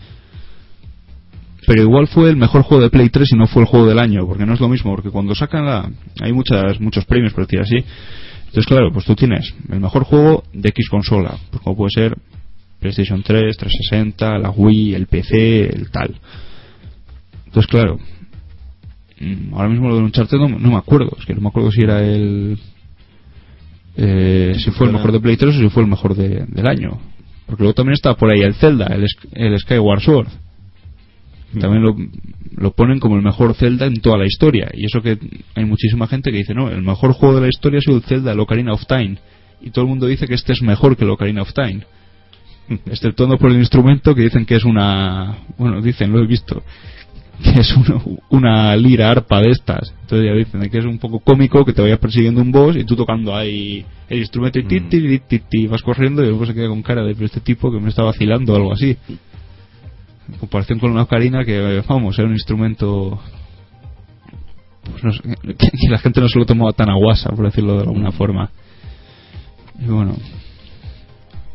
pero 1.66 1.82
igual 1.82 2.08
fue 2.08 2.30
el 2.30 2.36
mejor 2.38 2.64
juego 2.64 2.84
de 2.84 2.90
Play 2.90 3.10
3 3.10 3.32
y 3.34 3.36
no 3.38 3.48
fue 3.48 3.62
el 3.64 3.68
juego 3.68 3.88
del 3.88 4.00
año, 4.00 4.26
porque 4.28 4.46
no 4.46 4.54
es 4.54 4.60
lo 4.60 4.70
mismo, 4.70 4.92
porque 4.96 5.10
cuando 5.10 5.34
sacan 5.36 5.66
la... 5.66 5.90
Hay 6.22 6.34
muchas, 6.34 6.80
muchos 6.80 7.06
premios, 7.06 7.34
por 7.34 7.46
decir 7.46 7.60
así. 7.62 7.76
Entonces, 8.48 8.66
claro, 8.66 8.92
pues 8.92 9.06
tú 9.06 9.16
tienes 9.16 9.54
el 9.72 9.80
mejor 9.80 10.04
juego 10.04 10.44
de 10.54 10.70
X 10.70 10.90
consola, 10.90 11.36
pues 11.50 11.62
como 11.64 11.76
puede 11.78 11.92
ser 11.92 12.16
PlayStation 12.80 13.24
3, 13.24 13.58
360, 13.58 14.38
la 14.40 14.50
Wii, 14.52 14.94
el 14.94 15.08
PC, 15.08 15.66
el 15.76 15.90
tal. 15.90 16.16
Entonces, 17.46 17.68
claro, 17.70 17.98
mm, 19.20 19.54
ahora 19.56 19.70
mismo 19.70 19.88
lo 19.90 19.96
de 19.98 20.04
Uncharted 20.04 20.38
no, 20.38 20.50
no 20.50 20.70
me 20.72 20.78
acuerdo, 20.78 21.16
es 21.20 21.26
que 21.26 21.34
no 21.34 21.42
me 21.42 21.48
acuerdo 21.48 21.72
si 21.72 21.82
era 21.82 22.02
el... 22.04 22.58
eh, 23.96 24.54
si 24.58 24.72
fue 24.72 24.88
el 24.88 24.94
mejor 24.94 25.12
de 25.12 25.20
Play 25.20 25.38
3 25.38 25.56
o 25.56 25.60
si 25.60 25.70
fue 25.70 25.84
el 25.84 25.90
mejor 25.90 26.16
de- 26.16 26.46
del 26.48 26.68
año. 26.68 27.00
Porque 27.46 27.64
luego 27.64 27.74
también 27.74 27.94
está 27.94 28.16
por 28.16 28.30
ahí 28.32 28.42
el 28.42 28.54
Zelda, 28.56 28.88
el, 28.88 29.06
el 29.34 29.60
Skyward 29.60 30.02
Sword. 30.02 30.28
También 31.60 31.84
lo, 31.84 31.96
lo 32.56 32.72
ponen 32.72 33.00
como 33.00 33.16
el 33.16 33.22
mejor 33.22 33.54
Zelda 33.56 33.86
en 33.86 33.96
toda 34.02 34.18
la 34.18 34.26
historia. 34.26 34.70
Y 34.74 34.86
eso 34.86 35.02
que 35.02 35.18
hay 35.56 35.66
muchísima 35.66 36.08
gente 36.08 36.32
que 36.32 36.38
dice, 36.38 36.54
no, 36.54 36.70
el 36.70 36.82
mejor 36.82 37.14
juego 37.14 37.36
de 37.36 37.42
la 37.42 37.48
historia 37.48 37.80
ha 37.80 37.82
sido 37.82 37.98
el 37.98 38.04
Zelda, 38.04 38.32
el 38.32 38.40
Ocarina 38.40 38.74
of 38.74 38.86
Time. 38.88 39.18
Y 39.62 39.70
todo 39.72 39.86
el 39.86 39.90
mundo 39.90 40.08
dice 40.08 40.28
que 40.28 40.34
este 40.34 40.54
es 40.54 40.62
mejor 40.62 40.98
que 40.98 41.04
el 41.06 41.12
Ocarina 41.12 41.42
of 41.42 41.54
Time. 41.54 41.82
Exceptuando 42.86 43.38
por 43.38 43.52
el 43.52 43.58
instrumento 43.58 44.14
que 44.16 44.24
dicen 44.24 44.46
que 44.46 44.56
es 44.56 44.64
una... 44.66 45.38
Bueno, 45.58 45.82
dicen, 45.82 46.12
lo 46.12 46.20
he 46.22 46.28
visto. 46.28 46.64
Que 47.44 47.60
es 47.62 47.76
una, 47.76 48.02
una 48.30 48.76
lira 48.78 49.10
arpa 49.10 49.42
de 49.42 49.50
estas. 49.50 49.94
Entonces 50.02 50.28
ya 50.28 50.34
dicen 50.34 50.70
que 50.70 50.78
es 50.78 50.86
un 50.86 51.00
poco 51.00 51.20
cómico 51.20 51.66
que 51.66 51.74
te 51.74 51.82
vayas 51.82 51.98
persiguiendo 52.00 52.42
un 52.42 52.52
boss 52.52 52.76
y 52.78 52.84
tú 52.86 52.96
tocando 52.96 53.36
ahí 53.36 53.84
el 54.08 54.20
instrumento 54.20 54.60
y 54.60 54.64
ti, 54.66 54.80
Mm. 54.80 54.90
ti, 54.90 55.02
ti, 55.02 55.20
ti, 55.28 55.40
ti, 55.50 55.68
vas 55.68 55.82
corriendo 55.82 56.24
y 56.24 56.28
luego 56.28 56.46
se 56.46 56.54
queda 56.54 56.68
con 56.70 56.84
cara 56.84 57.04
de 57.04 57.14
"Pero 57.16 57.26
este 57.26 57.40
tipo 57.42 57.72
que 57.72 57.80
me 57.80 57.90
está 57.90 58.04
vacilando 58.04 58.54
o 58.54 58.56
algo 58.56 58.72
así 58.74 58.96
en 60.32 60.38
comparación 60.40 60.80
con 60.80 60.92
una 60.92 61.04
ocarina 61.04 61.44
que 61.44 61.84
vamos 61.88 62.18
era 62.18 62.28
un 62.28 62.34
instrumento 62.34 63.20
pues 64.84 65.04
no 65.04 65.14
sé, 65.14 65.22
que, 65.22 65.56
que 65.56 65.90
la 65.90 65.98
gente 65.98 66.22
no 66.22 66.28
se 66.28 66.40
lo 66.40 66.46
tomaba 66.46 66.74
tan 66.74 66.90
a 66.90 66.96
guasa 66.96 67.30
por 67.30 67.46
decirlo 67.46 67.76
de 67.76 67.84
alguna 67.84 68.12
forma. 68.12 68.50
Y 69.80 69.86
bueno 69.86 70.16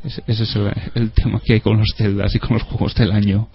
ese, 0.04 0.22
ese 0.26 0.42
es 0.44 0.56
el, 0.56 0.72
el 0.94 1.10
tema 1.10 1.40
que 1.44 1.54
hay 1.54 1.60
con 1.60 1.78
los 1.78 1.88
celdas 1.96 2.34
y 2.34 2.38
con 2.38 2.54
los 2.54 2.62
juegos 2.62 2.94
del 2.94 3.12
año. 3.12 3.48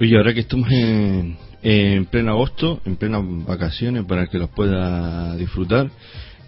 Oye, 0.00 0.16
ahora 0.16 0.34
que 0.34 0.40
estamos 0.40 0.70
en, 0.72 1.36
en 1.62 2.06
pleno 2.06 2.32
agosto, 2.32 2.80
en 2.84 2.96
plenas 2.96 3.22
vacaciones, 3.46 4.04
para 4.04 4.26
que 4.26 4.38
los 4.38 4.50
pueda 4.50 5.36
disfrutar, 5.36 5.90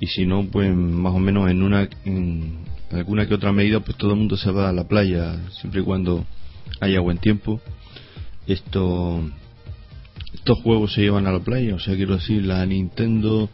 y 0.01 0.07
si 0.07 0.27
no, 0.27 0.45
pues 0.45 0.75
más 0.75 1.15
o 1.15 1.19
menos 1.19 1.51
en 1.51 1.63
una 1.63 1.89
en 2.05 2.59
alguna 2.91 3.27
que 3.27 3.35
otra 3.35 3.53
medida, 3.53 3.81
pues 3.81 3.97
todo 3.97 4.13
el 4.13 4.19
mundo 4.19 4.37
se 4.37 4.51
va 4.51 4.69
a 4.69 4.73
la 4.73 4.89
playa, 4.89 5.37
siempre 5.61 5.81
y 5.81 5.85
cuando 5.85 6.25
haya 6.81 7.01
buen 7.01 7.19
tiempo. 7.19 7.61
Esto, 8.47 9.21
estos 10.35 10.59
juegos 10.63 10.93
se 10.95 11.03
llevan 11.03 11.27
a 11.27 11.33
la 11.33 11.41
playa, 11.41 11.75
o 11.75 11.79
sea, 11.79 11.97
quiero 11.97 12.15
decir, 12.17 12.45
la 12.45 12.65
Nintendo, 12.67 13.49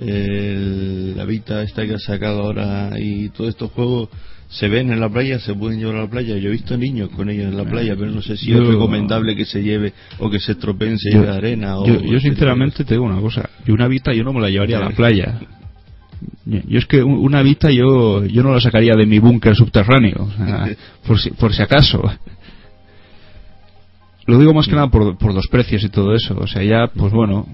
el- 0.00 1.16
la 1.16 1.24
Vita 1.24 1.62
esta 1.62 1.86
que 1.86 1.94
ha 1.94 1.98
sacado 1.98 2.42
ahora 2.42 2.90
y 2.98 3.28
todos 3.30 3.50
estos 3.50 3.70
juegos 3.72 4.08
se 4.48 4.68
ven 4.68 4.92
en 4.92 5.00
la 5.00 5.08
playa, 5.08 5.38
se 5.38 5.54
pueden 5.54 5.78
llevar 5.78 5.96
a 5.96 6.00
la 6.02 6.10
playa. 6.10 6.36
Yo 6.36 6.48
he 6.48 6.52
visto 6.52 6.76
niños 6.76 7.08
con 7.10 7.30
ellos 7.30 7.46
en 7.46 7.56
la 7.56 7.64
playa, 7.64 7.94
pero 7.96 8.10
no 8.10 8.20
sé 8.20 8.36
si 8.36 8.46
Yo- 8.50 8.60
es 8.62 8.68
recomendable 8.68 9.34
que 9.34 9.44
se 9.46 9.62
lleve 9.62 9.94
o 10.18 10.28
que 10.28 10.40
se 10.40 10.52
estropeen, 10.52 10.98
se 10.98 11.10
lleve 11.10 11.30
arena 11.30 11.78
o... 11.78 11.86
yo, 11.86 12.00
yo 12.02 12.20
sinceramente 12.20 12.84
te 12.84 12.94
digo 12.94 13.04
una 13.04 13.20
cosa 13.20 13.48
yo 13.64 13.72
una 13.74 13.88
Vita 13.88 14.12
yo 14.12 14.24
no 14.24 14.32
me 14.32 14.40
la 14.40 14.50
llevaría 14.50 14.76
a 14.78 14.80
la 14.80 14.90
playa. 14.90 15.40
Yo 16.44 16.58
yo 16.68 16.78
es 16.78 16.86
que 16.86 17.02
un- 17.02 17.18
una 17.18 17.42
Vita 17.42 17.70
yo 17.70 18.24
yo 18.26 18.42
no 18.42 18.52
la 18.52 18.60
sacaría 18.60 18.94
de 18.94 19.06
mi 19.06 19.18
búnker 19.18 19.54
subterráneo 19.56 20.24
o 20.24 20.30
sea, 20.36 20.68
por 21.06 21.18
si 21.18 21.30
por 21.30 21.54
si 21.54 21.62
acaso 21.62 22.02
lo 24.26 24.38
digo 24.38 24.54
más 24.54 24.66
que 24.66 24.74
nada 24.74 24.88
por, 24.88 25.16
por 25.18 25.34
los 25.34 25.46
precios 25.48 25.82
y 25.84 25.88
todo 25.88 26.14
eso. 26.14 26.36
O 26.38 26.46
sea 26.46 26.62
ya 26.62 26.86
pues 26.86 27.12
bueno 27.12 27.46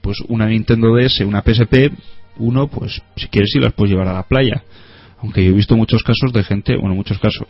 pues 0.00 0.18
una 0.28 0.46
Nintendo 0.46 0.94
DS 0.94 1.20
una 1.20 1.42
PSP 1.42 1.92
uno 2.38 2.68
pues 2.68 3.02
si 3.16 3.28
quieres 3.28 3.50
sí 3.52 3.58
las 3.58 3.72
puedes 3.72 3.92
llevar 3.92 4.08
a 4.08 4.14
la 4.14 4.22
playa. 4.22 4.62
Aunque 5.20 5.44
yo 5.44 5.50
he 5.50 5.54
visto 5.54 5.76
muchos 5.76 6.02
casos 6.02 6.32
de 6.32 6.44
gente 6.44 6.76
bueno 6.76 6.94
muchos 6.94 7.18
casos. 7.18 7.46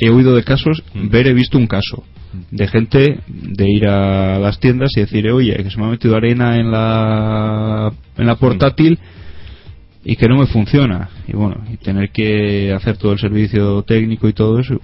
He 0.00 0.10
oído 0.10 0.36
de 0.36 0.44
casos 0.44 0.82
ver 0.94 1.26
he 1.26 1.34
visto 1.34 1.58
un 1.58 1.66
caso 1.66 2.04
de 2.50 2.68
gente 2.68 3.20
de 3.26 3.70
ir 3.70 3.88
a 3.88 4.38
las 4.38 4.60
tiendas 4.60 4.90
y 4.96 5.00
decir 5.00 5.30
oye 5.30 5.56
que 5.56 5.70
se 5.70 5.78
me 5.78 5.86
ha 5.86 5.90
metido 5.90 6.16
arena 6.16 6.56
en 6.56 6.70
la 6.70 7.92
en 8.16 8.26
la 8.26 8.36
portátil 8.36 8.98
y 10.04 10.16
que 10.16 10.28
no 10.28 10.38
me 10.38 10.46
funciona 10.46 11.08
y 11.26 11.32
bueno 11.32 11.64
y 11.72 11.78
tener 11.78 12.10
que 12.10 12.72
hacer 12.72 12.98
todo 12.98 13.12
el 13.12 13.18
servicio 13.18 13.82
técnico 13.82 14.28
y 14.28 14.34
todo 14.34 14.60
eso 14.60 14.80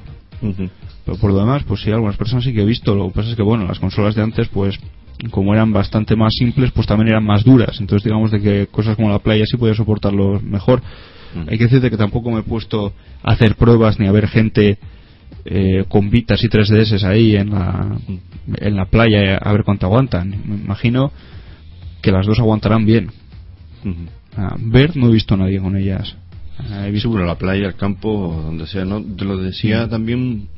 Pero 1.05 1.19
por 1.19 1.31
lo 1.33 1.39
demás, 1.39 1.63
pues 1.65 1.83
sí, 1.83 1.91
algunas 1.91 2.17
personas 2.17 2.45
sí 2.45 2.53
que 2.53 2.63
he 2.63 2.67
visto. 2.67 2.95
Lo 2.95 3.09
que 3.09 3.15
pasa 3.15 3.31
es 3.31 3.37
que, 3.37 3.43
bueno, 3.43 3.65
las 3.65 3.79
consolas 3.79 4.15
de 4.15 4.23
antes, 4.23 4.49
pues, 4.49 4.79
como 5.31 5.55
eran 5.55 5.73
bastante 5.73 6.17
más 6.17 6.33
simples, 6.35 6.71
pues 6.73 6.87
también 6.87 7.09
eran 7.09 7.25
más 7.25 7.45
duras. 7.45 7.81
Entonces, 7.81 8.05
digamos 8.05 8.31
de 8.31 8.41
que 8.41 8.67
cosas 8.67 8.97
como 8.97 9.11
la 9.11 9.19
playa 9.19 9.45
sí 9.47 9.57
podía 9.57 9.75
soportarlo 9.75 10.41
mejor. 10.41 10.83
Hay 11.49 11.57
que 11.57 11.65
decirte 11.65 11.91
que 11.91 11.97
tampoco 11.97 12.31
me 12.31 12.41
he 12.41 12.43
puesto 12.43 12.93
a 13.23 13.33
hacer 13.33 13.57
pruebas 13.57 13.99
ni 13.99 14.07
a 14.07 14.13
ver 14.13 14.29
gente 14.29 14.79
eh, 15.45 15.85
con 15.89 16.11
Vitas 16.11 16.43
y 16.45 16.49
3DS 16.49 17.03
ahí 17.05 17.37
en 17.37 17.51
la, 17.51 17.97
en 18.47 18.77
la 18.77 18.85
playa 18.85 19.39
a 19.39 19.53
ver 19.53 19.65
cuánto 19.65 19.87
aguantan. 19.87 20.31
Me 20.45 20.57
imagino 20.57 21.11
que 22.03 22.13
las 22.13 22.27
dos 22.27 22.39
aguantarán 22.39 22.85
bien. 22.85 23.11
Ah, 24.37 24.57
ver 24.59 24.97
no 24.97 25.09
he 25.09 25.13
visto 25.13 25.35
a 25.35 25.39
nadie 25.39 25.61
con 25.61 25.77
ellas. 25.77 26.17
Ah, 26.59 26.85
he 26.85 26.87
Sí, 26.87 26.93
visto 26.93 27.09
bueno, 27.11 27.27
la 27.27 27.37
playa, 27.39 27.67
el 27.67 27.75
campo, 27.77 28.41
donde 28.45 28.67
sea, 28.67 28.85
¿no? 28.85 29.03
Te 29.03 29.25
lo 29.25 29.37
decía 29.39 29.89
también 29.89 30.49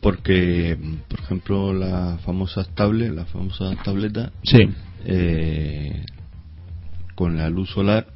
porque, 0.00 0.76
por 1.08 1.20
ejemplo, 1.20 1.72
las 1.72 2.20
famosas 2.22 2.68
tablets, 2.74 3.14
las 3.14 3.28
famosas 3.28 3.76
tabletas, 3.82 4.30
Sí, 4.42 4.58
eh, 5.04 6.04
con 7.14 7.36
la 7.36 7.48
luz 7.50 7.70
solar 7.70 8.06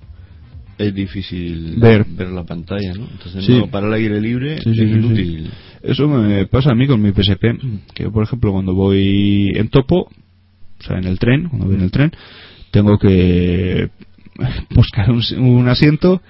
es 0.79 0.95
difícil 0.95 1.77
Ver. 1.79 2.07
la 2.31 2.45
pantalla, 2.45 2.95
¿no? 2.95 3.07
Entonces, 3.11 3.45
Sí. 3.45 3.53
no, 3.53 3.68
para 3.68 3.87
el 3.89 3.93
aire 3.95 4.20
libre 4.20 4.59
Sí, 4.62 4.75
sí, 4.75 4.83
es 4.83 4.91
inútil. 4.91 5.51
Eso 5.83 6.09
me 6.09 6.47
pasa 6.47 6.70
a 6.70 6.75
mí 6.75 6.87
con 6.87 7.03
mi 7.03 7.11
PSP, 7.12 7.59
que 7.95 8.09
por 8.11 8.23
ejemplo 8.25 8.53
cuando 8.53 8.75
voy 8.75 9.51
en 9.55 9.68
topo, 9.68 10.03
o 10.09 10.83
sea, 10.85 10.99
en 10.99 11.05
el 11.05 11.18
tren, 11.18 11.49
cuando 11.49 11.66
voy 11.66 11.77
en 11.77 11.83
el 11.83 11.91
tren, 11.91 12.12
tengo 12.70 12.99
que 12.99 13.91
buscar 14.75 15.11
un, 15.11 15.23
un 15.39 15.68
asiento 15.68 16.23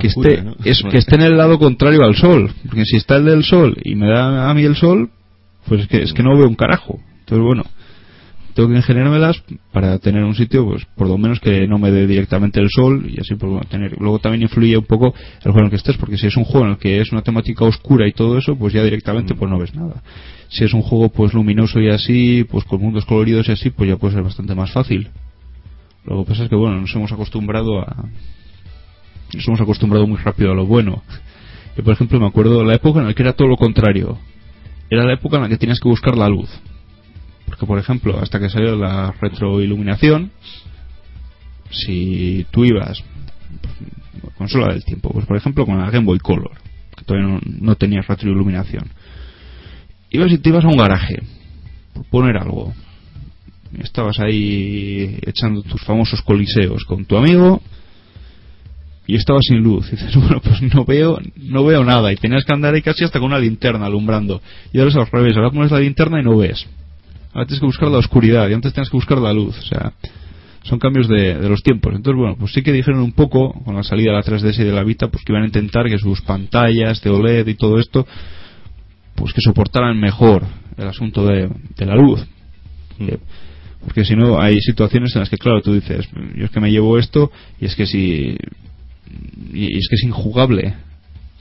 que 0.00 0.08
Oscura, 0.08 0.30
esté, 0.30 0.42
¿no? 0.42 0.56
es, 0.64 0.82
que 0.90 0.98
esté 0.98 1.14
en 1.16 1.22
el 1.22 1.36
lado 1.36 1.58
contrario 1.58 2.04
al 2.04 2.16
sol, 2.16 2.52
porque 2.66 2.84
si 2.84 2.96
está 2.96 3.16
el 3.16 3.24
del 3.24 3.44
sol 3.44 3.76
y 3.82 3.94
me 3.94 4.08
da 4.08 4.50
a 4.50 4.54
mí 4.54 4.62
el 4.62 4.76
sol, 4.76 5.10
pues 5.66 5.82
es 5.82 5.88
que, 5.88 6.02
es 6.02 6.12
que 6.12 6.22
no 6.22 6.36
veo 6.36 6.48
un 6.48 6.54
carajo. 6.54 7.00
Entonces 7.20 7.44
bueno, 7.44 7.64
tengo 8.54 8.68
que 8.68 8.76
ingeniármelas 8.76 9.42
para 9.72 9.98
tener 9.98 10.22
un 10.22 10.34
sitio, 10.34 10.64
pues 10.64 10.86
por 10.96 11.08
lo 11.08 11.18
menos 11.18 11.40
que 11.40 11.66
no 11.66 11.78
me 11.78 11.90
dé 11.90 12.06
directamente 12.06 12.60
el 12.60 12.68
sol 12.70 13.04
y 13.08 13.20
así 13.20 13.34
pues 13.34 13.50
bueno, 13.50 13.66
tener. 13.68 13.96
Luego 13.98 14.20
también 14.20 14.42
influye 14.42 14.76
un 14.76 14.84
poco 14.84 15.12
el 15.16 15.52
juego 15.52 15.58
en 15.58 15.64
el 15.64 15.70
que 15.70 15.76
estés, 15.76 15.96
porque 15.96 16.16
si 16.16 16.28
es 16.28 16.36
un 16.36 16.44
juego 16.44 16.66
en 16.66 16.72
el 16.72 16.78
que 16.78 17.00
es 17.00 17.10
una 17.10 17.22
temática 17.22 17.64
oscura 17.64 18.06
y 18.06 18.12
todo 18.12 18.38
eso, 18.38 18.56
pues 18.56 18.72
ya 18.72 18.84
directamente 18.84 19.34
pues 19.34 19.50
no 19.50 19.58
ves 19.58 19.74
nada. 19.74 20.02
Si 20.48 20.64
es 20.64 20.72
un 20.72 20.82
juego 20.82 21.08
pues 21.08 21.34
luminoso 21.34 21.80
y 21.80 21.88
así, 21.90 22.44
pues 22.48 22.64
con 22.64 22.80
mundos 22.80 23.04
coloridos 23.04 23.48
y 23.48 23.52
así, 23.52 23.70
pues 23.70 23.90
ya 23.90 23.96
puede 23.96 24.14
ser 24.14 24.22
bastante 24.22 24.54
más 24.54 24.70
fácil. 24.70 25.08
Lo 26.04 26.22
que 26.22 26.30
pasa 26.30 26.44
es 26.44 26.48
que 26.48 26.56
bueno, 26.56 26.80
nos 26.80 26.94
hemos 26.94 27.10
acostumbrado 27.10 27.80
a 27.80 28.08
nos 29.32 29.46
hemos 29.48 29.60
acostumbrado 29.60 30.06
muy 30.06 30.18
rápido 30.18 30.52
a 30.52 30.54
lo 30.54 30.66
bueno. 30.66 31.02
Yo 31.76 31.82
por 31.82 31.92
ejemplo 31.92 32.20
me 32.20 32.26
acuerdo 32.26 32.58
de 32.58 32.66
la 32.66 32.74
época 32.74 33.00
en 33.00 33.06
la 33.06 33.14
que 33.14 33.22
era 33.22 33.32
todo 33.32 33.48
lo 33.48 33.56
contrario. 33.56 34.18
Era 34.90 35.04
la 35.04 35.14
época 35.14 35.36
en 35.36 35.42
la 35.42 35.48
que 35.48 35.58
tenías 35.58 35.80
que 35.80 35.88
buscar 35.88 36.16
la 36.16 36.28
luz. 36.28 36.50
Porque, 37.46 37.66
por 37.66 37.78
ejemplo, 37.78 38.18
hasta 38.20 38.38
que 38.38 38.48
salió 38.48 38.76
la 38.76 39.12
retroiluminación, 39.20 40.30
si 41.70 42.46
tú 42.50 42.64
ibas, 42.64 43.02
consola 44.36 44.72
del 44.72 44.84
tiempo, 44.84 45.10
pues 45.12 45.26
por 45.26 45.36
ejemplo 45.36 45.66
con 45.66 45.78
la 45.78 45.90
Game 45.90 46.06
Boy 46.06 46.18
Color, 46.18 46.52
que 46.96 47.04
todavía 47.04 47.28
no, 47.28 47.40
no 47.44 47.74
tenías 47.76 48.06
retroiluminación, 48.06 48.88
ibas 50.10 50.32
y 50.32 50.38
te 50.38 50.48
ibas 50.50 50.64
a 50.64 50.68
un 50.68 50.76
garaje, 50.76 51.22
por 51.92 52.04
poner 52.06 52.36
algo, 52.36 52.72
estabas 53.80 54.20
ahí 54.20 55.18
echando 55.26 55.62
tus 55.62 55.82
famosos 55.82 56.22
coliseos 56.22 56.84
con 56.84 57.04
tu 57.04 57.16
amigo 57.16 57.60
y 59.06 59.16
estabas 59.16 59.42
sin 59.46 59.58
luz. 59.62 59.88
Y 59.88 59.96
dices, 59.96 60.14
bueno, 60.16 60.40
pues 60.42 60.62
no 60.62 60.84
veo, 60.84 61.18
no 61.36 61.64
veo 61.64 61.84
nada. 61.84 62.12
Y 62.12 62.16
tenías 62.16 62.44
que 62.44 62.52
andar 62.52 62.74
ahí 62.74 62.82
casi 62.82 63.04
hasta 63.04 63.18
con 63.18 63.26
una 63.26 63.38
linterna 63.38 63.86
alumbrando. 63.86 64.40
Y 64.72 64.78
ahora 64.78 64.90
es 64.90 64.96
al 64.96 65.06
revés, 65.06 65.36
ahora 65.36 65.50
pones 65.50 65.70
la 65.70 65.80
linterna 65.80 66.20
y 66.20 66.24
no 66.24 66.36
ves. 66.36 66.66
Ahora 67.32 67.46
tienes 67.46 67.60
que 67.60 67.66
buscar 67.66 67.88
la 67.90 67.98
oscuridad 67.98 68.48
y 68.48 68.52
antes 68.54 68.72
tenías 68.72 68.90
que 68.90 68.96
buscar 68.96 69.18
la 69.18 69.32
luz. 69.32 69.58
O 69.58 69.62
sea, 69.62 69.92
son 70.62 70.78
cambios 70.78 71.08
de, 71.08 71.34
de 71.34 71.48
los 71.48 71.62
tiempos. 71.62 71.92
Entonces, 71.94 72.18
bueno, 72.18 72.36
pues 72.38 72.52
sí 72.52 72.62
que 72.62 72.72
dijeron 72.72 73.00
un 73.00 73.12
poco, 73.12 73.52
con 73.64 73.74
la 73.74 73.82
salida 73.82 74.12
de 74.12 74.16
la 74.18 74.22
3DS 74.24 74.60
y 74.60 74.64
de 74.64 74.72
la 74.72 74.84
Vita, 74.84 75.08
pues 75.08 75.24
que 75.24 75.32
iban 75.32 75.42
a 75.42 75.46
intentar 75.46 75.86
que 75.88 75.98
sus 75.98 76.22
pantallas 76.22 77.02
de 77.02 77.10
OLED 77.10 77.46
y 77.48 77.54
todo 77.54 77.78
esto, 77.78 78.06
pues 79.14 79.32
que 79.34 79.40
soportaran 79.42 79.98
mejor 80.00 80.44
el 80.78 80.88
asunto 80.88 81.26
de, 81.26 81.48
de 81.76 81.86
la 81.86 81.96
luz. 81.96 82.24
Que- 82.98 83.18
porque 83.84 84.06
si 84.06 84.16
no, 84.16 84.40
hay 84.40 84.58
situaciones 84.60 85.14
en 85.14 85.20
las 85.20 85.28
que, 85.28 85.36
claro, 85.36 85.60
tú 85.60 85.74
dices, 85.74 86.08
yo 86.36 86.46
es 86.46 86.50
que 86.50 86.60
me 86.60 86.70
llevo 86.70 86.98
esto 86.98 87.30
y 87.60 87.66
es 87.66 87.74
que 87.76 87.84
si. 87.84 88.34
Y 89.52 89.76
es 89.78 89.86
que 89.88 89.96
es 89.96 90.04
injugable. 90.04 90.74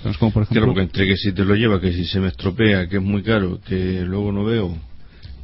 ¿Sabes? 0.01 0.17
Como 0.17 0.31
por 0.31 0.43
ejemplo. 0.43 0.61
Claro, 0.61 0.73
porque 0.73 0.81
entre 0.83 1.07
que 1.07 1.17
si 1.17 1.31
te 1.31 1.45
lo 1.45 1.55
lleva, 1.55 1.79
que 1.79 1.93
si 1.93 2.05
se 2.05 2.19
me 2.19 2.27
estropea, 2.27 2.87
que 2.87 2.97
es 2.97 3.03
muy 3.03 3.23
caro, 3.23 3.59
que 3.65 4.01
luego 4.05 4.31
no 4.31 4.43
veo. 4.43 4.77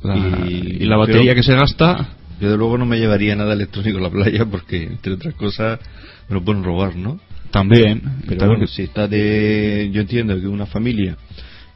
la, 0.04 0.16
y- 0.50 0.78
y 0.82 0.86
la 0.86 0.98
batería 0.98 1.34
que 1.36 1.44
se 1.44 1.54
gasta. 1.54 2.10
Yo 2.40 2.50
de 2.52 2.58
luego 2.58 2.78
no 2.78 2.86
me 2.86 2.98
llevaría 2.98 3.36
nada 3.36 3.54
electrónico 3.54 3.98
a 3.98 4.02
la 4.02 4.10
playa 4.10 4.46
porque, 4.46 4.84
entre 4.84 5.14
otras 5.14 5.34
cosas, 5.36 5.80
me 6.30 6.36
lo 6.36 6.44
pueden 6.44 6.64
robar, 6.64 6.96
¿no? 6.96 7.20
También. 7.52 8.02
Pero 8.28 8.48
bueno, 8.48 8.66
si 8.68 8.84
está 8.84 9.08
de... 9.10 9.90
Yo 9.92 10.00
entiendo 10.02 10.40
que 10.40 10.48
una 10.48 10.66
familia 10.66 11.18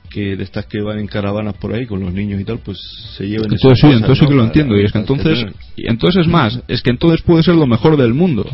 que 0.09 0.35
de 0.37 0.43
estas 0.43 0.67
que 0.67 0.79
van 0.79 0.99
en 0.99 1.07
caravanas 1.07 1.55
por 1.55 1.73
ahí 1.73 1.85
con 1.87 1.99
los 1.99 2.13
niños 2.13 2.39
y 2.39 2.43
tal, 2.45 2.59
pues 2.59 2.77
se 3.17 3.27
llevan 3.27 3.49
sí, 3.49 3.57
cosas, 3.67 3.91
entonces 3.93 4.21
¿no? 4.23 4.29
que 4.29 4.35
lo 4.35 4.43
entiendo. 4.45 4.79
Y 4.79 4.85
es 4.85 4.91
que 4.91 4.99
entonces. 4.99 5.45
Y 5.75 5.89
entonces 5.89 6.21
es 6.21 6.27
más, 6.27 6.59
es 6.67 6.81
que 6.83 6.91
entonces 6.91 7.21
puede 7.23 7.41
ser 7.43 7.55
lo 7.55 7.65
mejor 7.65 7.97
del 7.97 8.13
mundo. 8.13 8.45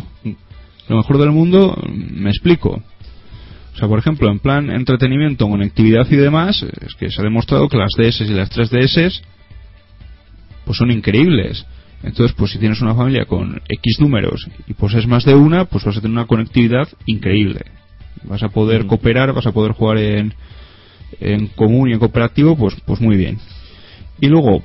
Lo 0.90 0.98
mejor 0.98 1.18
del 1.20 1.32
mundo, 1.32 1.78
mm, 1.82 2.22
me 2.22 2.30
explico. 2.30 2.82
O 3.74 3.78
sea, 3.78 3.88
por 3.88 4.00
ejemplo, 4.00 4.30
en 4.30 4.40
plan 4.40 4.70
entretenimiento, 4.72 5.48
conectividad 5.48 6.06
y 6.12 6.16
demás, 6.18 6.64
es 6.64 6.96
que 6.96 7.10
se 7.10 7.22
ha 7.22 7.24
demostrado 7.24 7.70
que 7.70 7.78
las 7.78 7.92
DS 7.98 8.22
y 8.26 8.34
las 8.34 8.50
3DS 8.52 9.22
pues 10.66 10.78
son 10.78 10.92
increíbles. 10.92 11.66
Entonces, 12.04 12.36
pues 12.38 12.52
si 12.52 12.60
tienes 12.60 12.82
una 12.82 12.96
familia 12.96 13.26
con 13.26 13.62
X 13.68 14.00
números 14.00 14.48
y 14.68 14.74
pues 14.74 14.94
es 14.96 15.08
más 15.08 15.26
de 15.26 15.36
una, 15.36 15.66
pues 15.66 15.84
vas 15.86 15.98
a 15.98 16.02
tener 16.02 16.16
una 16.18 16.28
conectividad 16.28 16.88
increíble. 17.06 17.62
Vas 18.24 18.44
a 18.44 18.50
poder 18.50 18.84
Mm. 18.84 18.88
cooperar, 18.88 19.34
vas 19.34 19.46
a 19.48 19.52
poder 19.52 19.72
jugar 19.74 19.98
en, 19.98 20.34
en 21.20 21.48
común 21.48 21.90
y 21.90 21.94
en 21.94 22.00
cooperativo, 22.00 22.56
pues, 22.58 22.76
pues 22.86 23.00
muy 23.02 23.18
bien. 23.18 23.38
Y 24.22 24.28
luego, 24.28 24.62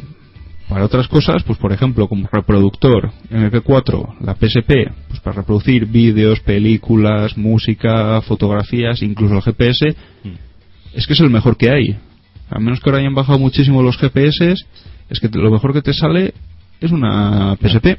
para 0.69 0.85
otras 0.87 1.09
cosas, 1.09 1.43
pues 1.43 1.59
por 1.59 1.73
ejemplo, 1.73 2.09
como 2.09 2.29
reproductor 2.31 3.11
MP4, 3.31 4.19
la 4.21 4.35
PSP, 4.35 4.93
pues 5.09 5.21
para 5.21 5.37
reproducir 5.37 5.87
vídeos, 5.87 6.41
películas, 6.41 7.37
música, 7.37 8.21
fotografías, 8.23 9.03
incluso 9.03 9.35
el 9.35 9.43
GPS, 9.43 9.95
es 10.95 11.07
que 11.07 11.13
es 11.13 11.21
el 11.21 11.31
mejor 11.31 11.57
que 11.57 11.71
hay. 11.71 11.99
A 12.49 12.59
menos 12.59 12.81
que 12.81 12.89
ahora 12.89 13.01
hayan 13.01 13.15
bajado 13.15 13.39
muchísimo 13.39 13.83
los 13.83 13.99
GPS, 13.99 14.55
es 15.11 15.21
que 15.21 15.29
lo 15.33 15.51
mejor 15.51 15.73
que 15.73 15.83
te 15.83 15.93
sale 15.93 16.35
es 16.81 16.93
una 16.93 17.57
PSP. 17.57 17.99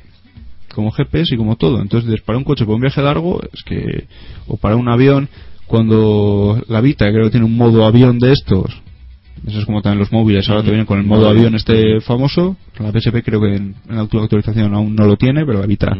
Como 0.73 0.91
GPS 0.91 1.33
y 1.33 1.37
como 1.37 1.55
todo. 1.55 1.81
Entonces, 1.81 2.21
para 2.21 2.37
un 2.37 2.43
coche, 2.43 2.65
para 2.65 2.75
un 2.75 2.81
viaje 2.81 3.01
largo, 3.01 3.41
es 3.53 3.63
que. 3.63 4.07
O 4.47 4.57
para 4.57 4.75
un 4.75 4.89
avión, 4.89 5.29
cuando 5.67 6.61
la 6.67 6.81
Vita, 6.81 7.09
creo 7.11 7.25
que 7.25 7.31
tiene 7.31 7.45
un 7.45 7.55
modo 7.55 7.85
avión 7.85 8.19
de 8.19 8.33
estos. 8.33 8.81
Eso 9.45 9.59
es 9.59 9.65
como 9.65 9.81
también 9.81 9.99
los 9.99 10.11
móviles, 10.11 10.47
ahora 10.49 10.63
te 10.63 10.69
vienen 10.69 10.85
con 10.85 10.97
el 10.97 11.05
modo 11.05 11.27
avión 11.29 11.55
este 11.55 11.99
famoso. 12.01 12.57
La 12.79 12.91
PSP 12.91 13.23
creo 13.23 13.41
que 13.41 13.55
en, 13.55 13.75
en 13.87 13.95
la 13.95 14.03
última 14.03 14.23
actualización 14.23 14.73
aún 14.73 14.95
no 14.95 15.05
lo 15.05 15.17
tiene, 15.17 15.45
pero 15.45 15.59
la 15.59 15.67
Vita 15.67 15.95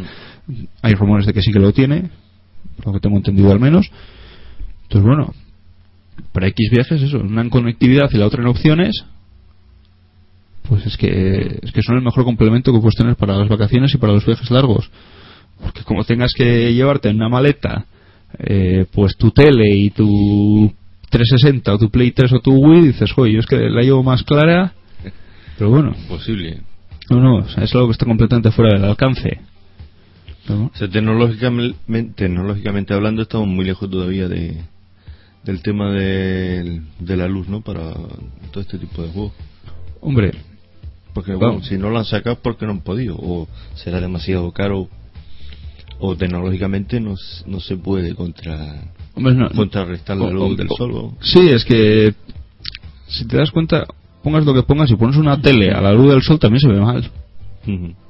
hay 0.82 0.94
rumores 0.94 1.26
de 1.26 1.32
que 1.32 1.42
sí 1.42 1.52
que 1.52 1.58
lo 1.58 1.72
tiene, 1.72 2.10
por 2.76 2.86
lo 2.86 2.92
que 2.94 3.00
tengo 3.00 3.16
entendido 3.16 3.52
al 3.52 3.60
menos. 3.60 3.90
Entonces, 4.84 5.06
bueno, 5.06 5.32
para 6.32 6.48
X 6.48 6.70
viajes, 6.70 7.02
eso, 7.02 7.18
una 7.18 7.42
en 7.42 7.50
conectividad 7.50 8.08
y 8.12 8.18
la 8.18 8.26
otra 8.26 8.42
en 8.42 8.48
opciones, 8.48 9.04
pues 10.68 10.86
es 10.86 10.96
que, 10.96 11.58
es 11.62 11.72
que 11.72 11.82
son 11.82 11.96
el 11.96 12.02
mejor 12.02 12.24
complemento 12.24 12.72
que 12.72 12.80
puedes 12.80 12.96
tener 12.96 13.16
para 13.16 13.36
las 13.36 13.48
vacaciones 13.48 13.94
y 13.94 13.98
para 13.98 14.12
los 14.12 14.24
viajes 14.24 14.50
largos. 14.50 14.90
Porque 15.60 15.82
como 15.84 16.04
tengas 16.04 16.32
que 16.36 16.72
llevarte 16.74 17.08
en 17.08 17.16
una 17.16 17.28
maleta, 17.28 17.86
eh, 18.38 18.86
pues 18.92 19.16
tu 19.16 19.30
tele 19.30 19.74
y 19.74 19.90
tu 19.90 20.72
360 21.16 21.74
o 21.74 21.78
tu 21.78 21.90
Play 21.90 22.10
3 22.12 22.32
o 22.32 22.40
tu 22.40 22.52
Wii, 22.52 22.88
dices, 22.88 23.12
joder, 23.12 23.32
yo 23.32 23.40
es 23.40 23.46
que 23.46 23.56
la 23.56 23.82
llevo 23.82 24.02
más 24.02 24.22
clara, 24.22 24.72
pero 25.58 25.70
bueno, 25.70 25.94
Posible. 26.08 26.60
no, 27.10 27.20
no, 27.20 27.36
o 27.38 27.48
sea, 27.48 27.64
es 27.64 27.74
algo 27.74 27.86
que 27.88 27.92
está 27.92 28.04
completamente 28.04 28.50
fuera 28.50 28.74
del 28.74 28.84
alcance. 28.84 29.40
¿no? 30.48 30.66
O 30.66 30.76
sea, 30.76 30.88
tecnológicamente, 30.88 32.12
tecnológicamente 32.14 32.94
hablando, 32.94 33.22
estamos 33.22 33.48
muy 33.48 33.64
lejos 33.64 33.90
todavía 33.90 34.28
de, 34.28 34.60
del 35.44 35.62
tema 35.62 35.90
de 35.92 36.82
la 37.00 37.26
luz, 37.26 37.48
¿no? 37.48 37.62
Para 37.62 37.92
todo 38.52 38.60
este 38.60 38.78
tipo 38.78 39.02
de 39.02 39.08
juegos. 39.08 39.32
Hombre, 40.00 40.32
Porque, 41.14 41.34
bueno, 41.34 41.62
si 41.62 41.78
no 41.78 41.90
lo 41.90 41.98
han 41.98 42.04
sacado, 42.04 42.38
porque 42.42 42.66
no 42.66 42.72
han 42.72 42.80
podido. 42.80 43.16
O 43.18 43.48
será 43.74 44.00
demasiado 44.00 44.52
caro. 44.52 44.88
O 45.98 46.14
tecnológicamente 46.14 47.00
no, 47.00 47.14
no 47.46 47.60
se 47.60 47.76
puede 47.76 48.14
contra, 48.14 48.84
hombre 49.16 49.34
no- 49.34 49.50
contrarrestar 49.50 50.16
la 50.16 50.30
luz 50.30 50.52
o- 50.52 50.54
del 50.56 50.68
sol. 50.76 50.92
o- 50.94 51.16
Sí, 51.20 51.48
es 51.48 51.64
que 51.64 52.14
si 53.08 53.26
te 53.26 53.36
das 53.36 53.50
cuenta, 53.50 53.86
pongas 54.22 54.44
lo 54.44 54.54
que 54.54 54.62
pongas, 54.62 54.88
si 54.88 54.96
pones 54.96 55.16
una 55.16 55.40
tele 55.40 55.70
a 55.72 55.80
la 55.80 55.92
luz 55.92 56.10
del 56.12 56.22
sol 56.22 56.38
también 56.38 56.60
se 56.60 56.68
ve 56.68 56.80
mal. 56.80 57.10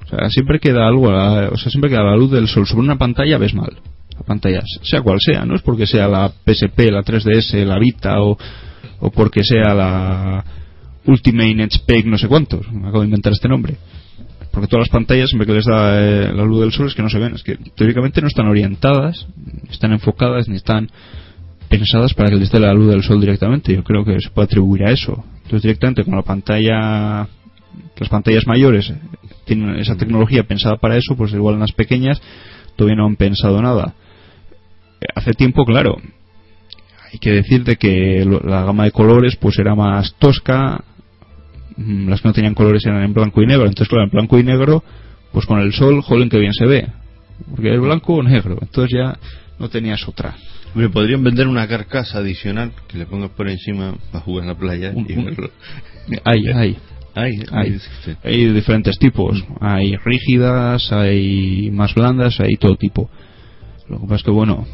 O 0.04 0.08
sea, 0.08 0.28
siempre 0.30 0.60
queda 0.60 0.86
algo, 0.86 1.08
a 1.10 1.12
la- 1.12 1.48
o 1.48 1.56
sea, 1.56 1.70
siempre 1.70 1.90
queda 1.90 2.02
la 2.04 2.16
luz 2.16 2.30
del 2.30 2.46
sol 2.48 2.66
sobre 2.66 2.82
una 2.84 2.96
pantalla, 2.98 3.38
ves 3.38 3.54
mal. 3.54 3.76
La 4.18 4.22
pantalla, 4.24 4.62
sea 4.82 5.02
cual 5.02 5.18
sea, 5.20 5.44
no 5.44 5.54
es 5.56 5.62
porque 5.62 5.86
sea 5.86 6.08
la 6.08 6.28
PSP, 6.44 6.90
la 6.90 7.02
3DS, 7.02 7.64
la 7.64 7.78
Vita 7.78 8.20
o, 8.22 8.38
o 9.00 9.10
porque 9.10 9.44
sea 9.44 9.74
la 9.74 10.44
Ultimate 11.06 11.68
Spec 11.70 12.04
no 12.06 12.16
sé 12.18 12.26
cuántos, 12.28 12.70
me 12.72 12.88
acabo 12.88 13.00
de 13.00 13.06
inventar 13.06 13.32
este 13.32 13.48
nombre. 13.48 13.76
Porque 14.56 14.68
todas 14.68 14.86
las 14.86 14.90
pantallas, 14.90 15.28
siempre 15.28 15.46
que 15.46 15.52
les 15.52 15.66
da 15.66 16.00
eh, 16.00 16.32
la 16.32 16.42
luz 16.42 16.62
del 16.62 16.72
sol, 16.72 16.86
es 16.86 16.94
que 16.94 17.02
no 17.02 17.10
se 17.10 17.18
ven. 17.18 17.34
Es 17.34 17.42
que 17.42 17.58
teóricamente 17.76 18.22
no 18.22 18.26
están 18.26 18.48
orientadas, 18.48 19.26
ni 19.36 19.68
están 19.70 19.92
enfocadas, 19.92 20.48
ni 20.48 20.56
están 20.56 20.88
pensadas 21.68 22.14
para 22.14 22.30
que 22.30 22.36
les 22.36 22.50
dé 22.50 22.58
la 22.58 22.72
luz 22.72 22.88
del 22.88 23.02
sol 23.02 23.20
directamente. 23.20 23.74
Yo 23.74 23.84
creo 23.84 24.02
que 24.02 24.18
se 24.18 24.30
puede 24.30 24.46
atribuir 24.46 24.84
a 24.84 24.92
eso. 24.92 25.22
Entonces, 25.42 25.60
directamente 25.60 26.04
con 26.04 26.16
la 26.16 26.22
pantalla, 26.22 27.28
las 27.98 28.08
pantallas 28.08 28.46
mayores 28.46 28.90
tienen 29.44 29.76
esa 29.76 29.94
tecnología 29.94 30.44
pensada 30.44 30.78
para 30.78 30.96
eso, 30.96 31.14
pues 31.18 31.34
igual 31.34 31.56
en 31.56 31.60
las 31.60 31.72
pequeñas 31.72 32.18
todavía 32.76 32.96
no 32.96 33.04
han 33.04 33.16
pensado 33.16 33.60
nada. 33.60 33.92
Eh, 35.02 35.06
Hace 35.14 35.34
tiempo, 35.34 35.66
claro, 35.66 35.98
hay 37.12 37.18
que 37.18 37.32
decir 37.32 37.62
de 37.62 37.76
que 37.76 38.24
la 38.42 38.64
gama 38.64 38.84
de 38.84 38.92
colores 38.92 39.36
pues 39.36 39.58
era 39.58 39.74
más 39.74 40.14
tosca, 40.14 40.82
mm, 40.95 40.95
las 41.76 42.20
que 42.20 42.28
no 42.28 42.34
tenían 42.34 42.54
colores 42.54 42.84
eran 42.86 43.02
en 43.02 43.12
blanco 43.12 43.42
y 43.42 43.46
negro, 43.46 43.64
entonces 43.66 43.88
claro, 43.88 44.04
en 44.04 44.10
blanco 44.10 44.38
y 44.38 44.42
negro, 44.42 44.82
pues 45.32 45.44
con 45.46 45.60
el 45.60 45.72
sol, 45.72 46.00
jolín 46.02 46.28
que 46.28 46.38
bien 46.38 46.52
se 46.54 46.64
ve, 46.66 46.86
porque 47.54 47.74
es 47.74 47.80
blanco 47.80 48.14
o 48.14 48.22
negro, 48.22 48.56
entonces 48.60 48.96
ya 48.98 49.18
no 49.58 49.68
tenías 49.68 50.06
otra. 50.08 50.34
Hombre, 50.74 50.88
podrían 50.90 51.22
vender 51.24 51.46
una 51.48 51.66
carcasa 51.66 52.18
adicional 52.18 52.72
que 52.88 52.98
le 52.98 53.06
pongas 53.06 53.30
por 53.30 53.48
encima 53.48 53.94
para 54.12 54.22
jugar 54.24 54.42
en 54.44 54.48
la 54.48 54.54
playa. 54.58 54.92
Un- 54.94 55.06
y 55.08 55.14
un- 55.14 55.24
verlo. 55.26 55.50
Hay, 56.24 56.46
hay, 56.54 56.76
Ay, 57.18 57.32
hay, 57.50 57.78
hay 58.22 58.44
de 58.44 58.52
diferentes 58.52 58.98
tipos, 58.98 59.42
hay 59.60 59.96
rígidas, 59.96 60.92
hay 60.92 61.70
más 61.70 61.94
blandas, 61.94 62.38
hay 62.40 62.56
todo 62.56 62.76
tipo. 62.76 63.08
Lo 63.88 63.96
que 64.00 64.02
pasa 64.02 64.16
es 64.16 64.22
que 64.24 64.30
bueno... 64.30 64.66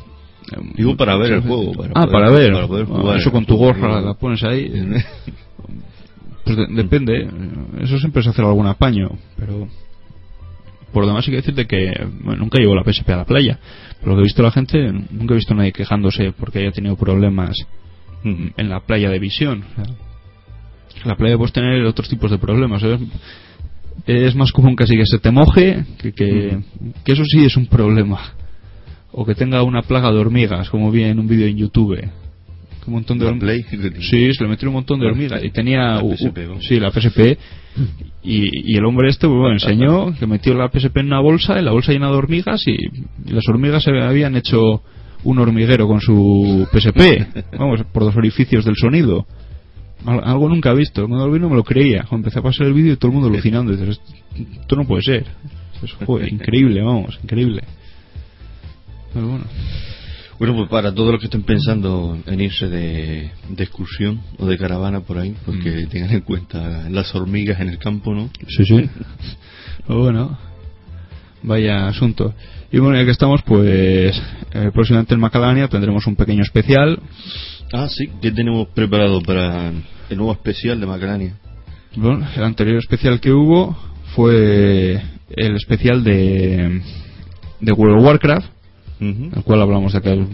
em, 0.57 0.73
Digo 0.75 0.97
para 0.97 1.17
ver 1.17 1.35
el 1.35 1.43
juego. 1.43 1.73
para 1.73 1.93
ah, 1.95 2.07
poder- 2.07 2.11
para 2.13 2.31
ver. 2.31 2.53
para 2.53 2.67
poder 2.67 2.87
Ah, 2.91 2.95
jugar. 3.01 3.19
Eso 3.19 3.31
con 3.31 3.45
tu 3.47 3.57
gorra 3.57 4.01
la 4.01 4.15
pones 4.15 4.43
ahí. 4.43 4.73
Pues 6.45 6.57
de- 6.57 6.67
depende, 6.69 7.29
eso 7.81 7.99
siempre 7.99 8.23
se 8.23 8.31
hace 8.31 8.43
algún 8.43 8.67
apaño, 8.67 9.11
pero 9.39 9.69
por 10.93 11.03
lo 11.03 11.09
demás 11.09 11.27
hay 11.27 11.31
que 11.33 11.37
decirte 11.37 11.67
que 11.67 12.07
bueno, 12.23 12.41
nunca 12.43 12.59
llevo 12.59 12.75
la 12.75 12.83
PSP 12.85 13.11
a 13.11 13.17
la 13.19 13.25
playa. 13.25 13.59
Por 14.01 14.09
lo 14.11 14.15
que 14.17 14.21
he 14.23 14.25
visto 14.25 14.43
la 14.43 14.51
gente, 14.51 14.93
nunca 15.11 15.35
he 15.35 15.37
visto 15.37 15.55
a 15.55 15.57
nadie 15.57 15.73
quejándose 15.73 16.33
porque 16.33 16.59
haya 16.59 16.73
tenido 16.73 16.97
problemas 16.97 17.57
en 18.25 18.69
la 18.69 18.81
playa 18.81 19.09
de 19.11 19.19
visión. 19.19 19.65
En 21.03 21.09
la 21.09 21.17
playa 21.17 21.37
puedes 21.37 21.53
tener 21.53 21.85
otros 21.85 22.09
tipos 22.09 22.31
de 22.31 22.39
problemas. 22.39 22.83
¿sabes? 22.83 23.01
Es 24.07 24.35
más 24.35 24.53
común 24.53 24.75
casi 24.77 24.97
que 24.97 25.07
se 25.07 25.19
te 25.19 25.31
moje 25.31 25.85
que, 25.99 26.13
que, 26.13 26.59
que 27.05 27.13
eso 27.13 27.25
sí 27.25 27.45
es 27.45 27.57
un 27.57 27.67
problema. 27.67 28.21
O 29.13 29.25
que 29.25 29.35
tenga 29.35 29.63
una 29.63 29.83
plaga 29.83 30.11
de 30.11 30.19
hormigas, 30.19 30.71
como 30.71 30.91
vi 30.91 31.05
en 31.05 31.19
un 31.19 31.27
vídeo 31.29 31.47
en 31.47 31.57
YouTube. 31.57 31.99
Un 32.87 32.95
montón 32.95 33.19
de 33.19 33.25
La 33.27 33.33
horm- 33.33 33.39
Play. 33.41 33.63
Sí, 34.01 34.33
se 34.35 34.43
le 34.43 34.49
metió 34.51 34.69
un 34.69 34.75
montón 34.75 34.99
de 35.01 35.07
hormigas. 35.07 35.43
Y 35.45 35.51
tenía. 35.51 36.03
La 36.03 36.17
PSP, 36.17 36.39
¿no? 36.49 36.61
sí, 36.61 36.81
la 36.81 36.91
PSP. 36.91 37.39
Y, 38.25 38.73
y 38.73 38.77
el 38.77 38.85
hombre 38.85 39.09
este, 39.09 39.27
bueno, 39.27 39.53
enseñó 39.53 40.13
que 40.15 40.27
metió 40.27 40.55
la 40.55 40.69
PSP 40.69 40.97
en 40.99 41.07
una 41.07 41.21
bolsa, 41.21 41.59
y 41.61 41.63
la 41.65 41.71
bolsa 41.73 41.93
llena 41.93 42.09
de 42.11 42.15
hormigas, 42.17 42.63
y, 42.67 42.73
y 42.73 43.33
las 43.33 43.47
hormigas 43.49 43.83
se 43.85 43.91
habían 43.91 44.37
hecho 44.37 44.83
un 45.25 45.39
hormiguero 45.39 45.87
con 45.87 46.01
su 46.01 46.67
PSP. 46.73 47.45
Vamos, 47.59 47.83
por 47.93 48.03
los 48.05 48.17
orificios 48.17 48.65
del 48.65 48.75
sonido. 48.77 49.27
Al- 50.05 50.23
Algo 50.25 50.49
nunca 50.49 50.73
visto. 50.75 51.07
Cuando 51.07 51.27
lo 51.27 51.33
vi 51.33 51.39
no 51.39 51.49
me 51.49 51.57
lo 51.57 51.63
creía. 51.65 52.01
Cuando 52.09 52.27
empecé 52.27 52.41
a 52.41 52.43
pasar 52.43 52.67
el 52.67 52.75
vídeo 52.75 52.95
y 52.95 52.97
todo 52.97 53.11
el 53.11 53.15
mundo 53.15 53.29
alucinando. 53.29 53.73
Dices, 53.77 54.01
esto 54.61 54.77
no 54.77 54.85
puede 54.85 55.03
ser. 55.05 55.27
Es, 55.83 56.33
increíble, 56.33 56.83
vamos, 56.83 57.19
increíble. 57.23 57.63
Pero 59.15 59.29
bueno. 59.29 59.45
Bueno, 60.39 60.57
pues 60.57 60.69
para 60.69 60.93
todos 60.93 61.13
los 61.13 61.21
que 61.21 61.27
estén 61.27 61.43
pensando 61.45 62.19
en 62.27 62.41
irse 62.41 62.69
de, 62.69 63.31
de 63.49 63.63
excursión 63.65 64.21
o 64.39 64.47
de 64.47 64.59
caravana 64.59 65.01
por 65.01 65.19
ahí, 65.19 65.37
pues 65.45 65.59
Mm. 65.59 65.63
que 65.63 65.87
tengan 65.87 66.11
en 66.13 66.21
cuenta 66.23 66.89
las 66.91 67.15
hormigas 67.15 67.61
en 67.61 67.69
el 67.69 67.79
campo, 67.79 68.13
¿no? 68.13 68.29
Sí, 68.49 68.65
sí. 68.65 68.91
Pero 69.87 70.01
bueno, 70.01 70.37
vaya 71.43 71.87
asunto. 71.87 72.35
Y 72.73 72.79
bueno, 72.79 72.97
ya 72.99 73.05
que 73.05 73.11
estamos, 73.13 73.43
pues 73.43 74.21
eh, 74.53 74.71
próximamente 74.73 75.15
en 75.15 75.21
Macalania 75.21 75.69
tendremos 75.69 76.07
un 76.07 76.17
pequeño 76.17 76.43
especial. 76.43 76.99
Ah, 77.73 77.87
sí, 77.89 78.09
¿qué 78.21 78.33
tenemos 78.33 78.69
preparado 78.69 79.21
para 79.21 79.69
el 80.11 80.17
nuevo 80.17 80.33
especial 80.33 80.81
de 80.81 80.87
Macalania? 80.87 81.35
Bueno, 81.95 82.27
el 82.35 82.43
anterior 82.43 82.79
especial 82.79 83.21
que 83.21 83.33
hubo 83.33 83.77
fue 84.17 85.01
el 85.37 85.57
especial 85.57 86.03
de, 86.03 86.81
de 87.61 87.73
World 87.73 87.99
of 87.99 88.05
Warcraft, 88.07 88.47
En 89.03 89.33
el 89.35 89.43
cual 89.43 89.61
hablamos 89.61 89.93
de 89.93 90.01
que 90.01 90.27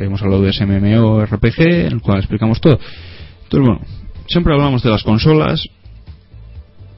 hemos 0.00 0.22
hablado 0.22 0.42
de 0.42 0.50
ese 0.50 0.64
MMO 0.64 1.24
RPG, 1.26 1.60
en 1.60 1.92
el 1.92 2.00
cual 2.00 2.18
explicamos 2.18 2.60
todo. 2.60 2.78
Entonces, 3.44 3.66
bueno, 3.66 3.80
siempre 4.28 4.54
hablamos 4.54 4.82
de 4.84 4.90
las 4.90 5.02
consolas, 5.02 5.64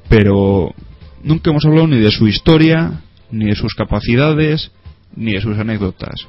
pero 0.09 0.75
nunca 1.23 1.51
hemos 1.51 1.65
hablado 1.65 1.87
ni 1.87 1.99
de 1.99 2.11
su 2.11 2.29
historia, 2.29 3.01
ni 3.31 3.47
de 3.47 3.55
sus 3.55 3.75
capacidades, 3.75 4.71
ni 5.17 5.33
de 5.33 5.41
sus 5.41 5.57
anécdotas. 5.57 6.27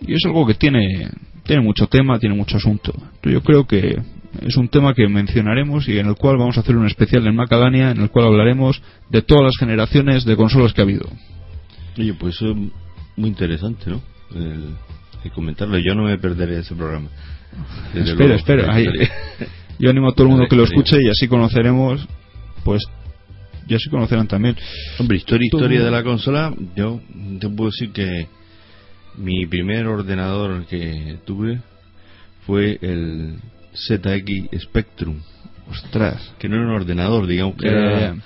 Y 0.00 0.14
es 0.14 0.24
algo 0.24 0.46
que 0.46 0.54
tiene, 0.54 1.10
tiene 1.42 1.62
mucho 1.62 1.86
tema, 1.86 2.18
tiene 2.18 2.36
mucho 2.36 2.56
asunto. 2.56 2.94
Yo 3.22 3.42
creo 3.42 3.66
que 3.66 3.98
es 4.40 4.56
un 4.56 4.68
tema 4.68 4.94
que 4.94 5.06
mencionaremos 5.08 5.88
y 5.88 5.98
en 5.98 6.06
el 6.06 6.14
cual 6.14 6.38
vamos 6.38 6.56
a 6.56 6.60
hacer 6.60 6.74
un 6.76 6.86
especial 6.86 7.26
en 7.26 7.36
Macadania, 7.36 7.90
en 7.90 8.00
el 8.00 8.10
cual 8.10 8.28
hablaremos 8.28 8.80
de 9.10 9.20
todas 9.20 9.44
las 9.44 9.58
generaciones 9.58 10.24
de 10.24 10.36
consolas 10.36 10.72
que 10.72 10.80
ha 10.80 10.84
habido. 10.84 11.06
Oye, 11.98 12.14
pues 12.14 12.40
es 12.40 12.54
muy 13.16 13.28
interesante, 13.30 13.90
¿no? 13.90 14.00
El, 14.34 14.74
el 15.24 15.30
comentarlo. 15.32 15.78
Yo 15.78 15.94
no 15.94 16.04
me 16.04 16.18
perderé 16.18 16.58
ese 16.60 16.74
programa. 16.74 17.08
Desde 17.92 18.14
luego, 18.14 18.32
ahí- 18.32 18.38
historia. 18.38 18.72
yo 19.78 19.90
animo 19.90 20.08
a 20.08 20.12
todo 20.12 20.24
el 20.24 20.30
mundo 20.32 20.46
que 20.48 20.56
lo 20.56 20.64
escuche 20.64 20.96
y 21.00 21.08
así 21.08 21.28
conoceremos, 21.28 22.06
pues, 22.64 22.82
y 23.68 23.74
así 23.74 23.88
conocerán 23.88 24.26
también. 24.26 24.56
Hombre, 24.98 25.16
historia, 25.16 25.46
historia 25.46 25.82
de 25.82 25.90
la 25.90 26.02
consola, 26.02 26.52
yo 26.76 27.00
te 27.40 27.48
puedo 27.48 27.70
decir 27.70 27.92
que 27.92 28.26
mi 29.16 29.46
primer 29.46 29.86
ordenador 29.86 30.66
que 30.66 31.18
tuve 31.24 31.60
fue 32.46 32.78
el 32.82 33.36
ZX 33.74 34.60
Spectrum, 34.62 35.20
Ostras. 35.70 36.34
que 36.38 36.48
no 36.48 36.56
era 36.56 36.66
un 36.66 36.72
ordenador, 36.72 37.26
digamos 37.26 37.56
que 37.56 37.68
era. 37.68 38.16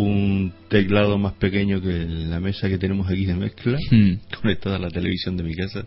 Un 0.00 0.52
teclado 0.68 1.18
más 1.18 1.32
pequeño 1.34 1.80
que 1.80 2.04
la 2.06 2.38
mesa 2.40 2.68
que 2.68 2.78
tenemos 2.78 3.08
aquí 3.10 3.24
de 3.26 3.34
mezcla, 3.34 3.78
Hmm. 3.90 4.14
conectada 4.40 4.76
a 4.76 4.78
la 4.78 4.90
televisión 4.90 5.36
de 5.36 5.42
mi 5.42 5.54
casa. 5.54 5.86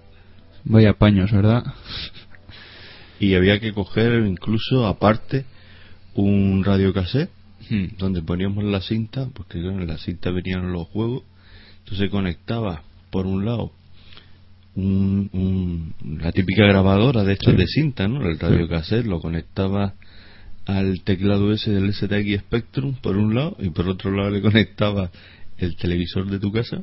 Vaya 0.66 0.94
paños, 0.94 1.32
¿verdad? 1.32 1.64
Y 3.20 3.36
había 3.36 3.60
que 3.60 3.72
coger 3.74 4.26
incluso 4.26 4.86
aparte 4.88 5.46
un 6.16 6.64
radiocassette 6.64 7.30
Hmm. 7.70 7.96
donde 7.98 8.22
poníamos 8.22 8.64
la 8.66 8.82
cinta, 8.82 9.30
porque 9.34 9.60
en 9.60 9.88
la 9.88 9.98
cinta 9.98 10.32
venían 10.32 10.72
los 10.74 10.88
juegos, 10.90 11.24
entonces 11.80 12.10
conectaba 12.10 12.84
por 13.12 13.26
un 13.28 13.46
lado 13.46 13.72
un, 14.76 15.30
un- 15.34 15.94
la 16.22 16.32
típica 16.32 16.66
grabadora 16.66 17.24
de 17.24 17.34
estas 17.34 17.54
Sí. 17.54 17.58
de 17.60 17.68
cinta, 17.68 18.08
¿no? 18.08 18.26
El 18.26 18.40
radiocassette 18.40 19.06
lo 19.06 19.20
conectaba 19.22 19.94
al 20.78 21.02
teclado 21.04 21.52
ese 21.52 21.72
del 21.72 21.94
STX 21.94 22.40
Spectrum 22.42 22.96
por 23.02 23.18
un 23.18 23.36
lado 23.36 23.56
y 23.60 23.70
por 23.70 23.88
otro 23.88 24.12
lado 24.12 24.30
le 24.30 24.42
conectaba 24.42 25.12
el 25.58 25.76
televisor 25.76 26.30
de 26.30 26.40
tu 26.40 26.52
casa 26.52 26.82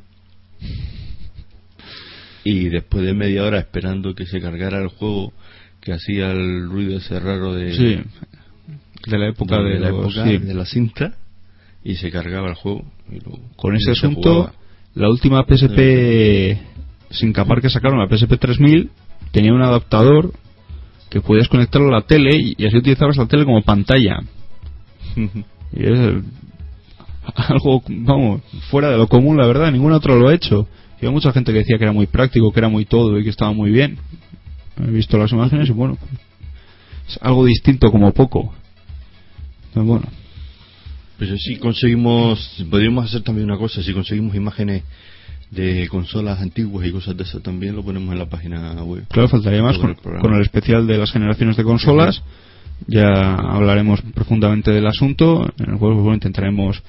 y 2.44 2.68
después 2.68 3.04
de 3.04 3.14
media 3.14 3.44
hora 3.44 3.58
esperando 3.58 4.14
que 4.14 4.26
se 4.26 4.40
cargara 4.40 4.80
el 4.80 4.88
juego 4.88 5.32
que 5.80 5.92
hacía 5.92 6.30
el 6.32 6.68
ruido 6.68 6.98
ese 6.98 7.18
raro 7.20 7.54
de, 7.54 7.72
Sí. 7.74 8.00
De 9.10 9.18
la 9.18 9.28
época 9.28 9.58
de, 9.62 9.78
la 9.78 9.88
época 9.88 10.24
sí. 10.24 10.38
de 10.38 10.54
la 10.54 10.64
cinta 10.66 11.14
y 11.84 11.94
se 11.96 12.10
cargaba 12.10 12.48
el 12.48 12.54
juego. 12.54 12.84
y 13.10 13.20
luego- 13.20 13.40
Con 13.56 13.74
ese 13.76 13.86
se 13.94 14.06
asunto, 14.06 14.52
la 14.94 15.08
última 15.08 15.44
PSP 15.46 16.58
sin 17.10 17.32
capar 17.32 17.60
que 17.62 17.70
sacaron, 17.70 17.98
la 17.98 18.08
PSP 18.08 18.36
3000, 18.38 18.90
tenía 19.32 19.52
un 19.54 19.62
adaptador 19.62 20.32
que 21.10 21.20
podías 21.20 21.48
conectarlo 21.48 21.88
a 21.88 22.00
la 22.00 22.06
tele 22.06 22.30
y 22.56 22.66
así 22.66 22.76
utilizabas 22.76 23.16
la 23.16 23.26
tele 23.26 23.44
como 23.44 23.62
pantalla. 23.62 24.18
Y 25.70 25.84
es 25.84 25.98
algo, 27.34 27.82
vamos, 27.88 28.42
fuera 28.70 28.90
de 28.90 28.96
lo 28.96 29.06
común, 29.06 29.36
la 29.36 29.46
verdad, 29.46 29.70
ningún 29.70 29.92
otro 29.92 30.16
lo 30.16 30.28
ha 30.28 30.34
hecho. 30.34 30.66
Y 31.00 31.06
hay 31.06 31.12
mucha 31.12 31.32
gente 31.32 31.52
que 31.52 31.58
decía 31.58 31.76
que 31.78 31.84
era 31.84 31.92
muy 31.92 32.06
práctico, 32.06 32.52
que 32.52 32.60
era 32.60 32.68
muy 32.68 32.84
todo 32.84 33.18
y 33.18 33.24
que 33.24 33.30
estaba 33.30 33.52
muy 33.52 33.70
bien. 33.70 33.98
He 34.82 34.90
visto 34.90 35.18
las 35.18 35.30
imágenes 35.32 35.68
y 35.68 35.72
bueno, 35.72 35.98
es 37.08 37.18
algo 37.20 37.44
distinto 37.44 37.90
como 37.90 38.12
poco. 38.12 38.52
Pero 39.74 39.84
bueno, 39.84 40.06
Pues 41.18 41.30
si 41.42 41.56
conseguimos, 41.56 42.64
podríamos 42.70 43.04
hacer 43.04 43.22
también 43.22 43.46
una 43.50 43.58
cosa, 43.58 43.82
si 43.82 43.92
conseguimos 43.92 44.34
imágenes 44.34 44.84
de 45.50 45.88
consolas 45.88 46.40
antiguas 46.40 46.86
y 46.86 46.92
cosas 46.92 47.16
de 47.16 47.22
eso 47.22 47.40
también 47.40 47.74
lo 47.74 47.82
ponemos 47.82 48.12
en 48.12 48.18
la 48.18 48.26
página 48.26 48.72
web. 48.82 49.04
claro, 49.08 49.28
faltaría 49.28 49.62
más 49.62 49.78
con, 49.78 49.90
el 49.90 49.96
con 49.96 50.34
el 50.34 50.42
especial 50.42 50.86
de 50.86 50.98
las 50.98 51.10
generaciones 51.10 51.56
de 51.56 51.64
consolas. 51.64 52.22
Ya 52.86 53.34
hablaremos 53.34 54.00
profundamente 54.14 54.70
del 54.70 54.86
asunto, 54.86 55.42
en 55.58 55.72
el 55.72 55.78
cual 55.78 55.94
pues, 55.94 56.02
bueno, 56.02 56.14
intentaremos 56.14 56.80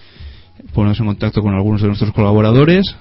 ponernos 0.73 0.99
en 0.99 1.05
contacto 1.07 1.41
con 1.41 1.55
algunos 1.55 1.81
de 1.81 1.87
nuestros 1.87 2.11
colaboradores 2.11 2.95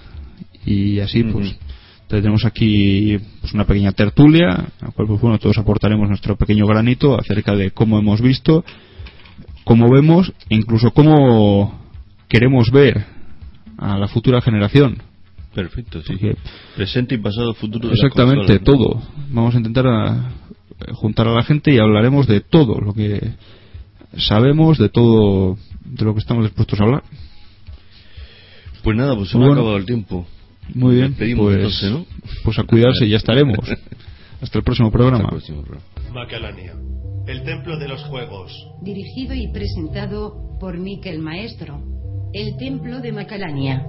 y 0.65 1.01
así 1.01 1.23
pues 1.25 1.51
Ujú. 1.51 1.59
tendremos 2.07 2.45
aquí 2.45 3.19
pues, 3.41 3.53
una 3.53 3.65
pequeña 3.65 3.93
tertulia, 3.93 4.69
en 4.81 4.87
la 4.87 4.93
cual 4.93 5.09
pues 5.09 5.21
bueno 5.21 5.39
todos 5.39 5.59
aportaremos 5.59 6.09
nuestro 6.09 6.37
pequeño 6.37 6.67
granito 6.67 7.19
acerca 7.19 7.55
de 7.55 7.73
cómo 7.73 7.99
hemos 7.99 8.23
visto 8.23 8.65
cómo 9.69 9.91
vemos, 9.91 10.33
incluso 10.49 10.93
cómo 10.93 11.79
queremos 12.27 12.71
ver 12.71 13.05
a 13.77 13.99
la 13.99 14.09
futura 14.09 14.41
generación. 14.41 15.03
Perfecto, 15.63 16.01
sí. 16.03 16.13
Porque- 16.13 16.37
Presente 16.77 17.15
y 17.17 17.19
pasado, 17.19 17.53
futuro. 17.55 17.89
de 17.89 17.95
Exactamente, 17.95 18.59
todo. 18.61 19.03
Vamos 19.31 19.55
a 19.55 19.59
intentar 19.59 19.87
a- 19.89 20.31
juntar 20.95 21.27
a 21.27 21.33
la 21.33 21.43
gente 21.43 21.75
y 21.75 21.79
hablaremos 21.79 22.29
de 22.29 22.41
todo 22.41 22.79
lo 22.81 22.95
que 22.95 23.33
sabemos, 24.17 24.79
de 24.79 24.89
todo 24.89 25.57
de 25.85 26.05
lo 26.05 26.13
que 26.15 26.21
estamos 26.21 26.45
dispuestos 26.45 26.79
a 26.81 26.85
hablar. 26.85 27.03
Pues 28.85 28.97
nada, 28.97 29.17
pues 29.17 29.31
se 29.31 29.37
me 29.37 29.45
ha 29.45 29.47
bueno. 29.49 29.61
acabado 29.63 29.79
el 29.79 29.87
tiempo. 29.87 30.27
Muy 30.75 30.95
bien, 30.97 31.09
Despedimos 31.11 31.47
pues, 31.47 31.57
entonces, 31.57 31.91
¿no? 31.91 32.07
pues 32.45 32.59
a 32.59 32.63
cuidarse 32.65 33.05
y 33.07 33.09
ya 33.11 33.17
estaremos. 33.17 33.59
Hasta 34.41 34.59
el 34.59 34.63
próximo 34.65 34.89
Hasta 34.89 34.99
el 34.99 35.03
programa. 35.11 35.29
próximo 35.31 35.63
programa. 35.63 35.85
Macalania, 36.15 36.75
el 37.27 37.43
templo 37.43 37.77
de 37.79 37.89
los 37.89 38.03
juegos. 38.05 38.53
Dirigido 38.83 39.35
y 39.35 39.51
presentado 39.53 40.57
por 40.61 40.79
Miquel 40.79 41.19
Maestro. 41.19 41.83
El 42.33 42.57
Templo 42.59 43.01
de 43.01 43.11
Macalania. 43.11 43.83